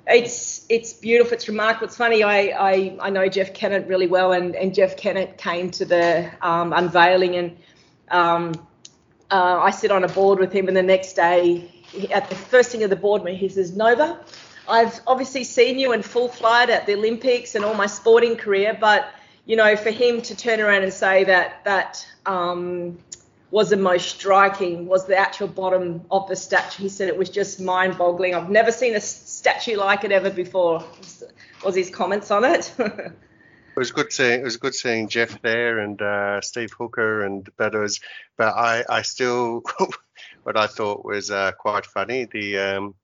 it's 0.08 0.66
it's 0.68 0.92
beautiful. 0.94 1.34
It's 1.34 1.48
remarkable. 1.48 1.86
It's 1.86 1.96
funny. 1.96 2.22
I 2.22 2.38
I, 2.58 2.96
I 3.00 3.10
know 3.10 3.28
Jeff 3.28 3.54
Kennett 3.54 3.86
really 3.86 4.08
well, 4.08 4.32
and, 4.32 4.56
and 4.56 4.74
Jeff 4.74 4.96
Kennett 4.96 5.38
came 5.38 5.70
to 5.72 5.84
the 5.84 6.30
um, 6.42 6.72
unveiling, 6.72 7.36
and 7.36 7.56
um, 8.10 8.54
uh, 9.30 9.60
I 9.62 9.70
sit 9.70 9.90
on 9.90 10.04
a 10.04 10.08
board 10.08 10.38
with 10.38 10.52
him, 10.52 10.66
and 10.66 10.76
the 10.76 10.82
next 10.82 11.12
day, 11.14 11.70
at 12.10 12.28
the 12.28 12.34
first 12.34 12.70
thing 12.70 12.82
of 12.82 12.90
the 12.90 12.96
board 12.96 13.24
meeting, 13.24 13.40
he 13.40 13.48
says, 13.48 13.76
Nova, 13.76 14.20
I've 14.68 15.00
obviously 15.06 15.44
seen 15.44 15.78
you 15.78 15.92
in 15.92 16.02
full 16.02 16.28
flight 16.28 16.70
at 16.70 16.86
the 16.86 16.94
Olympics 16.94 17.54
and 17.54 17.64
all 17.64 17.74
my 17.74 17.86
sporting 17.86 18.36
career, 18.36 18.76
but 18.78 19.08
you 19.46 19.56
know, 19.56 19.76
for 19.76 19.90
him 19.90 20.20
to 20.22 20.36
turn 20.36 20.60
around 20.60 20.82
and 20.82 20.92
say 20.92 21.24
that 21.24 21.64
that 21.64 22.06
um, 22.26 22.98
was 23.50 23.70
the 23.70 23.78
most 23.78 24.08
striking 24.10 24.86
was 24.86 25.06
the 25.06 25.16
actual 25.16 25.48
bottom 25.48 26.02
of 26.10 26.28
the 26.28 26.36
statue. 26.36 26.82
He 26.82 26.88
said 26.90 27.08
it 27.08 27.16
was 27.16 27.30
just 27.30 27.58
mind-boggling. 27.58 28.34
I've 28.34 28.50
never 28.50 28.70
seen 28.70 28.94
a 28.94 29.00
statue 29.00 29.76
like 29.78 30.04
it 30.04 30.12
ever 30.12 30.28
before. 30.28 30.84
Was 31.64 31.74
his 31.74 31.88
comments 31.88 32.30
on 32.30 32.44
it? 32.44 32.74
it 32.78 33.12
was 33.74 33.90
good 33.90 34.12
seeing 34.12 34.40
it 34.40 34.44
was 34.44 34.58
good 34.58 34.74
seeing 34.74 35.08
Jeff 35.08 35.40
there 35.40 35.78
and 35.78 36.00
uh, 36.02 36.42
Steve 36.42 36.72
Hooker 36.76 37.24
and 37.24 37.48
was 37.58 38.00
but 38.36 38.54
I 38.54 38.84
I 38.86 39.02
still 39.02 39.62
what 40.48 40.56
I 40.56 40.66
thought 40.66 41.04
was 41.04 41.30
uh, 41.30 41.52
quite 41.52 41.84
funny 41.84 42.24
the 42.24 42.56
um, 42.56 42.94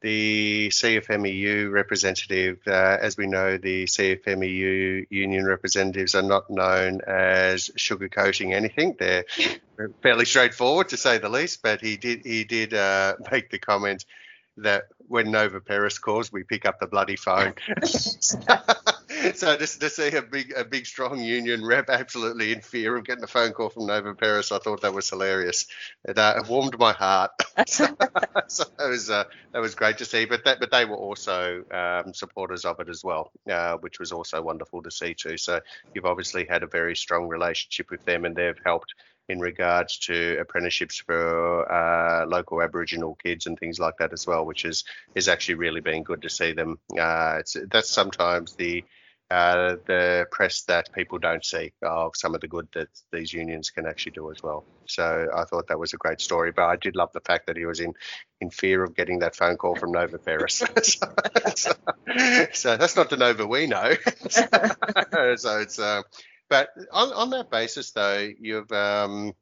the 0.00 0.68
CFMEU 0.68 1.72
representative, 1.72 2.58
uh, 2.68 2.98
as 3.00 3.16
we 3.16 3.26
know, 3.26 3.56
the 3.56 3.86
CFMEU 3.86 5.06
union 5.10 5.44
representatives 5.44 6.14
are 6.14 6.22
not 6.22 6.48
known 6.50 7.00
as 7.04 7.70
sugarcoating 7.70 8.54
anything. 8.54 8.94
They're 8.96 9.24
fairly 10.02 10.24
straightforward, 10.24 10.90
to 10.90 10.96
say 10.96 11.18
the 11.18 11.30
least. 11.30 11.62
But 11.62 11.80
he 11.80 11.96
did 11.96 12.24
he 12.24 12.44
did 12.44 12.74
uh, 12.74 13.16
make 13.32 13.50
the 13.50 13.58
comment 13.58 14.04
that 14.58 14.84
when 15.08 15.32
Nova 15.32 15.60
Peris 15.60 16.00
calls, 16.00 16.30
we 16.30 16.44
pick 16.44 16.64
up 16.64 16.78
the 16.78 16.86
bloody 16.86 17.16
phone. 17.16 17.54
so 19.34 19.56
just 19.56 19.80
to 19.80 19.90
see 19.90 20.08
a 20.08 20.22
big, 20.22 20.52
a 20.56 20.64
big, 20.64 20.86
strong 20.86 21.20
union 21.20 21.64
rep 21.64 21.88
absolutely 21.88 22.52
in 22.52 22.60
fear 22.60 22.96
of 22.96 23.04
getting 23.04 23.24
a 23.24 23.28
phone 23.28 23.52
call 23.52 23.70
from 23.70 23.86
Nova 23.86 24.14
Peris, 24.14 24.52
I 24.52 24.58
thought 24.58 24.82
that 24.82 24.94
was 24.94 25.08
hilarious. 25.08 25.66
It, 26.04 26.18
uh, 26.18 26.34
it 26.38 26.48
warmed 26.48 26.78
my 26.78 26.92
heart. 26.92 27.30
so, 27.66 27.86
so 28.48 28.64
that 28.78 28.88
was 28.88 29.10
uh, 29.10 29.24
that 29.52 29.60
was 29.60 29.74
great 29.74 29.98
to 29.98 30.04
see. 30.04 30.24
But 30.24 30.44
that, 30.44 30.60
but 30.60 30.70
they 30.70 30.84
were 30.84 30.96
also 30.96 31.64
um, 31.70 32.12
supporters 32.12 32.64
of 32.64 32.80
it 32.80 32.88
as 32.88 33.02
well, 33.02 33.30
uh, 33.50 33.76
which 33.78 33.98
was 33.98 34.12
also 34.12 34.42
wonderful 34.42 34.82
to 34.82 34.90
see 34.90 35.14
too. 35.14 35.36
So 35.36 35.60
you've 35.94 36.06
obviously 36.06 36.46
had 36.46 36.62
a 36.62 36.68
very 36.68 36.96
strong 36.96 37.28
relationship 37.28 37.90
with 37.90 38.04
them, 38.04 38.24
and 38.24 38.36
they've 38.36 38.60
helped 38.64 38.94
in 39.28 39.38
regards 39.40 39.98
to 39.98 40.36
apprenticeships 40.38 40.98
for 40.98 41.70
uh, 41.72 42.26
local 42.26 42.60
Aboriginal 42.60 43.14
kids 43.22 43.46
and 43.46 43.58
things 43.58 43.80
like 43.80 43.96
that 43.98 44.12
as 44.12 44.26
well, 44.26 44.44
which 44.44 44.64
is 44.64 44.84
is 45.14 45.28
actually 45.28 45.54
really 45.54 45.80
been 45.80 46.02
good 46.02 46.22
to 46.22 46.28
see 46.28 46.52
them. 46.52 46.78
Uh, 46.98 47.40
that's 47.70 47.88
sometimes 47.88 48.54
the 48.54 48.84
uh, 49.30 49.76
the 49.86 50.26
press 50.30 50.62
that 50.62 50.92
people 50.92 51.18
don't 51.18 51.44
see 51.44 51.72
of 51.82 52.12
some 52.14 52.34
of 52.34 52.40
the 52.40 52.48
good 52.48 52.68
that 52.74 52.88
these 53.10 53.32
unions 53.32 53.70
can 53.70 53.86
actually 53.86 54.12
do 54.12 54.30
as 54.30 54.42
well. 54.42 54.64
So 54.86 55.28
I 55.34 55.44
thought 55.44 55.68
that 55.68 55.78
was 55.78 55.94
a 55.94 55.96
great 55.96 56.20
story, 56.20 56.52
but 56.52 56.64
I 56.64 56.76
did 56.76 56.94
love 56.94 57.10
the 57.12 57.20
fact 57.20 57.46
that 57.46 57.56
he 57.56 57.64
was 57.64 57.80
in 57.80 57.94
in 58.40 58.50
fear 58.50 58.84
of 58.84 58.94
getting 58.94 59.20
that 59.20 59.34
phone 59.34 59.56
call 59.56 59.76
from 59.76 59.92
Nova 59.92 60.18
Peris. 60.18 60.62
so, 60.82 61.06
so, 61.54 61.72
so, 62.52 62.76
that's 62.76 62.96
not 62.96 63.08
the 63.08 63.16
Nova 63.16 63.46
we 63.46 63.66
know. 63.66 63.94
so, 64.28 64.46
so 65.36 65.58
it's. 65.60 65.78
Uh, 65.78 66.02
but 66.50 66.68
on, 66.92 67.12
on 67.14 67.30
that 67.30 67.50
basis, 67.50 67.92
though, 67.92 68.28
you've 68.38 68.70
um, 68.70 69.32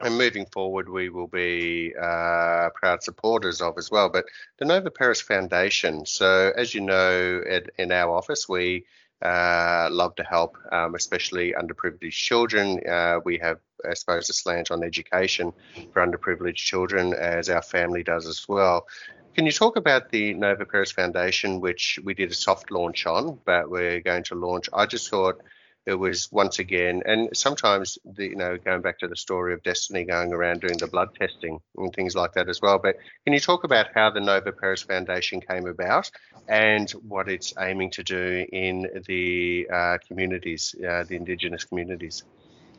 and 0.00 0.18
moving 0.18 0.46
forward, 0.46 0.88
we 0.88 1.08
will 1.08 1.26
be 1.26 1.94
uh, 1.98 2.68
proud 2.74 3.02
supporters 3.02 3.60
of 3.60 3.78
as 3.78 3.90
well. 3.90 4.08
But 4.08 4.26
the 4.58 4.64
Nova 4.64 4.90
Peris 4.90 5.22
Foundation. 5.22 6.04
So, 6.06 6.52
as 6.54 6.74
you 6.74 6.82
know, 6.82 7.42
at, 7.48 7.70
in 7.78 7.90
our 7.90 8.14
office, 8.14 8.48
we 8.48 8.84
uh, 9.22 9.88
love 9.90 10.14
to 10.16 10.24
help, 10.24 10.56
um, 10.70 10.94
especially 10.94 11.52
underprivileged 11.52 12.12
children. 12.12 12.80
Uh, 12.86 13.20
we 13.24 13.38
have, 13.38 13.58
I 13.88 13.94
suppose, 13.94 14.30
a 14.30 14.32
slant 14.32 14.70
on 14.70 14.84
education 14.84 15.52
for 15.92 16.06
underprivileged 16.06 16.56
children, 16.56 17.14
as 17.14 17.48
our 17.50 17.62
family 17.62 18.02
does 18.02 18.26
as 18.26 18.48
well. 18.48 18.86
Can 19.34 19.46
you 19.46 19.52
talk 19.52 19.76
about 19.76 20.10
the 20.10 20.34
Nova 20.34 20.64
Peris 20.64 20.92
Foundation, 20.92 21.60
which 21.60 21.98
we 22.02 22.14
did 22.14 22.30
a 22.30 22.34
soft 22.34 22.70
launch 22.70 23.06
on, 23.06 23.38
but 23.44 23.70
we're 23.70 24.00
going 24.00 24.24
to 24.24 24.34
launch? 24.34 24.68
I 24.72 24.86
just 24.86 25.10
thought 25.10 25.40
it 25.88 25.94
was 25.94 26.28
once 26.30 26.58
again, 26.58 27.02
and 27.06 27.34
sometimes 27.34 27.98
the, 28.04 28.26
you 28.26 28.36
know 28.36 28.58
going 28.58 28.82
back 28.82 28.98
to 28.98 29.08
the 29.08 29.16
story 29.16 29.54
of 29.54 29.62
Destiny 29.62 30.04
going 30.04 30.34
around 30.34 30.60
doing 30.60 30.76
the 30.76 30.86
blood 30.86 31.14
testing 31.18 31.60
and 31.78 31.92
things 31.94 32.14
like 32.14 32.34
that 32.34 32.48
as 32.50 32.60
well. 32.60 32.78
But 32.78 32.96
can 33.24 33.32
you 33.32 33.40
talk 33.40 33.64
about 33.64 33.86
how 33.94 34.10
the 34.10 34.20
Nova 34.20 34.52
Peris 34.52 34.82
Foundation 34.82 35.40
came 35.40 35.66
about 35.66 36.10
and 36.46 36.90
what 36.90 37.30
it's 37.30 37.54
aiming 37.58 37.90
to 37.92 38.02
do 38.02 38.46
in 38.52 39.02
the 39.06 39.66
uh, 39.72 39.98
communities, 40.06 40.74
uh, 40.86 41.04
the 41.08 41.16
Indigenous 41.16 41.64
communities? 41.64 42.22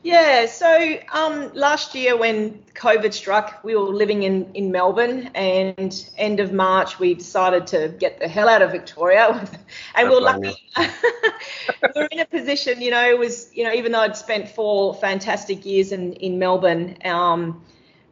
Yeah, 0.01 0.45
so 0.45 0.97
um, 1.11 1.51
last 1.53 1.93
year 1.93 2.15
when 2.15 2.63
COVID 2.73 3.13
struck, 3.13 3.61
we 3.65 3.75
were 3.75 3.81
living 3.81 4.23
in, 4.23 4.49
in 4.53 4.71
Melbourne, 4.71 5.29
and 5.35 6.09
end 6.17 6.39
of 6.39 6.53
March 6.53 6.99
we 6.99 7.13
decided 7.15 7.67
to 7.67 7.89
get 7.99 8.17
the 8.17 8.27
hell 8.29 8.47
out 8.47 8.61
of 8.61 8.71
Victoria, 8.71 9.45
and 9.95 10.09
we 10.09 10.15
are 10.15 10.21
lucky. 10.21 10.55
we 10.77 12.01
are 12.01 12.07
in 12.11 12.19
a 12.19 12.25
position, 12.25 12.81
you 12.81 12.91
know, 12.91 13.09
it 13.09 13.19
was, 13.19 13.53
you 13.53 13.65
know, 13.65 13.73
even 13.73 13.91
though 13.91 13.99
I'd 13.99 14.15
spent 14.15 14.47
four 14.47 14.93
fantastic 14.95 15.65
years 15.65 15.91
in 15.91 16.13
in 16.13 16.39
Melbourne, 16.39 16.97
um, 17.03 17.61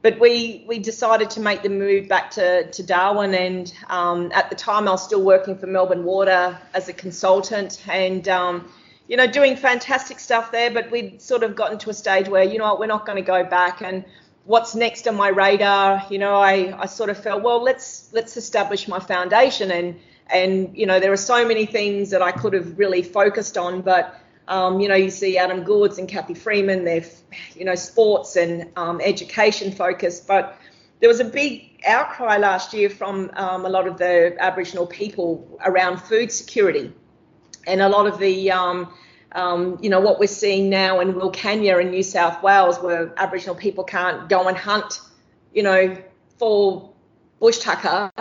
but 0.02 0.19
we 0.19 0.65
we 0.67 0.80
decided 0.80 1.30
to 1.32 1.39
make 1.39 1.63
the 1.63 1.69
move 1.69 2.10
back 2.10 2.32
to 2.32 2.69
to 2.69 2.84
Darwin, 2.84 3.34
and 3.34 3.73
um, 3.88 4.34
at 4.34 4.50
the 4.50 4.58
time 4.58 4.89
I 4.89 4.91
was 4.91 5.06
still 5.06 5.23
working 5.23 5.58
for 5.58 5.67
Melbourne 5.67 6.04
Water 6.04 6.60
as 6.73 6.89
a 6.89 6.93
consultant, 6.93 7.82
and 7.88 8.28
um, 8.28 8.69
you 9.07 9.15
know, 9.15 9.27
doing 9.27 9.55
fantastic 9.55 10.19
stuff 10.19 10.51
there, 10.51 10.69
but 10.69 10.91
we'd 10.91 11.21
sort 11.21 11.43
of 11.43 11.55
gotten 11.55 11.77
to 11.79 11.89
a 11.89 11.93
stage 11.93 12.27
where, 12.27 12.43
you 12.43 12.57
know 12.57 12.65
what, 12.65 12.79
we're 12.79 12.87
not 12.87 13.05
going 13.05 13.15
to 13.15 13.21
go 13.21 13.43
back. 13.43 13.81
And 13.81 14.03
what's 14.45 14.75
next 14.75 15.07
on 15.07 15.15
my 15.15 15.29
radar? 15.29 16.05
You 16.09 16.19
know, 16.19 16.35
I, 16.35 16.77
I 16.81 16.85
sort 16.87 17.09
of 17.09 17.21
felt, 17.21 17.41
well, 17.41 17.61
let's 17.61 18.09
let's 18.11 18.35
establish 18.35 18.87
my 18.87 18.99
foundation. 18.99 19.71
And 19.71 19.99
and 20.29 20.77
you 20.77 20.85
know, 20.85 20.99
there 20.99 21.11
are 21.11 21.17
so 21.17 21.47
many 21.47 21.65
things 21.65 22.09
that 22.09 22.21
I 22.21 22.31
could 22.31 22.53
have 22.53 22.77
really 22.77 23.01
focused 23.01 23.57
on, 23.57 23.81
but 23.81 24.19
um, 24.49 24.79
you 24.79 24.87
know, 24.87 24.95
you 24.95 25.09
see 25.09 25.37
Adam 25.37 25.63
Goodes 25.63 25.97
and 25.97 26.07
Cathy 26.07 26.33
Freeman, 26.33 26.83
they're 26.83 27.05
you 27.55 27.65
know, 27.65 27.75
sports 27.75 28.35
and 28.35 28.69
um, 28.75 28.99
education 29.01 29.71
focused, 29.71 30.27
but 30.27 30.57
there 30.99 31.09
was 31.09 31.19
a 31.19 31.25
big 31.25 31.81
outcry 31.85 32.37
last 32.37 32.73
year 32.73 32.89
from 32.89 33.29
um, 33.35 33.65
a 33.65 33.69
lot 33.69 33.87
of 33.87 33.97
the 33.97 34.35
Aboriginal 34.39 34.87
people 34.87 35.59
around 35.63 35.97
food 35.97 36.31
security 36.31 36.91
and 37.67 37.82
a 37.82 37.89
lot 37.89 38.08
of 38.08 38.17
the 38.17 38.51
um, 38.51 38.91
um, 39.34 39.77
you 39.82 39.89
know 39.89 39.99
what 39.99 40.19
we're 40.19 40.27
seeing 40.27 40.69
now 40.69 40.99
in 40.99 41.13
Wilcannia 41.13 41.80
in 41.82 41.91
New 41.91 42.03
South 42.03 42.41
Wales, 42.41 42.80
where 42.80 43.13
Aboriginal 43.17 43.56
people 43.56 43.84
can't 43.84 44.30
go 44.30 44.47
and 44.47 44.58
hunt, 44.58 45.01
you 45.53 45.63
know, 45.63 45.95
for 46.39 46.93
bush 47.39 47.60
tucker. 47.60 48.12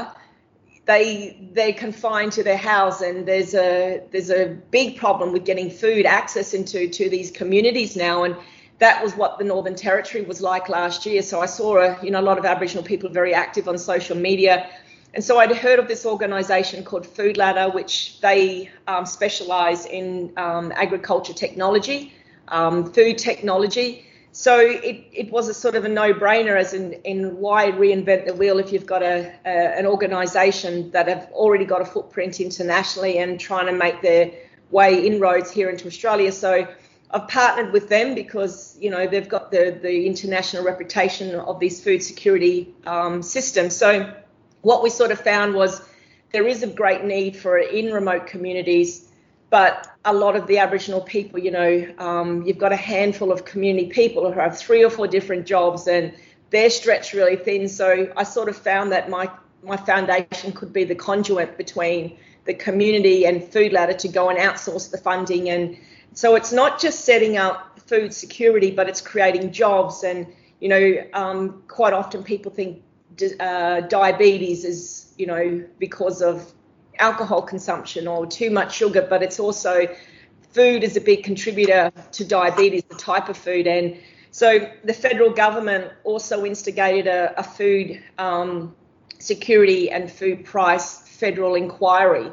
They 0.85 1.49
they're 1.53 1.73
confined 1.73 2.33
to 2.33 2.43
their 2.43 2.57
house, 2.57 3.01
and 3.01 3.27
there's 3.27 3.55
a 3.55 4.03
there's 4.11 4.31
a 4.31 4.47
big 4.71 4.97
problem 4.97 5.33
with 5.33 5.45
getting 5.45 5.71
food 5.71 6.07
access 6.07 6.53
into 6.53 6.89
to 6.89 7.09
these 7.09 7.31
communities 7.31 7.97
now, 7.97 8.25
and 8.25 8.37
that 8.79 9.03
was 9.03 9.17
what 9.17 9.39
the 9.39 9.45
Northern 9.45 9.75
Territory 9.75 10.25
was 10.25 10.41
like 10.41 10.69
last 10.69 11.07
year. 11.07 11.23
So 11.23 11.41
I 11.41 11.47
saw 11.47 11.79
a 11.79 12.05
you 12.05 12.11
know 12.11 12.21
a 12.21 12.23
lot 12.23 12.39
of 12.39 12.45
Aboriginal 12.45 12.85
people 12.85 13.09
very 13.11 13.33
active 13.33 13.69
on 13.69 13.79
social 13.79 14.17
media 14.17 14.69
and 15.17 15.25
so 15.25 15.39
I'd 15.39 15.57
heard 15.57 15.79
of 15.79 15.89
this 15.89 16.05
organisation 16.05 16.85
called 16.85 17.07
Food 17.07 17.39
Ladder, 17.39 17.73
which 17.73 18.21
they 18.21 18.69
um, 18.87 19.07
specialise 19.07 19.87
in 19.87 20.31
um, 20.37 20.71
agriculture 20.77 21.33
technology, 21.33 22.13
um, 22.49 22.93
food 22.93 23.17
technology. 23.17 24.05
So 24.33 24.59
it, 24.61 25.07
it 25.15 25.31
was 25.31 25.49
a 25.49 25.55
sort 25.55 25.75
of 25.75 25.87
a 25.87 25.89
no-brainer 25.89 26.55
as 26.55 26.75
in, 26.75 26.93
in 27.05 27.39
why 27.39 27.71
reinvent 27.71 28.27
the 28.27 28.35
wheel 28.35 28.59
if 28.59 28.75
you've 28.75 28.85
got 28.85 29.03
a, 29.03 29.33
a 29.47 29.79
an 29.79 29.87
organisation 29.87 30.91
that 30.91 31.09
have 31.09 31.31
already 31.33 31.65
got 31.65 31.81
a 31.81 31.87
footprint 31.87 32.39
internationally 32.39 33.17
and 33.17 33.41
trying 33.41 33.65
to 33.65 33.73
make 33.73 34.03
their 34.03 34.31
way 34.71 35.07
inroads 35.07 35.51
here 35.51 35.71
into 35.71 35.87
Australia. 35.87 36.31
So 36.31 36.69
I've 37.11 37.29
partnered 37.29 37.73
with 37.73 37.89
them 37.89 38.15
because 38.15 38.77
you 38.79 38.91
know 38.91 39.07
they've 39.07 39.27
got 39.27 39.51
the 39.51 39.79
the 39.81 40.07
international 40.07 40.63
reputation 40.63 41.35
of 41.37 41.59
these 41.59 41.83
food 41.83 42.03
security 42.03 42.75
um, 42.85 43.23
systems. 43.23 43.75
So 43.75 44.13
what 44.62 44.83
we 44.83 44.90
sort 44.90 45.11
of 45.11 45.21
found 45.21 45.55
was 45.55 45.83
there 46.33 46.47
is 46.47 46.62
a 46.62 46.66
great 46.66 47.05
need 47.05 47.37
for 47.37 47.59
it 47.59 47.73
in 47.73 47.92
remote 47.92 48.27
communities, 48.27 49.09
but 49.51 49.88
a 50.05 50.12
lot 50.12 50.37
of 50.37 50.47
the 50.47 50.59
Aboriginal 50.59 51.01
people, 51.01 51.38
you 51.38 51.51
know, 51.51 51.95
um, 51.99 52.42
you've 52.42 52.59
got 52.59 52.73
a 52.73 52.77
handful 52.77 53.33
of 53.33 53.45
community 53.45 53.88
people 53.88 54.31
who 54.31 54.38
have 54.38 54.59
three 54.59 54.85
or 54.85 54.90
four 54.90 55.07
different 55.07 55.47
jobs 55.47 55.87
and 55.87 56.12
they're 56.51 56.71
stretched 56.71 57.12
really 57.12 57.37
thin. 57.37 57.69
So 57.69 58.12
I 58.16 58.25
sort 58.25 58.49
of 58.49 58.57
found 58.57 58.92
that 58.92 59.09
my 59.09 59.31
my 59.62 59.77
foundation 59.77 60.53
could 60.53 60.73
be 60.73 60.85
the 60.85 60.95
conduit 60.95 61.57
between 61.57 62.16
the 62.45 62.55
community 62.55 63.27
and 63.27 63.42
Food 63.42 63.73
Ladder 63.73 63.95
to 63.95 64.09
go 64.09 64.29
and 64.29 64.38
outsource 64.38 64.90
the 64.90 64.99
funding. 64.99 65.49
And 65.49 65.77
so 66.12 66.37
it's 66.37 66.53
not 66.53 66.81
just 66.81 67.05
setting 67.05 67.37
up 67.37 67.81
food 67.81 68.14
security, 68.14 68.71
but 68.71 68.88
it's 68.88 69.01
creating 69.01 69.53
jobs. 69.53 70.05
And 70.05 70.27
you 70.61 70.69
know, 70.69 71.05
um, 71.12 71.62
quite 71.69 71.92
often 71.92 72.23
people 72.23 72.53
think 72.53 72.83
uh, 73.41 73.81
diabetes 73.83 74.65
is, 74.65 75.13
you 75.17 75.27
know, 75.27 75.65
because 75.79 76.23
of 76.23 76.53
alcohol 76.99 77.43
consumption 77.43 78.07
or 78.07 78.27
too 78.27 78.51
much 78.51 78.75
sugar, 78.75 79.07
but 79.09 79.23
it's 79.23 79.39
also 79.39 79.87
food 80.53 80.83
is 80.83 80.97
a 80.97 81.01
big 81.01 81.23
contributor 81.23 81.93
to 82.13 82.25
diabetes, 82.25 82.83
the 82.85 82.95
type 82.95 83.29
of 83.29 83.37
food. 83.37 83.67
And 83.67 83.97
so 84.31 84.71
the 84.85 84.95
federal 84.95 85.31
government 85.31 85.93
also 86.05 86.45
instigated 86.45 87.07
a, 87.07 87.39
a 87.39 87.43
food 87.43 88.03
um, 88.19 88.75
security 89.19 89.91
and 89.91 90.11
food 90.11 90.45
price 90.45 91.01
federal 91.09 91.55
inquiry. 91.55 92.31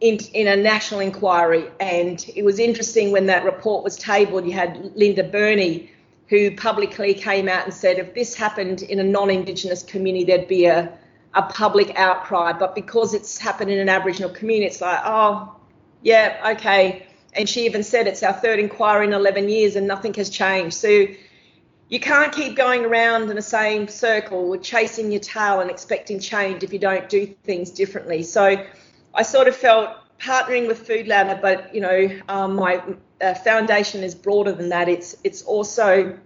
In, 0.00 0.16
in, 0.32 0.46
a 0.46 0.56
national 0.56 1.00
inquiry. 1.00 1.66
And 1.78 2.24
it 2.34 2.42
was 2.42 2.58
interesting 2.58 3.12
when 3.12 3.26
that 3.26 3.44
report 3.44 3.84
was 3.84 3.96
tabled, 3.96 4.46
you 4.46 4.52
had 4.52 4.92
Linda 4.96 5.22
Burney, 5.22 5.90
who 6.30 6.54
publicly 6.54 7.12
came 7.12 7.48
out 7.48 7.64
and 7.64 7.74
said 7.74 7.98
if 7.98 8.14
this 8.14 8.36
happened 8.36 8.82
in 8.82 9.00
a 9.00 9.02
non-Indigenous 9.02 9.82
community, 9.82 10.24
there'd 10.24 10.46
be 10.46 10.64
a, 10.66 10.96
a 11.34 11.42
public 11.42 11.92
outcry. 11.96 12.52
But 12.52 12.76
because 12.76 13.14
it's 13.14 13.36
happened 13.36 13.68
in 13.72 13.80
an 13.80 13.88
Aboriginal 13.88 14.30
community, 14.30 14.68
it's 14.68 14.80
like, 14.80 15.00
oh, 15.04 15.56
yeah, 16.02 16.54
okay. 16.56 17.04
And 17.34 17.48
she 17.48 17.66
even 17.66 17.82
said 17.82 18.06
it's 18.06 18.22
our 18.22 18.32
third 18.32 18.60
inquiry 18.60 19.08
in 19.08 19.12
11 19.12 19.48
years 19.48 19.74
and 19.74 19.88
nothing 19.88 20.14
has 20.14 20.30
changed. 20.30 20.76
So 20.76 21.06
you 21.88 21.98
can't 21.98 22.32
keep 22.32 22.56
going 22.56 22.84
around 22.84 23.28
in 23.28 23.34
the 23.34 23.42
same 23.42 23.88
circle, 23.88 24.56
chasing 24.58 25.10
your 25.10 25.20
tail 25.20 25.58
and 25.58 25.68
expecting 25.68 26.20
change 26.20 26.62
if 26.62 26.72
you 26.72 26.78
don't 26.78 27.08
do 27.08 27.26
things 27.42 27.72
differently. 27.72 28.22
So 28.22 28.64
I 29.12 29.22
sort 29.24 29.48
of 29.48 29.56
felt 29.56 29.90
partnering 30.20 30.68
with 30.68 30.86
Food 30.86 31.08
Ladder, 31.08 31.38
but 31.40 31.74
you 31.74 31.80
know, 31.80 32.08
um, 32.28 32.56
my 32.56 32.82
uh, 33.20 33.34
foundation 33.34 34.02
is 34.02 34.14
broader 34.14 34.52
than 34.52 34.68
that. 34.68 34.88
It's 34.88 35.16
it's 35.24 35.42
also 35.42 36.18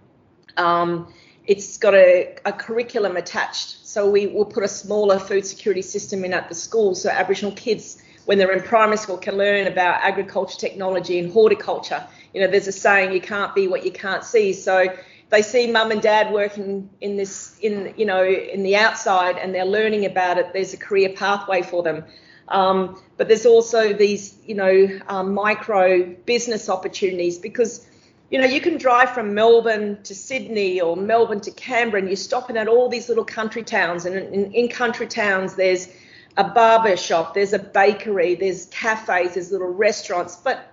um, 0.57 1.13
it's 1.47 1.77
got 1.77 1.93
a, 1.93 2.35
a, 2.45 2.51
curriculum 2.51 3.17
attached. 3.17 3.85
So 3.85 4.09
we 4.09 4.27
will 4.27 4.45
put 4.45 4.63
a 4.63 4.67
smaller 4.67 5.19
food 5.19 5.45
security 5.45 5.81
system 5.81 6.25
in 6.25 6.33
at 6.33 6.49
the 6.49 6.55
school, 6.55 6.95
so 6.95 7.09
Aboriginal 7.09 7.51
kids, 7.53 8.01
when 8.25 8.37
they're 8.37 8.51
in 8.51 8.63
primary 8.63 8.97
school, 8.97 9.17
can 9.17 9.37
learn 9.37 9.67
about 9.67 10.01
agriculture 10.01 10.57
technology 10.57 11.19
and 11.19 11.31
horticulture. 11.31 12.05
You 12.33 12.41
know, 12.41 12.47
there's 12.47 12.67
a 12.67 12.71
saying, 12.71 13.13
you 13.13 13.21
can't 13.21 13.53
be 13.53 13.67
what 13.67 13.85
you 13.85 13.91
can't 13.91 14.23
see. 14.23 14.53
So 14.53 14.87
they 15.29 15.41
see 15.41 15.71
mum 15.71 15.91
and 15.91 16.01
dad 16.01 16.33
working 16.33 16.89
in 17.01 17.15
this, 17.15 17.57
in 17.59 17.93
you 17.95 18.05
know, 18.05 18.25
in 18.25 18.63
the 18.63 18.75
outside, 18.75 19.37
and 19.37 19.53
they're 19.53 19.65
learning 19.65 20.05
about 20.05 20.37
it. 20.37 20.51
There's 20.51 20.73
a 20.73 20.77
career 20.77 21.09
pathway 21.09 21.61
for 21.61 21.83
them. 21.83 22.03
Um, 22.47 23.01
but 23.17 23.27
there's 23.27 23.45
also 23.45 23.93
these, 23.93 24.37
you 24.45 24.55
know, 24.55 24.99
um, 25.07 25.33
micro 25.33 26.05
business 26.25 26.69
opportunities 26.69 27.37
because, 27.37 27.87
you 28.29 28.39
know, 28.39 28.45
you 28.45 28.61
can 28.61 28.77
drive 28.77 29.11
from 29.11 29.33
Melbourne 29.33 30.01
to 30.03 30.13
Sydney 30.13 30.79
or 30.79 30.95
Melbourne 30.95 31.41
to 31.41 31.51
Canberra 31.51 32.01
and 32.01 32.09
you're 32.09 32.17
stopping 32.17 32.57
at 32.57 32.67
all 32.67 32.89
these 32.89 33.09
little 33.09 33.25
country 33.25 33.63
towns. 33.63 34.05
And 34.05 34.15
in, 34.15 34.51
in 34.53 34.69
country 34.69 35.07
towns, 35.07 35.55
there's 35.55 35.89
a 36.37 36.43
barber 36.43 36.97
shop, 36.97 37.33
there's 37.33 37.53
a 37.53 37.59
bakery, 37.59 38.35
there's 38.35 38.65
cafes, 38.67 39.35
there's 39.35 39.51
little 39.51 39.73
restaurants. 39.73 40.35
But 40.35 40.71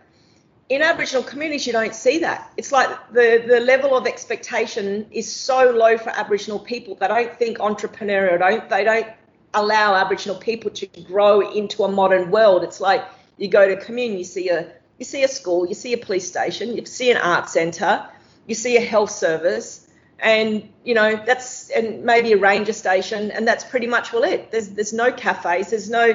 in 0.68 0.82
Aboriginal 0.82 1.22
communities, 1.22 1.66
you 1.66 1.72
don't 1.72 1.94
see 1.94 2.18
that. 2.20 2.50
It's 2.56 2.72
like 2.72 2.88
the, 3.12 3.44
the 3.46 3.60
level 3.60 3.96
of 3.96 4.06
expectation 4.06 5.06
is 5.10 5.30
so 5.30 5.70
low 5.70 5.98
for 5.98 6.10
Aboriginal 6.10 6.58
people. 6.58 6.94
They 6.94 7.08
don't 7.08 7.36
think 7.38 7.58
entrepreneurial. 7.58 8.38
Don't 8.38 8.68
they 8.68 8.84
don't 8.84 9.06
allow 9.55 9.94
Aboriginal 9.94 10.36
people 10.36 10.70
to 10.70 10.86
grow 11.03 11.40
into 11.40 11.84
a 11.84 11.90
modern 11.90 12.30
world. 12.30 12.64
It's 12.64 12.80
like 12.80 13.05
you 13.36 13.48
go 13.48 13.66
to 13.66 13.74
a 13.74 13.84
community, 13.84 14.18
you 14.18 14.24
see 14.24 14.48
a 14.48 14.72
you 14.98 15.05
see 15.05 15.24
a 15.24 15.28
school, 15.28 15.66
you 15.66 15.74
see 15.74 15.92
a 15.92 15.98
police 15.98 16.28
station, 16.28 16.76
you 16.76 16.84
see 16.86 17.11
an 17.11 17.16
art 17.16 17.48
centre, 17.48 18.07
you 18.46 18.55
see 18.55 18.76
a 18.76 18.80
health 18.80 19.11
service, 19.11 19.88
and 20.18 20.68
you 20.84 20.94
know 20.94 21.20
that's 21.26 21.70
and 21.70 22.05
maybe 22.05 22.32
a 22.32 22.36
ranger 22.36 22.72
station, 22.72 23.30
and 23.30 23.46
that's 23.46 23.64
pretty 23.64 23.86
much 23.86 24.14
all 24.14 24.22
it. 24.22 24.50
There's 24.50 24.68
there's 24.70 24.92
no 24.92 25.12
cafes, 25.12 25.70
there's 25.70 25.90
no 25.90 26.14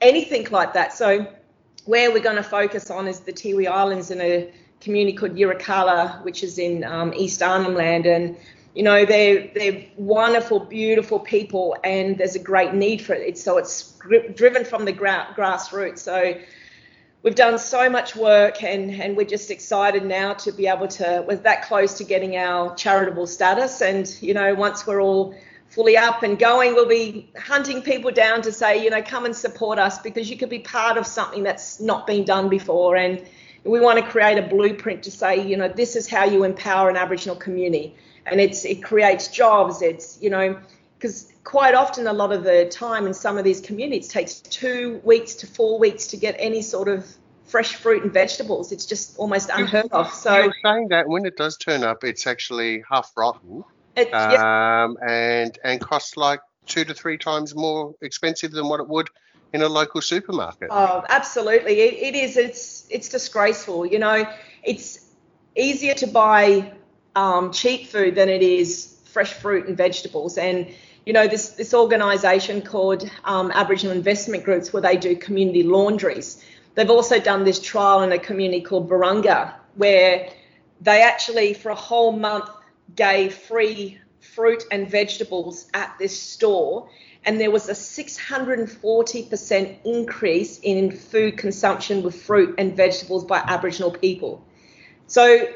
anything 0.00 0.46
like 0.50 0.74
that. 0.74 0.92
So 0.92 1.26
where 1.86 2.12
we're 2.12 2.22
going 2.22 2.36
to 2.36 2.42
focus 2.42 2.90
on 2.90 3.08
is 3.08 3.20
the 3.20 3.32
Tiwi 3.32 3.66
Islands 3.66 4.10
in 4.10 4.20
a 4.20 4.52
community 4.80 5.16
called 5.16 5.34
Yirrkala, 5.34 6.22
which 6.24 6.42
is 6.42 6.58
in 6.58 6.84
um, 6.84 7.12
East 7.14 7.42
Arnhem 7.42 7.74
Land, 7.74 8.06
and 8.06 8.36
you 8.74 8.82
know 8.82 9.04
they're 9.04 9.50
they're 9.54 9.84
wonderful, 9.96 10.60
beautiful 10.60 11.18
people, 11.18 11.76
and 11.82 12.16
there's 12.16 12.36
a 12.36 12.38
great 12.38 12.74
need 12.74 13.00
for 13.02 13.14
it. 13.14 13.38
So 13.38 13.58
it's 13.58 13.98
driven 14.34 14.64
from 14.64 14.84
the 14.84 14.92
gra- 14.92 15.28
grassroots. 15.36 15.98
So 15.98 16.34
we've 17.22 17.34
done 17.34 17.58
so 17.58 17.90
much 17.90 18.14
work, 18.14 18.62
and 18.62 18.90
and 18.90 19.16
we're 19.16 19.26
just 19.26 19.50
excited 19.50 20.04
now 20.04 20.34
to 20.34 20.52
be 20.52 20.66
able 20.66 20.88
to. 20.88 21.24
We're 21.26 21.36
that 21.36 21.64
close 21.64 21.94
to 21.98 22.04
getting 22.04 22.36
our 22.36 22.74
charitable 22.74 23.26
status, 23.26 23.80
and 23.82 24.14
you 24.20 24.34
know 24.34 24.54
once 24.54 24.86
we're 24.86 25.00
all 25.00 25.34
fully 25.68 25.96
up 25.96 26.24
and 26.24 26.36
going, 26.38 26.74
we'll 26.74 26.88
be 26.88 27.30
hunting 27.38 27.80
people 27.80 28.10
down 28.10 28.42
to 28.42 28.50
say, 28.50 28.82
you 28.82 28.90
know, 28.90 29.00
come 29.00 29.24
and 29.24 29.36
support 29.36 29.78
us 29.78 30.00
because 30.00 30.28
you 30.28 30.36
could 30.36 30.50
be 30.50 30.58
part 30.58 30.98
of 30.98 31.06
something 31.06 31.44
that's 31.44 31.78
not 31.78 32.08
been 32.08 32.24
done 32.24 32.48
before 32.48 32.96
and 32.96 33.24
we 33.64 33.80
want 33.80 33.98
to 33.98 34.10
create 34.10 34.38
a 34.38 34.42
blueprint 34.42 35.02
to 35.02 35.10
say, 35.10 35.46
you 35.46 35.56
know, 35.56 35.68
this 35.68 35.96
is 35.96 36.08
how 36.08 36.24
you 36.24 36.44
empower 36.44 36.88
an 36.88 36.96
Aboriginal 36.96 37.36
community, 37.36 37.94
and 38.26 38.40
it's 38.40 38.64
it 38.64 38.82
creates 38.82 39.28
jobs. 39.28 39.82
It's 39.82 40.18
you 40.20 40.30
know, 40.30 40.58
because 40.98 41.32
quite 41.44 41.74
often 41.74 42.06
a 42.06 42.12
lot 42.12 42.32
of 42.32 42.44
the 42.44 42.66
time 42.66 43.06
in 43.06 43.14
some 43.14 43.38
of 43.38 43.44
these 43.44 43.60
communities 43.60 44.08
takes 44.08 44.40
two 44.40 45.00
weeks 45.04 45.34
to 45.36 45.46
four 45.46 45.78
weeks 45.78 46.08
to 46.08 46.16
get 46.16 46.36
any 46.38 46.62
sort 46.62 46.88
of 46.88 47.06
fresh 47.44 47.74
fruit 47.74 48.04
and 48.04 48.12
vegetables. 48.12 48.72
It's 48.72 48.86
just 48.86 49.18
almost 49.18 49.50
unheard 49.52 49.88
of. 49.92 50.12
So 50.12 50.34
you're 50.34 50.54
saying 50.64 50.88
that 50.88 51.08
when 51.08 51.26
it 51.26 51.36
does 51.36 51.56
turn 51.56 51.82
up, 51.82 52.04
it's 52.04 52.26
actually 52.26 52.84
half 52.88 53.12
rotten, 53.16 53.64
it, 53.96 54.12
um, 54.14 54.96
and 55.06 55.58
and 55.64 55.80
costs 55.80 56.16
like 56.16 56.40
two 56.66 56.84
to 56.84 56.94
three 56.94 57.18
times 57.18 57.54
more 57.54 57.94
expensive 58.00 58.52
than 58.52 58.68
what 58.68 58.80
it 58.80 58.88
would 58.88 59.08
in 59.52 59.62
a 59.62 59.68
local 59.68 60.00
supermarket. 60.00 60.68
Oh, 60.70 61.04
absolutely. 61.08 61.80
It, 61.80 62.14
it 62.14 62.18
is. 62.18 62.36
It's 62.36 62.86
it's 62.90 63.08
disgraceful. 63.08 63.84
You 63.84 63.98
know, 63.98 64.24
it's 64.62 65.06
easier 65.56 65.94
to 65.94 66.06
buy 66.06 66.72
um, 67.16 67.52
cheap 67.52 67.86
food 67.86 68.14
than 68.14 68.28
it 68.28 68.42
is 68.42 68.96
fresh 69.04 69.32
fruit 69.32 69.66
and 69.66 69.76
vegetables. 69.76 70.38
And 70.38 70.68
you 71.06 71.12
know, 71.12 71.26
this 71.26 71.50
this 71.50 71.74
organisation 71.74 72.62
called 72.62 73.10
um, 73.24 73.50
Aboriginal 73.52 73.96
Investment 73.96 74.44
Groups, 74.44 74.72
where 74.72 74.82
they 74.82 74.96
do 74.96 75.16
community 75.16 75.62
laundries. 75.62 76.44
They've 76.74 76.90
also 76.90 77.18
done 77.18 77.44
this 77.44 77.60
trial 77.60 78.02
in 78.02 78.12
a 78.12 78.18
community 78.18 78.62
called 78.62 78.88
Barunga, 78.88 79.54
where 79.74 80.30
they 80.80 81.02
actually 81.02 81.54
for 81.54 81.70
a 81.70 81.74
whole 81.74 82.12
month 82.12 82.48
gave 82.94 83.34
free 83.34 83.98
fruit 84.20 84.64
and 84.70 84.90
vegetables 84.90 85.68
at 85.74 85.96
this 85.98 86.18
store 86.18 86.88
and 87.24 87.40
there 87.40 87.50
was 87.50 87.68
a 87.68 87.72
640% 87.72 89.76
increase 89.84 90.60
in 90.62 90.90
food 90.90 91.36
consumption 91.36 92.02
with 92.02 92.22
fruit 92.22 92.54
and 92.58 92.76
vegetables 92.76 93.24
by 93.24 93.38
Aboriginal 93.38 93.90
people. 93.90 94.44
So 95.06 95.46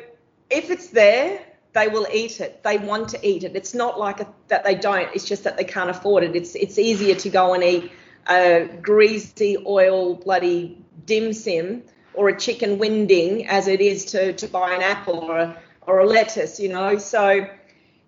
if 0.54 0.70
it's 0.70 0.88
there, 0.88 1.40
they 1.72 1.88
will 1.88 2.06
eat 2.12 2.40
it. 2.40 2.62
They 2.62 2.78
want 2.78 3.08
to 3.10 3.28
eat 3.28 3.44
it. 3.44 3.56
It's 3.56 3.74
not 3.74 3.98
like 3.98 4.20
a, 4.20 4.26
that 4.48 4.64
they 4.64 4.74
don't. 4.74 5.08
It's 5.14 5.24
just 5.24 5.44
that 5.44 5.56
they 5.56 5.64
can't 5.64 5.90
afford 5.90 6.22
it. 6.22 6.36
It's 6.36 6.54
it's 6.54 6.78
easier 6.78 7.16
to 7.16 7.28
go 7.28 7.54
and 7.54 7.62
eat 7.62 7.90
a 8.28 8.68
greasy 8.80 9.56
oil 9.66 10.14
bloody 10.14 10.78
dim 11.04 11.32
sim 11.32 11.82
or 12.14 12.28
a 12.28 12.38
chicken 12.38 12.78
winding 12.78 13.46
as 13.48 13.66
it 13.68 13.80
is 13.80 14.04
to 14.06 14.32
to 14.34 14.46
buy 14.46 14.74
an 14.74 14.82
apple 14.82 15.18
or 15.18 15.38
a, 15.38 15.58
or 15.82 15.98
a 15.98 16.06
lettuce. 16.06 16.60
You 16.60 16.70
know, 16.70 16.98
so 16.98 17.46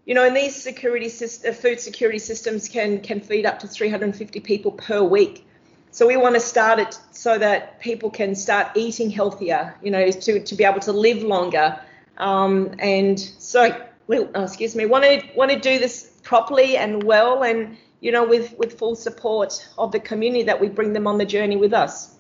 you 0.07 0.15
know, 0.15 0.25
and 0.25 0.37
these 0.37 0.55
security 0.55 1.09
system, 1.09 1.51
uh, 1.51 1.55
food 1.55 1.81
security 1.81 2.21
systems 2.21 2.69
can 2.69 3.01
can 3.01 3.21
feed 3.21 3.45
up 3.45 3.59
to 3.61 3.69
350 3.69 4.41
people 4.41 4.71
per 4.71 5.03
week. 5.03 5.45
So 5.91 6.07
we 6.07 6.17
want 6.19 6.35
to 6.35 6.41
start 6.41 6.79
it 6.79 6.99
so 7.11 7.39
that 7.39 7.81
people 7.81 8.11
can 8.11 8.35
start 8.35 8.77
eating 8.77 9.11
healthier, 9.11 9.75
you 9.83 9.91
know, 9.91 10.11
to, 10.11 10.41
to 10.41 10.55
be 10.55 10.63
able 10.63 10.81
to 10.81 10.93
live 10.93 11.23
longer. 11.23 11.81
Um, 12.19 12.75
and 12.79 13.19
so, 13.19 13.87
oh, 14.11 14.43
excuse 14.43 14.75
me, 14.75 14.87
want 14.87 15.05
to 15.05 15.23
want 15.35 15.51
to 15.51 15.59
do 15.59 15.79
this 15.79 16.11
properly 16.23 16.77
and 16.77 17.03
well, 17.03 17.43
and 17.45 17.77
you 18.01 18.13
know, 18.13 18.25
with 18.27 18.57
with 18.59 18.79
full 18.79 18.97
support 18.97 19.69
of 19.79 19.93
the 19.93 20.01
community 20.01 20.45
that 20.45 20.61
we 20.61 20.69
bring 20.69 20.93
them 20.93 21.07
on 21.07 21.19
the 21.19 21.27
journey 21.27 21.57
with 21.57 21.73
us. 21.73 22.17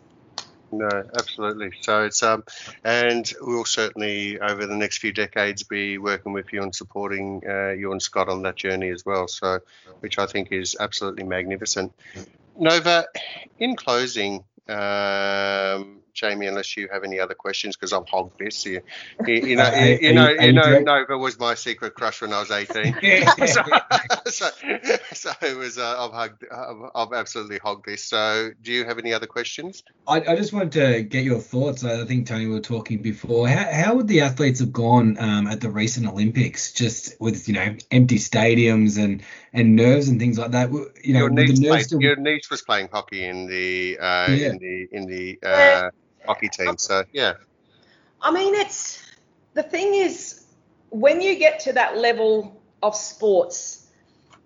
No, 0.72 0.88
absolutely. 1.16 1.70
So 1.80 2.04
it's 2.04 2.22
um, 2.22 2.44
and 2.84 3.30
we'll 3.40 3.64
certainly 3.64 4.38
over 4.40 4.66
the 4.66 4.76
next 4.76 4.98
few 4.98 5.12
decades 5.12 5.62
be 5.62 5.98
working 5.98 6.32
with 6.32 6.52
you 6.52 6.62
and 6.62 6.74
supporting 6.74 7.42
uh, 7.48 7.70
you 7.70 7.92
and 7.92 8.02
Scott 8.02 8.28
on 8.28 8.42
that 8.42 8.56
journey 8.56 8.90
as 8.90 9.04
well. 9.06 9.28
So, 9.28 9.60
which 10.00 10.18
I 10.18 10.26
think 10.26 10.50
is 10.50 10.76
absolutely 10.78 11.24
magnificent. 11.24 11.92
Nova, 12.58 13.06
in 13.58 13.76
closing, 13.76 14.44
um, 14.68 16.00
Jamie, 16.16 16.46
unless 16.46 16.76
you 16.76 16.88
have 16.92 17.04
any 17.04 17.20
other 17.20 17.34
questions, 17.34 17.76
because 17.76 17.92
I've 17.92 18.08
hogged 18.08 18.38
this. 18.38 18.66
You, 18.76 18.80
you, 19.26 19.34
you 19.34 19.56
know, 19.56 19.72
you, 19.74 19.98
you 20.00 20.12
know, 20.14 20.28
you 20.28 20.52
know, 20.52 20.80
Nova 20.80 21.16
was 21.16 21.38
my 21.38 21.54
secret 21.54 21.94
crush 21.94 22.20
when 22.22 22.32
I 22.32 22.40
was 22.40 22.50
18. 22.50 22.96
so, 23.46 23.62
so, 24.26 24.50
so, 25.12 25.32
it 25.42 25.56
was. 25.56 25.78
Uh, 25.78 26.04
I've 26.04 26.12
hugged. 26.12 26.44
I've, 26.50 26.90
I've, 26.94 27.12
absolutely 27.12 27.58
hogged 27.58 27.86
this. 27.86 28.04
So, 28.04 28.50
do 28.60 28.72
you 28.72 28.84
have 28.84 28.98
any 28.98 29.12
other 29.12 29.26
questions? 29.26 29.82
I, 30.06 30.20
I 30.20 30.36
just 30.36 30.52
wanted 30.52 30.72
to 30.72 31.02
get 31.02 31.24
your 31.24 31.38
thoughts. 31.38 31.84
I 31.84 32.04
think 32.06 32.26
Tony 32.26 32.46
we 32.46 32.52
were 32.54 32.60
talking 32.60 33.02
before. 33.02 33.48
How, 33.48 33.70
how 33.72 33.94
would 33.96 34.08
the 34.08 34.22
athletes 34.22 34.60
have 34.60 34.72
gone 34.72 35.16
um, 35.18 35.46
at 35.46 35.60
the 35.60 35.70
recent 35.70 36.06
Olympics, 36.06 36.72
just 36.72 37.20
with 37.20 37.48
you 37.48 37.54
know 37.54 37.76
empty 37.90 38.18
stadiums 38.18 39.02
and 39.02 39.22
and 39.52 39.76
nerves 39.76 40.08
and 40.08 40.18
things 40.18 40.38
like 40.38 40.52
that? 40.52 40.70
You 40.70 41.12
know, 41.14 41.20
your 41.20 41.30
niece, 41.30 41.60
played, 41.60 41.84
still... 41.84 42.00
your 42.00 42.16
niece 42.16 42.50
was 42.50 42.62
playing 42.62 42.88
hockey 42.92 43.24
in 43.24 43.46
the 43.46 43.98
uh, 43.98 44.30
yeah. 44.30 44.48
in 44.48 44.58
the 44.58 44.88
in 44.92 45.06
the. 45.06 45.38
Uh, 45.42 45.90
hockey 46.26 46.48
team. 46.48 46.78
So 46.78 47.04
yeah. 47.12 47.34
I 48.20 48.30
mean, 48.30 48.54
it's 48.54 49.02
the 49.54 49.62
thing 49.62 49.94
is 49.94 50.44
when 50.90 51.20
you 51.20 51.38
get 51.38 51.60
to 51.60 51.72
that 51.74 51.96
level 51.96 52.60
of 52.82 52.94
sports, 52.94 53.88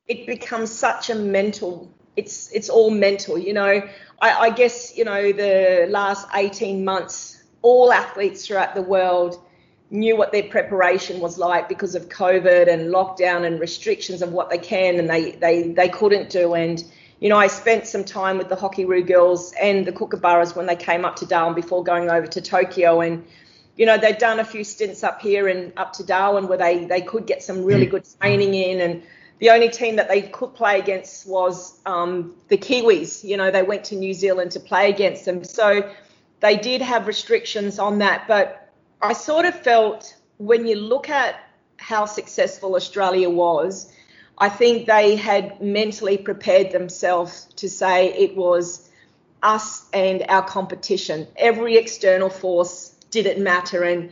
it 0.09 0.26
becomes 0.26 0.70
such 0.70 1.11
a 1.11 1.14
mental. 1.14 1.93
It's 2.16 2.51
it's 2.53 2.68
all 2.68 2.91
mental, 2.91 3.39
you 3.39 3.53
know. 3.53 3.83
I, 4.20 4.33
I 4.33 4.51
guess 4.51 4.97
you 4.97 5.05
know 5.05 5.33
the 5.33 5.87
last 5.89 6.28
18 6.35 6.85
months, 6.85 7.43
all 7.62 7.93
athletes 7.93 8.47
throughout 8.47 8.74
the 8.74 8.83
world 8.83 9.43
knew 9.91 10.16
what 10.16 10.31
their 10.31 10.45
preparation 10.45 11.20
was 11.20 11.37
like 11.37 11.68
because 11.68 11.95
of 11.95 12.09
COVID 12.09 12.72
and 12.72 12.93
lockdown 12.93 13.45
and 13.45 13.59
restrictions 13.59 14.22
of 14.22 14.33
what 14.33 14.49
they 14.49 14.59
can 14.59 14.99
and 14.99 15.11
they 15.11 15.33
they 15.33 15.72
they 15.72 15.89
couldn't 15.89 16.31
do 16.31 16.55
and 16.55 16.85
you 17.20 17.28
know, 17.28 17.36
I 17.36 17.48
spent 17.48 17.86
some 17.86 18.02
time 18.02 18.38
with 18.38 18.48
the 18.48 18.56
Hockeyroo 18.56 19.06
girls 19.06 19.52
and 19.60 19.86
the 19.86 19.92
Kookaburras 19.92 20.56
when 20.56 20.64
they 20.64 20.76
came 20.76 21.04
up 21.04 21.16
to 21.16 21.26
Darwin 21.26 21.54
before 21.54 21.84
going 21.84 22.08
over 22.08 22.26
to 22.26 22.40
Tokyo. 22.40 23.02
And, 23.02 23.26
you 23.76 23.84
know, 23.84 23.98
they'd 23.98 24.16
done 24.16 24.40
a 24.40 24.44
few 24.44 24.64
stints 24.64 25.04
up 25.04 25.20
here 25.20 25.46
and 25.46 25.72
up 25.76 25.92
to 25.94 26.04
Darwin 26.04 26.48
where 26.48 26.56
they, 26.56 26.86
they 26.86 27.02
could 27.02 27.26
get 27.26 27.42
some 27.42 27.62
really 27.62 27.86
mm. 27.86 27.90
good 27.90 28.06
training 28.18 28.54
in. 28.54 28.80
And 28.80 29.02
the 29.38 29.50
only 29.50 29.68
team 29.68 29.96
that 29.96 30.08
they 30.08 30.22
could 30.22 30.54
play 30.54 30.78
against 30.78 31.28
was 31.28 31.78
um, 31.84 32.34
the 32.48 32.56
Kiwis. 32.56 33.22
You 33.22 33.36
know, 33.36 33.50
they 33.50 33.62
went 33.62 33.84
to 33.84 33.96
New 33.96 34.14
Zealand 34.14 34.52
to 34.52 34.60
play 34.60 34.88
against 34.88 35.26
them. 35.26 35.44
So 35.44 35.92
they 36.40 36.56
did 36.56 36.80
have 36.80 37.06
restrictions 37.06 37.78
on 37.78 37.98
that. 37.98 38.28
But 38.28 38.72
I 39.02 39.12
sort 39.12 39.44
of 39.44 39.54
felt 39.54 40.16
when 40.38 40.66
you 40.66 40.76
look 40.76 41.10
at 41.10 41.36
how 41.76 42.06
successful 42.06 42.76
Australia 42.76 43.28
was, 43.28 43.92
I 44.41 44.49
think 44.49 44.86
they 44.86 45.16
had 45.16 45.61
mentally 45.61 46.16
prepared 46.16 46.72
themselves 46.72 47.45
to 47.57 47.68
say 47.68 48.07
it 48.07 48.34
was 48.34 48.88
us 49.43 49.86
and 49.93 50.24
our 50.30 50.43
competition. 50.43 51.26
Every 51.36 51.76
external 51.76 52.30
force 52.30 52.95
didn't 53.11 53.43
matter. 53.43 53.82
And, 53.82 54.11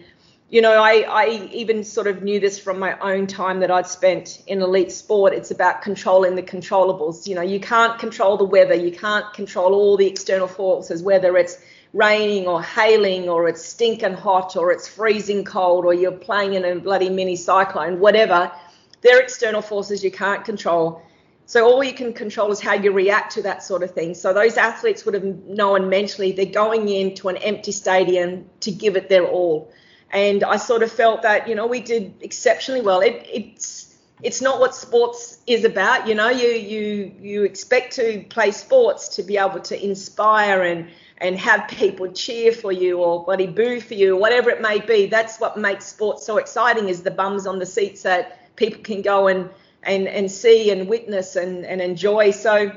you 0.51 0.61
know, 0.61 0.83
I, 0.83 1.07
I 1.09 1.49
even 1.53 1.83
sort 1.83 2.09
of 2.09 2.22
knew 2.22 2.41
this 2.41 2.59
from 2.59 2.79
my 2.79 2.99
own 2.99 3.26
time 3.26 3.61
that 3.61 3.70
I'd 3.70 3.87
spent 3.87 4.43
in 4.47 4.61
elite 4.61 4.93
sport. 4.93 5.33
It's 5.33 5.51
about 5.51 5.81
controlling 5.81 6.35
the 6.35 6.43
controllables. 6.43 7.26
You 7.26 7.35
know, 7.35 7.43
you 7.43 7.59
can't 7.59 7.99
control 7.99 8.37
the 8.37 8.45
weather, 8.45 8.74
you 8.74 8.93
can't 8.93 9.33
control 9.33 9.72
all 9.72 9.97
the 9.97 10.07
external 10.07 10.49
forces, 10.49 11.03
whether 11.03 11.39
it's 11.39 11.57
raining 11.95 12.47
or 12.47 12.62
hailing 12.62 13.31
or 13.31 13.49
it's 13.49 13.64
stinking 13.64 14.12
hot 14.12 14.57
or 14.57 14.72
it's 14.72 14.87
freezing 14.87 15.43
cold 15.43 15.87
or 15.87 15.95
you're 15.95 16.12
playing 16.12 16.53
in 16.53 16.66
a 16.66 16.79
bloody 16.79 17.09
mini 17.09 17.35
cyclone, 17.35 17.99
whatever 17.99 18.53
they're 19.01 19.20
external 19.20 19.62
forces 19.62 20.03
you 20.03 20.11
can't 20.11 20.44
control. 20.44 21.03
So 21.46 21.66
all 21.66 21.82
you 21.82 21.94
can 21.94 22.12
control 22.12 22.53
is 22.53 22.61
how 22.61 22.74
you 22.74 22.92
react 22.92 23.32
to 23.34 23.42
that 23.42 23.62
sort 23.62 23.82
of 23.82 23.92
thing. 23.92 24.14
So 24.14 24.34
those 24.34 24.59
athletes 24.59 25.07
would 25.07 25.14
have 25.14 25.24
known 25.24 25.88
mentally 25.88 26.32
they're 26.32 26.44
going 26.44 26.88
into 26.90 27.28
an 27.28 27.38
empty 27.38 27.72
stadium 27.72 28.44
to 28.61 28.70
give 28.70 28.96
it 28.96 29.09
their 29.09 29.26
all. 29.26 29.72
And 30.11 30.44
I 30.44 30.57
sort 30.57 30.82
of 30.82 30.92
felt 30.92 31.22
that, 31.22 31.49
you 31.49 31.55
know, 31.55 31.66
we 31.66 31.80
did 31.80 32.14
exceptionally 32.20 32.82
well. 32.82 33.01
It, 33.01 33.26
it's 33.32 33.88
it's 34.22 34.42
not 34.42 34.59
what 34.59 34.74
sports 34.74 35.38
is 35.46 35.64
about, 35.64 36.09
you 36.09 36.14
know. 36.14 36.28
You 36.28 36.49
you 36.49 37.12
you 37.20 37.42
expect 37.44 37.94
to 37.96 38.24
play 38.28 38.51
sports 38.51 39.09
to 39.16 39.22
be 39.22 39.36
able 39.36 39.61
to 39.61 39.82
inspire 39.82 40.62
and 40.64 40.88
and 41.18 41.38
have 41.38 41.68
people 41.68 42.11
cheer 42.12 42.53
for 42.53 42.72
you 42.72 42.99
or 42.99 43.24
bloody 43.24 43.46
boo 43.46 43.80
for 43.80 43.94
you, 43.94 44.16
whatever 44.16 44.51
it 44.51 44.61
may 44.61 44.80
be. 44.80 45.07
That's 45.07 45.38
what 45.38 45.57
makes 45.57 45.86
sports 45.86 46.26
so 46.26 46.36
exciting 46.38 46.88
is 46.88 47.03
the 47.03 47.11
bums 47.11 47.46
on 47.46 47.59
the 47.59 47.66
seats 47.66 48.03
that 48.03 48.38
people 48.59 48.82
can 48.82 49.00
go 49.00 49.28
and 49.28 49.48
and 49.84 50.09
and 50.09 50.30
see 50.30 50.70
and 50.70 50.88
witness 50.88 51.36
and 51.36 51.64
and 51.64 51.80
enjoy. 51.80 52.30
So 52.32 52.72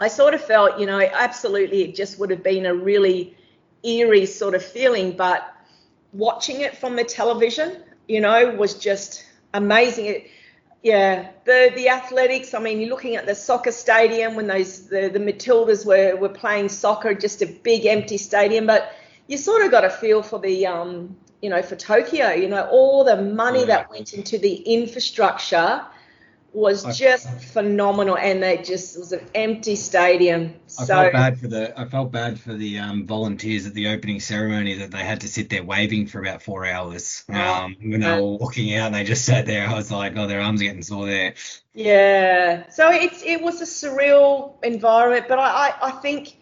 I 0.00 0.08
sort 0.08 0.34
of 0.34 0.44
felt, 0.44 0.80
you 0.80 0.86
know, 0.86 1.00
absolutely, 1.00 1.82
it 1.84 1.94
just 1.94 2.18
would 2.18 2.30
have 2.30 2.42
been 2.42 2.66
a 2.66 2.74
really 2.74 3.36
eerie 3.84 4.26
sort 4.26 4.54
of 4.54 4.64
feeling, 4.64 5.16
but 5.16 5.48
watching 6.12 6.60
it 6.60 6.76
from 6.76 6.96
the 6.96 7.04
television, 7.04 7.82
you 8.08 8.20
know, 8.20 8.50
was 8.56 8.74
just 8.74 9.24
amazing. 9.54 10.06
It, 10.06 10.30
yeah, 10.82 11.30
the 11.44 11.70
the 11.76 11.88
athletics. 11.88 12.52
I 12.54 12.58
mean, 12.58 12.80
you're 12.80 12.90
looking 12.90 13.14
at 13.14 13.24
the 13.24 13.36
soccer 13.36 13.70
stadium 13.70 14.34
when 14.34 14.48
those 14.48 14.88
the, 14.88 15.08
the 15.08 15.20
Matildas 15.20 15.86
were 15.86 16.16
were 16.16 16.28
playing 16.28 16.68
soccer, 16.68 17.14
just 17.14 17.40
a 17.40 17.46
big 17.46 17.86
empty 17.86 18.18
stadium. 18.18 18.66
But 18.66 18.92
you 19.28 19.38
sort 19.38 19.64
of 19.64 19.70
got 19.70 19.84
a 19.84 19.90
feel 19.90 20.22
for 20.22 20.40
the 20.40 20.66
um, 20.66 21.16
you 21.42 21.50
know, 21.50 21.60
for 21.60 21.76
Tokyo. 21.76 22.30
You 22.30 22.48
know, 22.48 22.66
all 22.70 23.04
the 23.04 23.20
money 23.20 23.60
yeah. 23.60 23.66
that 23.66 23.90
went 23.90 24.14
into 24.14 24.38
the 24.38 24.54
infrastructure 24.54 25.84
was 26.54 26.84
I, 26.84 26.92
just 26.92 27.28
phenomenal, 27.40 28.16
and 28.16 28.42
they 28.42 28.58
just 28.58 28.98
was 28.98 29.12
an 29.12 29.26
empty 29.34 29.74
stadium. 29.74 30.54
I 30.78 30.84
felt 30.84 31.12
bad 31.12 31.38
for 31.38 31.48
the 31.48 31.78
I 31.78 31.86
felt 31.86 32.12
bad 32.12 32.38
for 32.38 32.52
the 32.52 32.78
um, 32.78 33.06
volunteers 33.06 33.66
at 33.66 33.74
the 33.74 33.88
opening 33.88 34.20
ceremony 34.20 34.74
that 34.74 34.90
they 34.90 34.98
had 34.98 35.22
to 35.22 35.28
sit 35.28 35.48
there 35.48 35.64
waving 35.64 36.06
for 36.06 36.20
about 36.20 36.42
four 36.42 36.66
hours 36.66 37.24
oh, 37.30 37.34
um, 37.34 37.76
when 37.80 38.00
they 38.00 38.20
were 38.20 38.36
walking 38.36 38.74
out. 38.74 38.86
and 38.86 38.94
They 38.94 39.04
just 39.04 39.24
sat 39.24 39.46
there. 39.46 39.66
I 39.66 39.74
was 39.74 39.90
like, 39.90 40.16
oh, 40.16 40.26
their 40.26 40.40
arms 40.40 40.60
are 40.60 40.64
getting 40.64 40.82
sore 40.82 41.06
there. 41.06 41.34
Yeah, 41.74 42.68
so 42.68 42.90
it's 42.90 43.22
it 43.22 43.40
was 43.40 43.60
a 43.62 43.64
surreal 43.64 44.62
environment, 44.62 45.26
but 45.28 45.38
I, 45.38 45.68
I, 45.68 45.88
I 45.88 45.90
think 45.92 46.36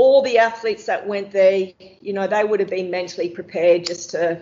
all 0.00 0.22
the 0.22 0.38
athletes 0.38 0.86
that 0.86 1.06
went 1.06 1.30
there, 1.30 1.72
you 2.00 2.14
know, 2.14 2.26
they 2.26 2.42
would 2.42 2.58
have 2.58 2.70
been 2.70 2.90
mentally 2.90 3.28
prepared 3.28 3.84
just 3.84 4.08
to 4.12 4.40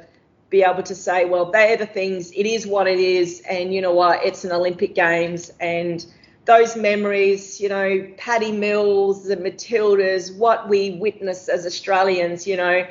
be 0.51 0.63
able 0.63 0.85
to 0.85 0.95
say, 0.95 1.25
well, 1.25 1.51
they're 1.51 1.77
the 1.77 1.85
things, 1.85 2.31
it 2.31 2.47
is 2.47 2.65
what 2.65 2.87
it 2.87 3.01
is, 3.01 3.43
and 3.51 3.75
you 3.75 3.81
know 3.81 3.93
what, 3.93 4.25
it's 4.25 4.45
an 4.45 4.53
Olympic 4.53 4.95
Games, 4.95 5.51
and 5.59 6.07
those 6.45 6.77
memories, 6.77 7.61
you 7.61 7.69
know, 7.69 8.09
Patty 8.17 8.53
Mills, 8.53 9.25
the 9.25 9.37
Matildas, 9.37 10.33
what 10.37 10.69
we 10.69 10.93
witnessed 10.93 11.49
as 11.49 11.67
Australians, 11.67 12.47
you 12.47 12.57
know, 12.57 12.87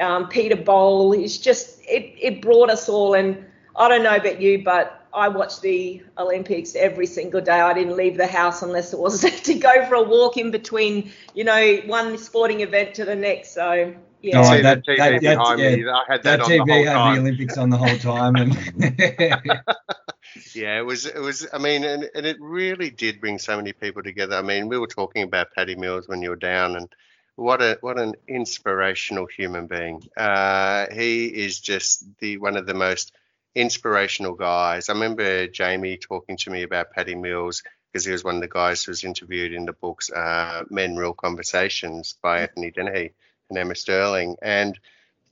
um, 0.00 0.28
Peter 0.28 0.56
Bol, 0.56 1.12
is 1.12 1.38
just, 1.38 1.80
it, 1.88 2.14
it 2.20 2.40
brought 2.40 2.70
us 2.70 2.88
all, 2.88 3.14
and 3.14 3.44
I 3.74 3.88
don't 3.88 4.04
know 4.04 4.14
about 4.14 4.40
you, 4.40 4.62
but 4.62 5.01
I 5.14 5.28
watched 5.28 5.62
the 5.62 6.02
Olympics 6.18 6.74
every 6.74 7.06
single 7.06 7.40
day. 7.40 7.60
I 7.60 7.74
didn't 7.74 7.96
leave 7.96 8.16
the 8.16 8.26
house 8.26 8.62
unless 8.62 8.92
it 8.92 8.98
was 8.98 9.20
to 9.42 9.54
go 9.54 9.86
for 9.86 9.94
a 9.94 10.02
walk 10.02 10.36
in 10.36 10.50
between, 10.50 11.12
you 11.34 11.44
know, 11.44 11.76
one 11.86 12.18
sporting 12.18 12.60
event 12.60 12.94
to 12.94 13.04
the 13.04 13.14
next. 13.14 13.52
So 13.52 13.94
yeah, 14.22 14.40
oh, 14.40 14.62
that, 14.62 14.86
TV 14.86 14.96
that, 14.96 15.20
behind 15.20 15.60
yeah, 15.60 15.76
me. 15.76 15.88
I 15.88 16.04
had 16.08 16.22
that, 16.22 16.38
that 16.38 16.48
TV 16.48 16.64
the 16.64 16.88
had 16.88 16.94
time. 16.94 17.14
the 17.14 17.20
Olympics 17.20 17.58
on 17.58 17.70
the 17.70 17.76
whole 17.76 17.98
time, 17.98 18.36
and 18.36 18.54
yeah, 20.54 20.78
it 20.78 20.86
was 20.86 21.06
it 21.06 21.18
was. 21.18 21.46
I 21.52 21.58
mean, 21.58 21.84
and, 21.84 22.08
and 22.14 22.24
it 22.24 22.36
really 22.40 22.90
did 22.90 23.20
bring 23.20 23.38
so 23.38 23.56
many 23.56 23.72
people 23.72 24.02
together. 24.02 24.36
I 24.36 24.42
mean, 24.42 24.68
we 24.68 24.78
were 24.78 24.86
talking 24.86 25.24
about 25.24 25.52
Patty 25.54 25.74
Mills 25.74 26.06
when 26.06 26.22
you 26.22 26.30
were 26.30 26.36
down, 26.36 26.76
and 26.76 26.88
what 27.34 27.60
a 27.60 27.78
what 27.80 27.98
an 27.98 28.14
inspirational 28.28 29.26
human 29.26 29.66
being. 29.66 30.08
Uh, 30.16 30.86
he 30.92 31.26
is 31.26 31.58
just 31.58 32.04
the 32.20 32.38
one 32.38 32.56
of 32.56 32.66
the 32.66 32.74
most 32.74 33.12
inspirational 33.54 34.34
guys. 34.34 34.88
I 34.88 34.92
remember 34.92 35.46
Jamie 35.46 35.96
talking 35.96 36.36
to 36.38 36.50
me 36.50 36.62
about 36.62 36.92
Patty 36.92 37.14
Mills 37.14 37.62
because 37.92 38.04
he 38.04 38.12
was 38.12 38.24
one 38.24 38.36
of 38.36 38.40
the 38.40 38.48
guys 38.48 38.84
who 38.84 38.90
was 38.90 39.04
interviewed 39.04 39.52
in 39.52 39.66
the 39.66 39.72
books 39.72 40.10
uh, 40.10 40.64
Men 40.70 40.96
Real 40.96 41.12
Conversations 41.12 42.16
by 42.22 42.38
mm. 42.38 42.42
Anthony 42.42 42.70
Dennehy 42.70 43.12
and 43.50 43.58
Emma 43.58 43.74
Sterling. 43.74 44.36
And 44.40 44.78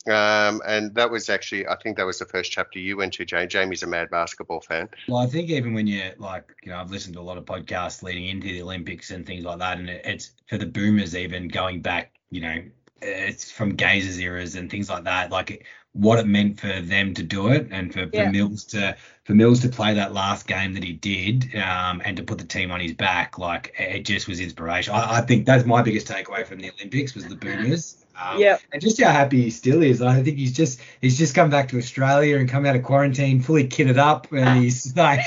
um, 0.06 0.62
and 0.66 0.94
that 0.94 1.10
was 1.10 1.28
actually, 1.28 1.66
I 1.66 1.76
think 1.76 1.98
that 1.98 2.06
was 2.06 2.18
the 2.18 2.24
first 2.24 2.50
chapter 2.50 2.78
you 2.78 2.96
went 2.96 3.12
to. 3.14 3.24
Jamie's 3.26 3.82
a 3.82 3.86
mad 3.86 4.08
basketball 4.10 4.60
fan. 4.60 4.88
Well, 5.06 5.18
I 5.18 5.26
think 5.26 5.50
even 5.50 5.74
when 5.74 5.86
you're 5.86 6.12
like, 6.18 6.54
you 6.62 6.72
know, 6.72 6.78
I've 6.78 6.90
listened 6.90 7.14
to 7.16 7.20
a 7.20 7.22
lot 7.22 7.36
of 7.36 7.44
podcasts 7.44 8.02
leading 8.02 8.26
into 8.26 8.48
the 8.48 8.62
Olympics 8.62 9.10
and 9.10 9.26
things 9.26 9.44
like 9.44 9.58
that, 9.58 9.78
and 9.78 9.90
it's 9.90 10.32
for 10.48 10.56
the 10.56 10.64
boomers 10.64 11.14
even 11.14 11.48
going 11.48 11.82
back, 11.82 12.12
you 12.30 12.40
know, 12.40 12.62
it's 13.02 13.50
from 13.50 13.76
Gazer's 13.76 14.18
eras 14.18 14.54
and 14.54 14.70
things 14.70 14.88
like 14.88 15.04
that. 15.04 15.30
Like 15.30 15.66
what 15.92 16.18
it 16.20 16.26
meant 16.26 16.60
for 16.60 16.80
them 16.80 17.14
to 17.14 17.22
do 17.22 17.48
it 17.48 17.68
and 17.70 17.92
for, 17.92 18.06
for 18.06 18.16
yeah. 18.16 18.30
Mills 18.30 18.64
to 18.64 18.96
for 19.24 19.34
Mills 19.34 19.60
to 19.60 19.68
play 19.68 19.94
that 19.94 20.12
last 20.12 20.46
game 20.46 20.74
that 20.74 20.84
he 20.84 20.92
did 20.92 21.54
um, 21.56 22.00
and 22.04 22.16
to 22.16 22.22
put 22.22 22.38
the 22.38 22.44
team 22.44 22.70
on 22.70 22.80
his 22.80 22.94
back, 22.94 23.38
like 23.38 23.74
it 23.78 24.04
just 24.04 24.28
was 24.28 24.40
inspiration. 24.40 24.94
I, 24.94 25.18
I 25.18 25.20
think 25.20 25.46
that's 25.46 25.64
my 25.64 25.82
biggest 25.82 26.06
takeaway 26.06 26.46
from 26.46 26.60
the 26.60 26.70
Olympics 26.70 27.14
was 27.14 27.26
the 27.26 27.34
boomers. 27.34 28.04
Um, 28.20 28.38
yeah. 28.38 28.58
And 28.72 28.80
just 28.80 29.00
how 29.00 29.10
happy 29.10 29.42
he 29.42 29.50
still 29.50 29.82
is. 29.82 30.02
I 30.02 30.22
think 30.22 30.36
he's 30.36 30.52
just 30.52 30.80
he's 31.00 31.18
just 31.18 31.34
come 31.34 31.50
back 31.50 31.68
to 31.70 31.78
Australia 31.78 32.38
and 32.38 32.48
come 32.48 32.66
out 32.66 32.76
of 32.76 32.82
quarantine 32.82 33.40
fully 33.40 33.66
kitted 33.66 33.98
up 33.98 34.32
and 34.32 34.60
he's 34.62 34.96
like 34.96 35.20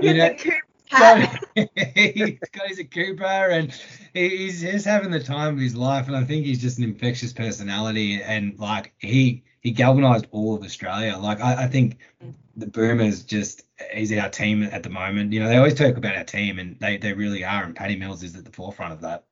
you 0.00 0.14
know, 0.14 0.36
he's 1.94 2.38
got 2.52 2.68
his 2.68 2.82
Cooper 2.92 3.24
and 3.24 3.72
he's 4.12 4.60
just 4.60 4.84
having 4.84 5.10
the 5.10 5.22
time 5.22 5.54
of 5.54 5.60
his 5.60 5.74
life 5.74 6.06
and 6.06 6.16
I 6.16 6.22
think 6.24 6.44
he's 6.46 6.60
just 6.60 6.78
an 6.78 6.84
infectious 6.84 7.32
personality 7.32 8.22
and 8.22 8.58
like 8.58 8.94
he 8.98 9.42
he 9.64 9.70
galvanized 9.72 10.26
all 10.30 10.54
of 10.54 10.62
Australia. 10.62 11.16
Like 11.16 11.40
I, 11.40 11.64
I 11.64 11.66
think 11.66 11.96
the 12.54 12.66
Boomers 12.66 13.24
just 13.24 13.62
is 13.92 14.12
our 14.12 14.28
team 14.28 14.62
at 14.62 14.84
the 14.84 14.90
moment. 14.90 15.32
You 15.32 15.40
know, 15.40 15.48
they 15.48 15.56
always 15.56 15.74
talk 15.74 15.96
about 15.96 16.14
our 16.14 16.24
team, 16.24 16.58
and 16.60 16.78
they 16.78 16.98
they 16.98 17.14
really 17.14 17.42
are. 17.42 17.64
And 17.64 17.74
Patty 17.74 17.96
Mills 17.96 18.22
is 18.22 18.36
at 18.36 18.44
the 18.44 18.52
forefront 18.52 18.92
of 18.92 19.00
that. 19.00 19.24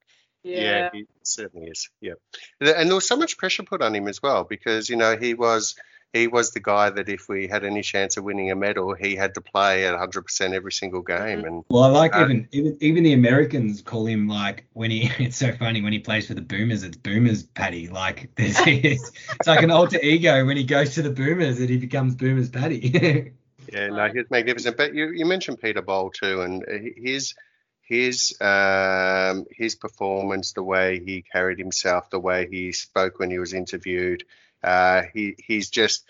Yeah. 0.43 0.61
yeah, 0.61 0.91
he 0.93 1.07
certainly 1.23 1.69
is. 1.69 1.89
Yeah, 2.01 2.15
and 2.61 2.89
there 2.89 2.97
was 2.97 3.07
so 3.07 3.17
much 3.17 3.37
pressure 3.37 3.63
put 3.63 3.83
on 3.83 3.95
him 3.95 4.09
as 4.09 4.21
well 4.21 4.43
because 4.43 4.89
you 4.89 4.97
know 4.97 5.17
he 5.17 5.35
was 5.35 5.77
he 6.13 6.27
was 6.27 6.51
the 6.51 6.61
guy 6.61 6.91
that 6.91 7.09
if 7.09 7.29
we 7.29 7.49
had 7.49 7.65
any 7.65 7.81
chance 7.83 8.19
of 8.19 8.25
winning 8.25 8.51
a 8.51 8.55
medal, 8.55 8.95
he 8.95 9.17
had 9.17 9.35
to 9.35 9.41
play 9.41 9.87
at 9.87 9.99
100% 9.99 10.53
every 10.53 10.73
single 10.73 11.01
game. 11.01 11.39
Mm-hmm. 11.39 11.47
And 11.47 11.65
well, 11.71 11.85
I 11.85 11.89
like 11.89 12.15
uh, 12.15 12.25
even, 12.25 12.49
even 12.53 12.77
even 12.81 13.03
the 13.05 13.15
Americans 13.15 13.81
call 13.81 14.07
him 14.07 14.29
like 14.29 14.67
when 14.75 14.91
he. 14.91 15.11
It's 15.23 15.37
so 15.37 15.53
funny 15.53 15.81
when 15.81 15.93
he 15.93 16.01
plays 16.01 16.27
for 16.27 16.35
the 16.35 16.43
Boomers. 16.43 16.83
It's 16.83 16.97
Boomers 16.97 17.45
Patty. 17.45 17.89
Like 17.89 18.31
it's, 18.37 18.67
it's 18.67 19.47
like 19.47 19.63
an 19.63 19.71
alter 19.71 19.99
ego 20.03 20.45
when 20.45 20.57
he 20.57 20.65
goes 20.65 20.95
to 20.95 21.03
the 21.03 21.11
Boomers 21.11 21.59
that 21.59 21.71
he 21.71 21.79
becomes 21.79 22.15
Boomers 22.17 22.51
Patty. 22.51 23.33
yeah, 23.73 23.89
no, 23.89 24.09
he's 24.13 24.31
magnificent. 24.31 24.77
But 24.77 24.95
you 24.95 25.11
you 25.11 25.25
mentioned 25.25 25.61
Peter 25.61 25.81
Bol 25.81 26.11
too, 26.11 26.43
and 26.43 26.65
his 26.69 27.35
his 27.81 28.37
um, 28.41 29.47
his 29.51 29.77
performance, 29.77 30.53
the 30.53 30.63
way 30.63 31.01
he 31.03 31.23
carried 31.23 31.59
himself, 31.59 32.11
the 32.11 32.21
way 32.21 32.49
he 32.51 32.73
spoke 32.73 33.19
when 33.19 33.31
he 33.31 33.39
was 33.39 33.55
interviewed. 33.55 34.25
Uh, 34.63 35.03
he 35.13 35.35
he's 35.39 35.71
just 35.71 36.05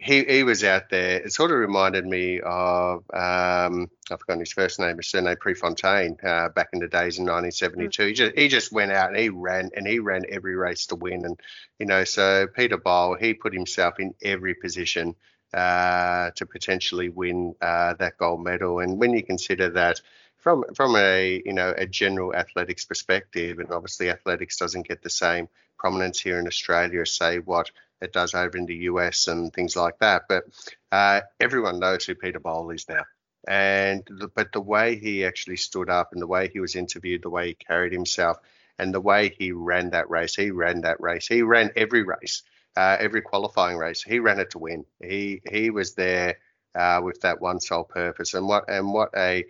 he 0.00 0.24
he 0.24 0.42
was 0.42 0.64
out 0.64 0.88
there. 0.90 1.18
It 1.20 1.32
sort 1.32 1.50
of 1.50 1.58
reminded 1.58 2.06
me 2.06 2.40
of 2.40 3.04
um, 3.12 3.90
I've 4.10 4.18
forgotten 4.20 4.40
his 4.40 4.52
first 4.52 4.80
name, 4.80 4.96
his 4.96 5.08
surname 5.08 5.36
Prefontaine, 5.38 6.16
uh, 6.24 6.48
back 6.48 6.70
in 6.72 6.80
the 6.80 6.88
days 6.88 7.18
in 7.18 7.24
1972. 7.26 8.06
He 8.06 8.12
just 8.14 8.38
he 8.38 8.48
just 8.48 8.72
went 8.72 8.92
out 8.92 9.10
and 9.10 9.18
he 9.18 9.28
ran 9.28 9.70
and 9.76 9.86
he 9.86 9.98
ran 9.98 10.24
every 10.28 10.56
race 10.56 10.86
to 10.86 10.96
win. 10.96 11.24
And 11.24 11.38
you 11.78 11.86
know, 11.86 12.04
so 12.04 12.46
Peter 12.46 12.78
Bol 12.78 13.14
he 13.14 13.34
put 13.34 13.52
himself 13.52 14.00
in 14.00 14.14
every 14.22 14.54
position 14.54 15.14
uh, 15.52 16.30
to 16.36 16.46
potentially 16.46 17.08
win 17.10 17.54
uh, 17.60 17.94
that 17.94 18.16
gold 18.16 18.42
medal. 18.42 18.80
And 18.80 18.98
when 18.98 19.12
you 19.12 19.22
consider 19.22 19.70
that 19.70 20.00
from 20.40 20.64
from 20.74 20.96
a 20.96 21.42
you 21.44 21.52
know 21.52 21.74
a 21.76 21.86
general 21.86 22.34
athletics 22.34 22.84
perspective, 22.84 23.58
and 23.58 23.70
obviously 23.70 24.10
athletics 24.10 24.56
doesn't 24.56 24.88
get 24.88 25.02
the 25.02 25.10
same 25.10 25.48
prominence 25.78 26.20
here 26.20 26.38
in 26.38 26.46
Australia 26.46 27.00
as 27.02 27.12
say 27.12 27.38
what 27.38 27.70
it 28.00 28.12
does 28.12 28.34
over 28.34 28.56
in 28.56 28.66
the 28.66 28.76
US 28.90 29.28
and 29.28 29.52
things 29.52 29.76
like 29.76 29.98
that. 29.98 30.24
But 30.28 30.44
uh, 30.90 31.20
everyone 31.38 31.78
knows 31.78 32.04
who 32.04 32.14
Peter 32.14 32.40
Bol 32.40 32.70
is 32.70 32.88
now. 32.88 33.04
And 33.48 34.02
the, 34.06 34.28
but 34.28 34.52
the 34.52 34.60
way 34.60 34.96
he 34.96 35.24
actually 35.24 35.56
stood 35.56 35.88
up 35.88 36.12
and 36.12 36.20
the 36.20 36.26
way 36.26 36.48
he 36.48 36.60
was 36.60 36.76
interviewed, 36.76 37.22
the 37.22 37.30
way 37.30 37.48
he 37.48 37.54
carried 37.54 37.92
himself, 37.92 38.38
and 38.78 38.94
the 38.94 39.00
way 39.00 39.34
he 39.38 39.52
ran 39.52 39.90
that 39.90 40.10
race, 40.10 40.34
he 40.34 40.50
ran 40.50 40.82
that 40.82 41.00
race. 41.00 41.26
He 41.26 41.42
ran 41.42 41.70
every 41.76 42.02
race, 42.02 42.42
uh, 42.76 42.96
every 42.98 43.22
qualifying 43.22 43.76
race. 43.76 44.02
He 44.02 44.18
ran 44.18 44.40
it 44.40 44.50
to 44.50 44.58
win. 44.58 44.84
He 45.02 45.40
he 45.50 45.70
was 45.70 45.94
there 45.94 46.38
uh, 46.74 47.00
with 47.02 47.20
that 47.22 47.40
one 47.40 47.60
sole 47.60 47.84
purpose. 47.84 48.34
And 48.34 48.46
what 48.48 48.68
and 48.70 48.92
what 48.92 49.10
a 49.16 49.44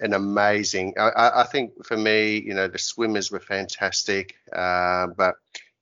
an 0.00 0.12
amazing. 0.12 0.94
I, 0.98 1.42
I, 1.42 1.42
think 1.44 1.84
for 1.84 1.96
me, 1.96 2.40
you 2.40 2.54
know, 2.54 2.68
the 2.68 2.78
swimmers 2.78 3.30
were 3.30 3.40
fantastic, 3.40 4.34
uh, 4.52 5.08
but 5.08 5.36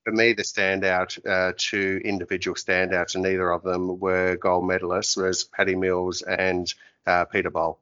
for 0.05 0.13
me, 0.13 0.33
the 0.33 0.43
standout, 0.43 1.19
uh, 1.27 1.53
two 1.57 2.01
individual 2.05 2.55
standouts, 2.55 3.15
and 3.15 3.23
neither 3.23 3.51
of 3.51 3.63
them 3.63 3.99
were 4.01 4.37
gold 4.37 4.65
medalists, 4.65 5.17
was 5.17 5.45
Patty 5.45 5.77
Mills 5.77 6.23
and 6.23 6.73
uh, 7.07 7.25
Peter 7.27 7.51
Bol. 7.51 7.79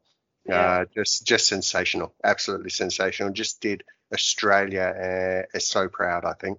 Yeah. 0.46 0.60
Uh, 0.60 0.84
just, 0.94 1.26
just 1.26 1.46
sensational, 1.46 2.14
absolutely 2.24 2.70
sensational. 2.70 3.30
Just 3.32 3.60
did 3.60 3.84
Australia 4.12 5.46
uh, 5.54 5.58
so 5.58 5.88
proud, 5.88 6.24
I 6.24 6.34
think. 6.34 6.58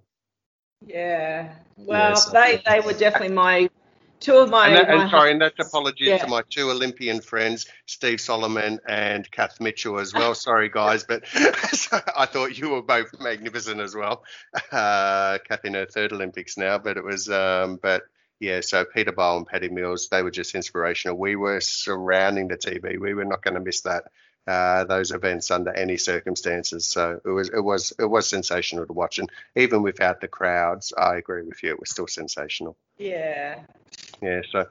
Yeah, 0.86 1.54
well, 1.76 2.10
yes, 2.10 2.24
they 2.26 2.60
they 2.66 2.80
were 2.80 2.92
definitely 2.92 3.34
my 3.34 3.70
two 4.22 4.36
of 4.36 4.50
my. 4.50 4.68
And, 4.68 4.76
that, 4.76 4.88
my 4.88 5.02
and 5.02 5.10
sorry, 5.10 5.32
and 5.32 5.40
that's 5.40 5.58
apologies 5.58 6.08
yeah. 6.08 6.18
to 6.18 6.26
my 6.28 6.42
two 6.48 6.70
Olympian 6.70 7.20
friends, 7.20 7.66
Steve 7.86 8.20
Solomon 8.20 8.78
and 8.88 9.30
Kath 9.30 9.60
Mitchell 9.60 9.98
as 9.98 10.14
well. 10.14 10.34
sorry, 10.34 10.68
guys, 10.68 11.04
but 11.04 11.24
I 11.34 12.26
thought 12.26 12.56
you 12.56 12.70
were 12.70 12.82
both 12.82 13.08
magnificent 13.20 13.80
as 13.80 13.94
well. 13.94 14.24
Uh, 14.70 15.38
Kath 15.46 15.64
in 15.64 15.74
her 15.74 15.86
third 15.86 16.12
Olympics 16.12 16.56
now, 16.56 16.78
but 16.78 16.96
it 16.96 17.04
was, 17.04 17.28
um, 17.28 17.78
but 17.82 18.02
yeah, 18.40 18.60
so 18.60 18.84
Peter 18.84 19.12
Bol 19.12 19.38
and 19.38 19.46
Patty 19.46 19.68
Mills, 19.68 20.08
they 20.08 20.22
were 20.22 20.30
just 20.30 20.54
inspirational. 20.54 21.16
We 21.16 21.36
were 21.36 21.60
surrounding 21.60 22.48
the 22.48 22.56
TV. 22.56 22.98
We 22.98 23.14
were 23.14 23.24
not 23.24 23.42
going 23.42 23.54
to 23.54 23.60
miss 23.60 23.82
that 23.82 24.04
uh, 24.46 24.84
those 24.84 25.10
events 25.10 25.50
under 25.50 25.72
any 25.72 25.96
circumstances. 25.96 26.86
So 26.86 27.20
it 27.24 27.28
was 27.28 27.48
it 27.50 27.60
was 27.60 27.92
it 27.98 28.06
was 28.06 28.28
sensational 28.28 28.86
to 28.86 28.92
watch, 28.92 29.18
and 29.18 29.30
even 29.56 29.82
without 29.82 30.20
the 30.20 30.28
crowds, 30.28 30.92
I 30.96 31.16
agree 31.16 31.42
with 31.42 31.62
you, 31.62 31.70
it 31.70 31.80
was 31.80 31.90
still 31.90 32.06
sensational. 32.08 32.76
Yeah. 32.98 33.60
Yeah. 34.20 34.42
So. 34.50 34.66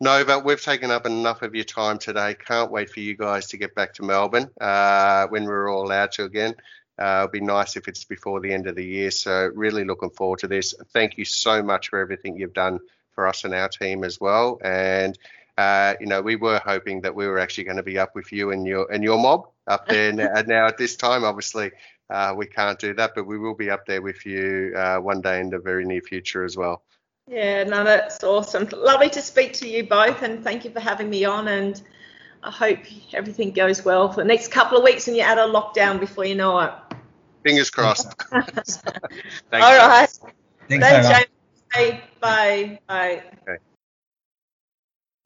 No, 0.00 0.24
but 0.24 0.44
we've 0.44 0.60
taken 0.60 0.90
up 0.90 1.06
enough 1.06 1.42
of 1.42 1.54
your 1.54 1.64
time 1.64 1.98
today. 1.98 2.34
Can't 2.34 2.70
wait 2.70 2.90
for 2.90 3.00
you 3.00 3.16
guys 3.16 3.46
to 3.48 3.56
get 3.56 3.74
back 3.74 3.94
to 3.94 4.02
Melbourne 4.02 4.50
uh, 4.60 5.28
when 5.28 5.44
we're 5.44 5.72
all 5.72 5.86
allowed 5.86 6.12
to 6.12 6.24
again. 6.24 6.56
Uh, 7.00 7.24
it'll 7.24 7.32
be 7.32 7.40
nice 7.40 7.76
if 7.76 7.88
it's 7.88 8.04
before 8.04 8.40
the 8.40 8.52
end 8.52 8.66
of 8.66 8.76
the 8.76 8.84
year. 8.84 9.10
So 9.10 9.50
really 9.54 9.84
looking 9.84 10.10
forward 10.10 10.40
to 10.40 10.48
this. 10.48 10.74
Thank 10.92 11.16
you 11.16 11.24
so 11.24 11.62
much 11.62 11.88
for 11.88 12.00
everything 12.00 12.36
you've 12.36 12.52
done 12.52 12.80
for 13.12 13.26
us 13.26 13.44
and 13.44 13.54
our 13.54 13.68
team 13.68 14.04
as 14.04 14.20
well. 14.20 14.58
And 14.62 15.18
uh, 15.56 15.94
you 16.00 16.06
know, 16.06 16.20
we 16.20 16.36
were 16.36 16.60
hoping 16.64 17.00
that 17.02 17.14
we 17.14 17.26
were 17.26 17.38
actually 17.38 17.64
going 17.64 17.76
to 17.76 17.82
be 17.82 17.98
up 17.98 18.14
with 18.14 18.32
you 18.32 18.50
and 18.50 18.66
your 18.66 18.90
and 18.90 19.04
your 19.04 19.18
mob 19.18 19.48
up 19.66 19.88
there 19.88 20.12
now, 20.12 20.42
now 20.46 20.66
at 20.66 20.76
this 20.78 20.96
time. 20.96 21.24
Obviously, 21.24 21.70
uh, 22.10 22.34
we 22.36 22.46
can't 22.46 22.78
do 22.78 22.94
that, 22.94 23.12
but 23.14 23.26
we 23.26 23.38
will 23.38 23.54
be 23.54 23.70
up 23.70 23.86
there 23.86 24.02
with 24.02 24.26
you 24.26 24.72
uh, 24.76 24.98
one 24.98 25.20
day 25.20 25.40
in 25.40 25.50
the 25.50 25.58
very 25.58 25.84
near 25.84 26.00
future 26.00 26.44
as 26.44 26.56
well. 26.56 26.82
Yeah, 27.28 27.64
no, 27.64 27.84
that's 27.84 28.22
awesome. 28.22 28.68
Lovely 28.72 29.08
to 29.10 29.22
speak 29.22 29.54
to 29.54 29.68
you 29.68 29.86
both, 29.86 30.22
and 30.22 30.44
thank 30.44 30.64
you 30.64 30.70
for 30.70 30.80
having 30.80 31.08
me 31.08 31.24
on. 31.24 31.48
And 31.48 31.80
I 32.42 32.50
hope 32.50 32.80
everything 33.14 33.52
goes 33.52 33.84
well 33.84 34.10
for 34.12 34.20
the 34.20 34.28
next 34.28 34.48
couple 34.48 34.76
of 34.76 34.84
weeks, 34.84 35.08
and 35.08 35.16
you're 35.16 35.26
out 35.26 35.38
of 35.38 35.50
lockdown 35.50 35.98
before 35.98 36.26
you 36.26 36.34
know 36.34 36.58
it. 36.60 36.72
Fingers 37.42 37.70
crossed. 37.70 38.12
Thanks, 38.30 38.78
All 39.52 39.60
right. 39.60 40.08
Thanks, 40.68 40.86
Thanks, 40.86 41.06
Sarah. 41.06 41.24
James. 41.74 42.00
Bye. 42.20 42.78
Bye. 42.86 43.22
Okay. 43.48 43.58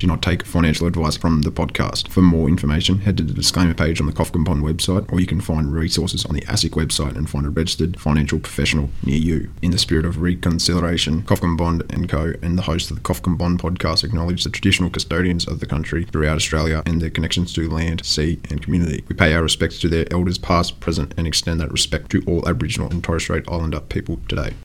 Do 0.00 0.06
not 0.06 0.22
take 0.22 0.46
financial 0.46 0.86
advice 0.86 1.18
from 1.18 1.42
the 1.42 1.50
podcast. 1.50 2.08
For 2.08 2.22
more 2.22 2.48
information, 2.48 3.00
head 3.00 3.18
to 3.18 3.22
the 3.22 3.34
disclaimer 3.34 3.74
page 3.74 4.00
on 4.00 4.06
the 4.06 4.14
Kofkin 4.14 4.46
Bond 4.46 4.62
website, 4.62 5.12
or 5.12 5.20
you 5.20 5.26
can 5.26 5.42
find 5.42 5.70
resources 5.70 6.24
on 6.24 6.34
the 6.34 6.40
ASIC 6.46 6.70
website 6.70 7.16
and 7.16 7.28
find 7.28 7.44
a 7.44 7.50
registered 7.50 8.00
financial 8.00 8.38
professional 8.38 8.88
near 9.04 9.18
you. 9.18 9.50
In 9.60 9.72
the 9.72 9.78
spirit 9.78 10.06
of 10.06 10.22
reconciliation, 10.22 11.20
Kofkin 11.24 11.58
Bond 11.58 11.84
and 11.90 12.08
Co. 12.08 12.32
and 12.40 12.56
the 12.56 12.62
host 12.62 12.90
of 12.90 12.96
the 12.96 13.02
Kofkin 13.02 13.36
Bond 13.36 13.60
podcast 13.60 14.02
acknowledge 14.02 14.42
the 14.42 14.48
traditional 14.48 14.88
custodians 14.88 15.46
of 15.46 15.60
the 15.60 15.66
country 15.66 16.06
throughout 16.06 16.36
Australia 16.36 16.82
and 16.86 17.02
their 17.02 17.10
connections 17.10 17.52
to 17.52 17.68
land, 17.68 18.02
sea, 18.02 18.40
and 18.48 18.62
community. 18.62 19.04
We 19.06 19.14
pay 19.14 19.34
our 19.34 19.42
respects 19.42 19.78
to 19.80 19.90
their 19.90 20.10
elders 20.10 20.38
past, 20.38 20.80
present, 20.80 21.12
and 21.18 21.26
extend 21.26 21.60
that 21.60 21.70
respect 21.70 22.10
to 22.12 22.22
all 22.26 22.48
Aboriginal 22.48 22.88
and 22.90 23.04
Torres 23.04 23.24
Strait 23.24 23.44
Islander 23.48 23.80
people 23.80 24.18
today. 24.28 24.54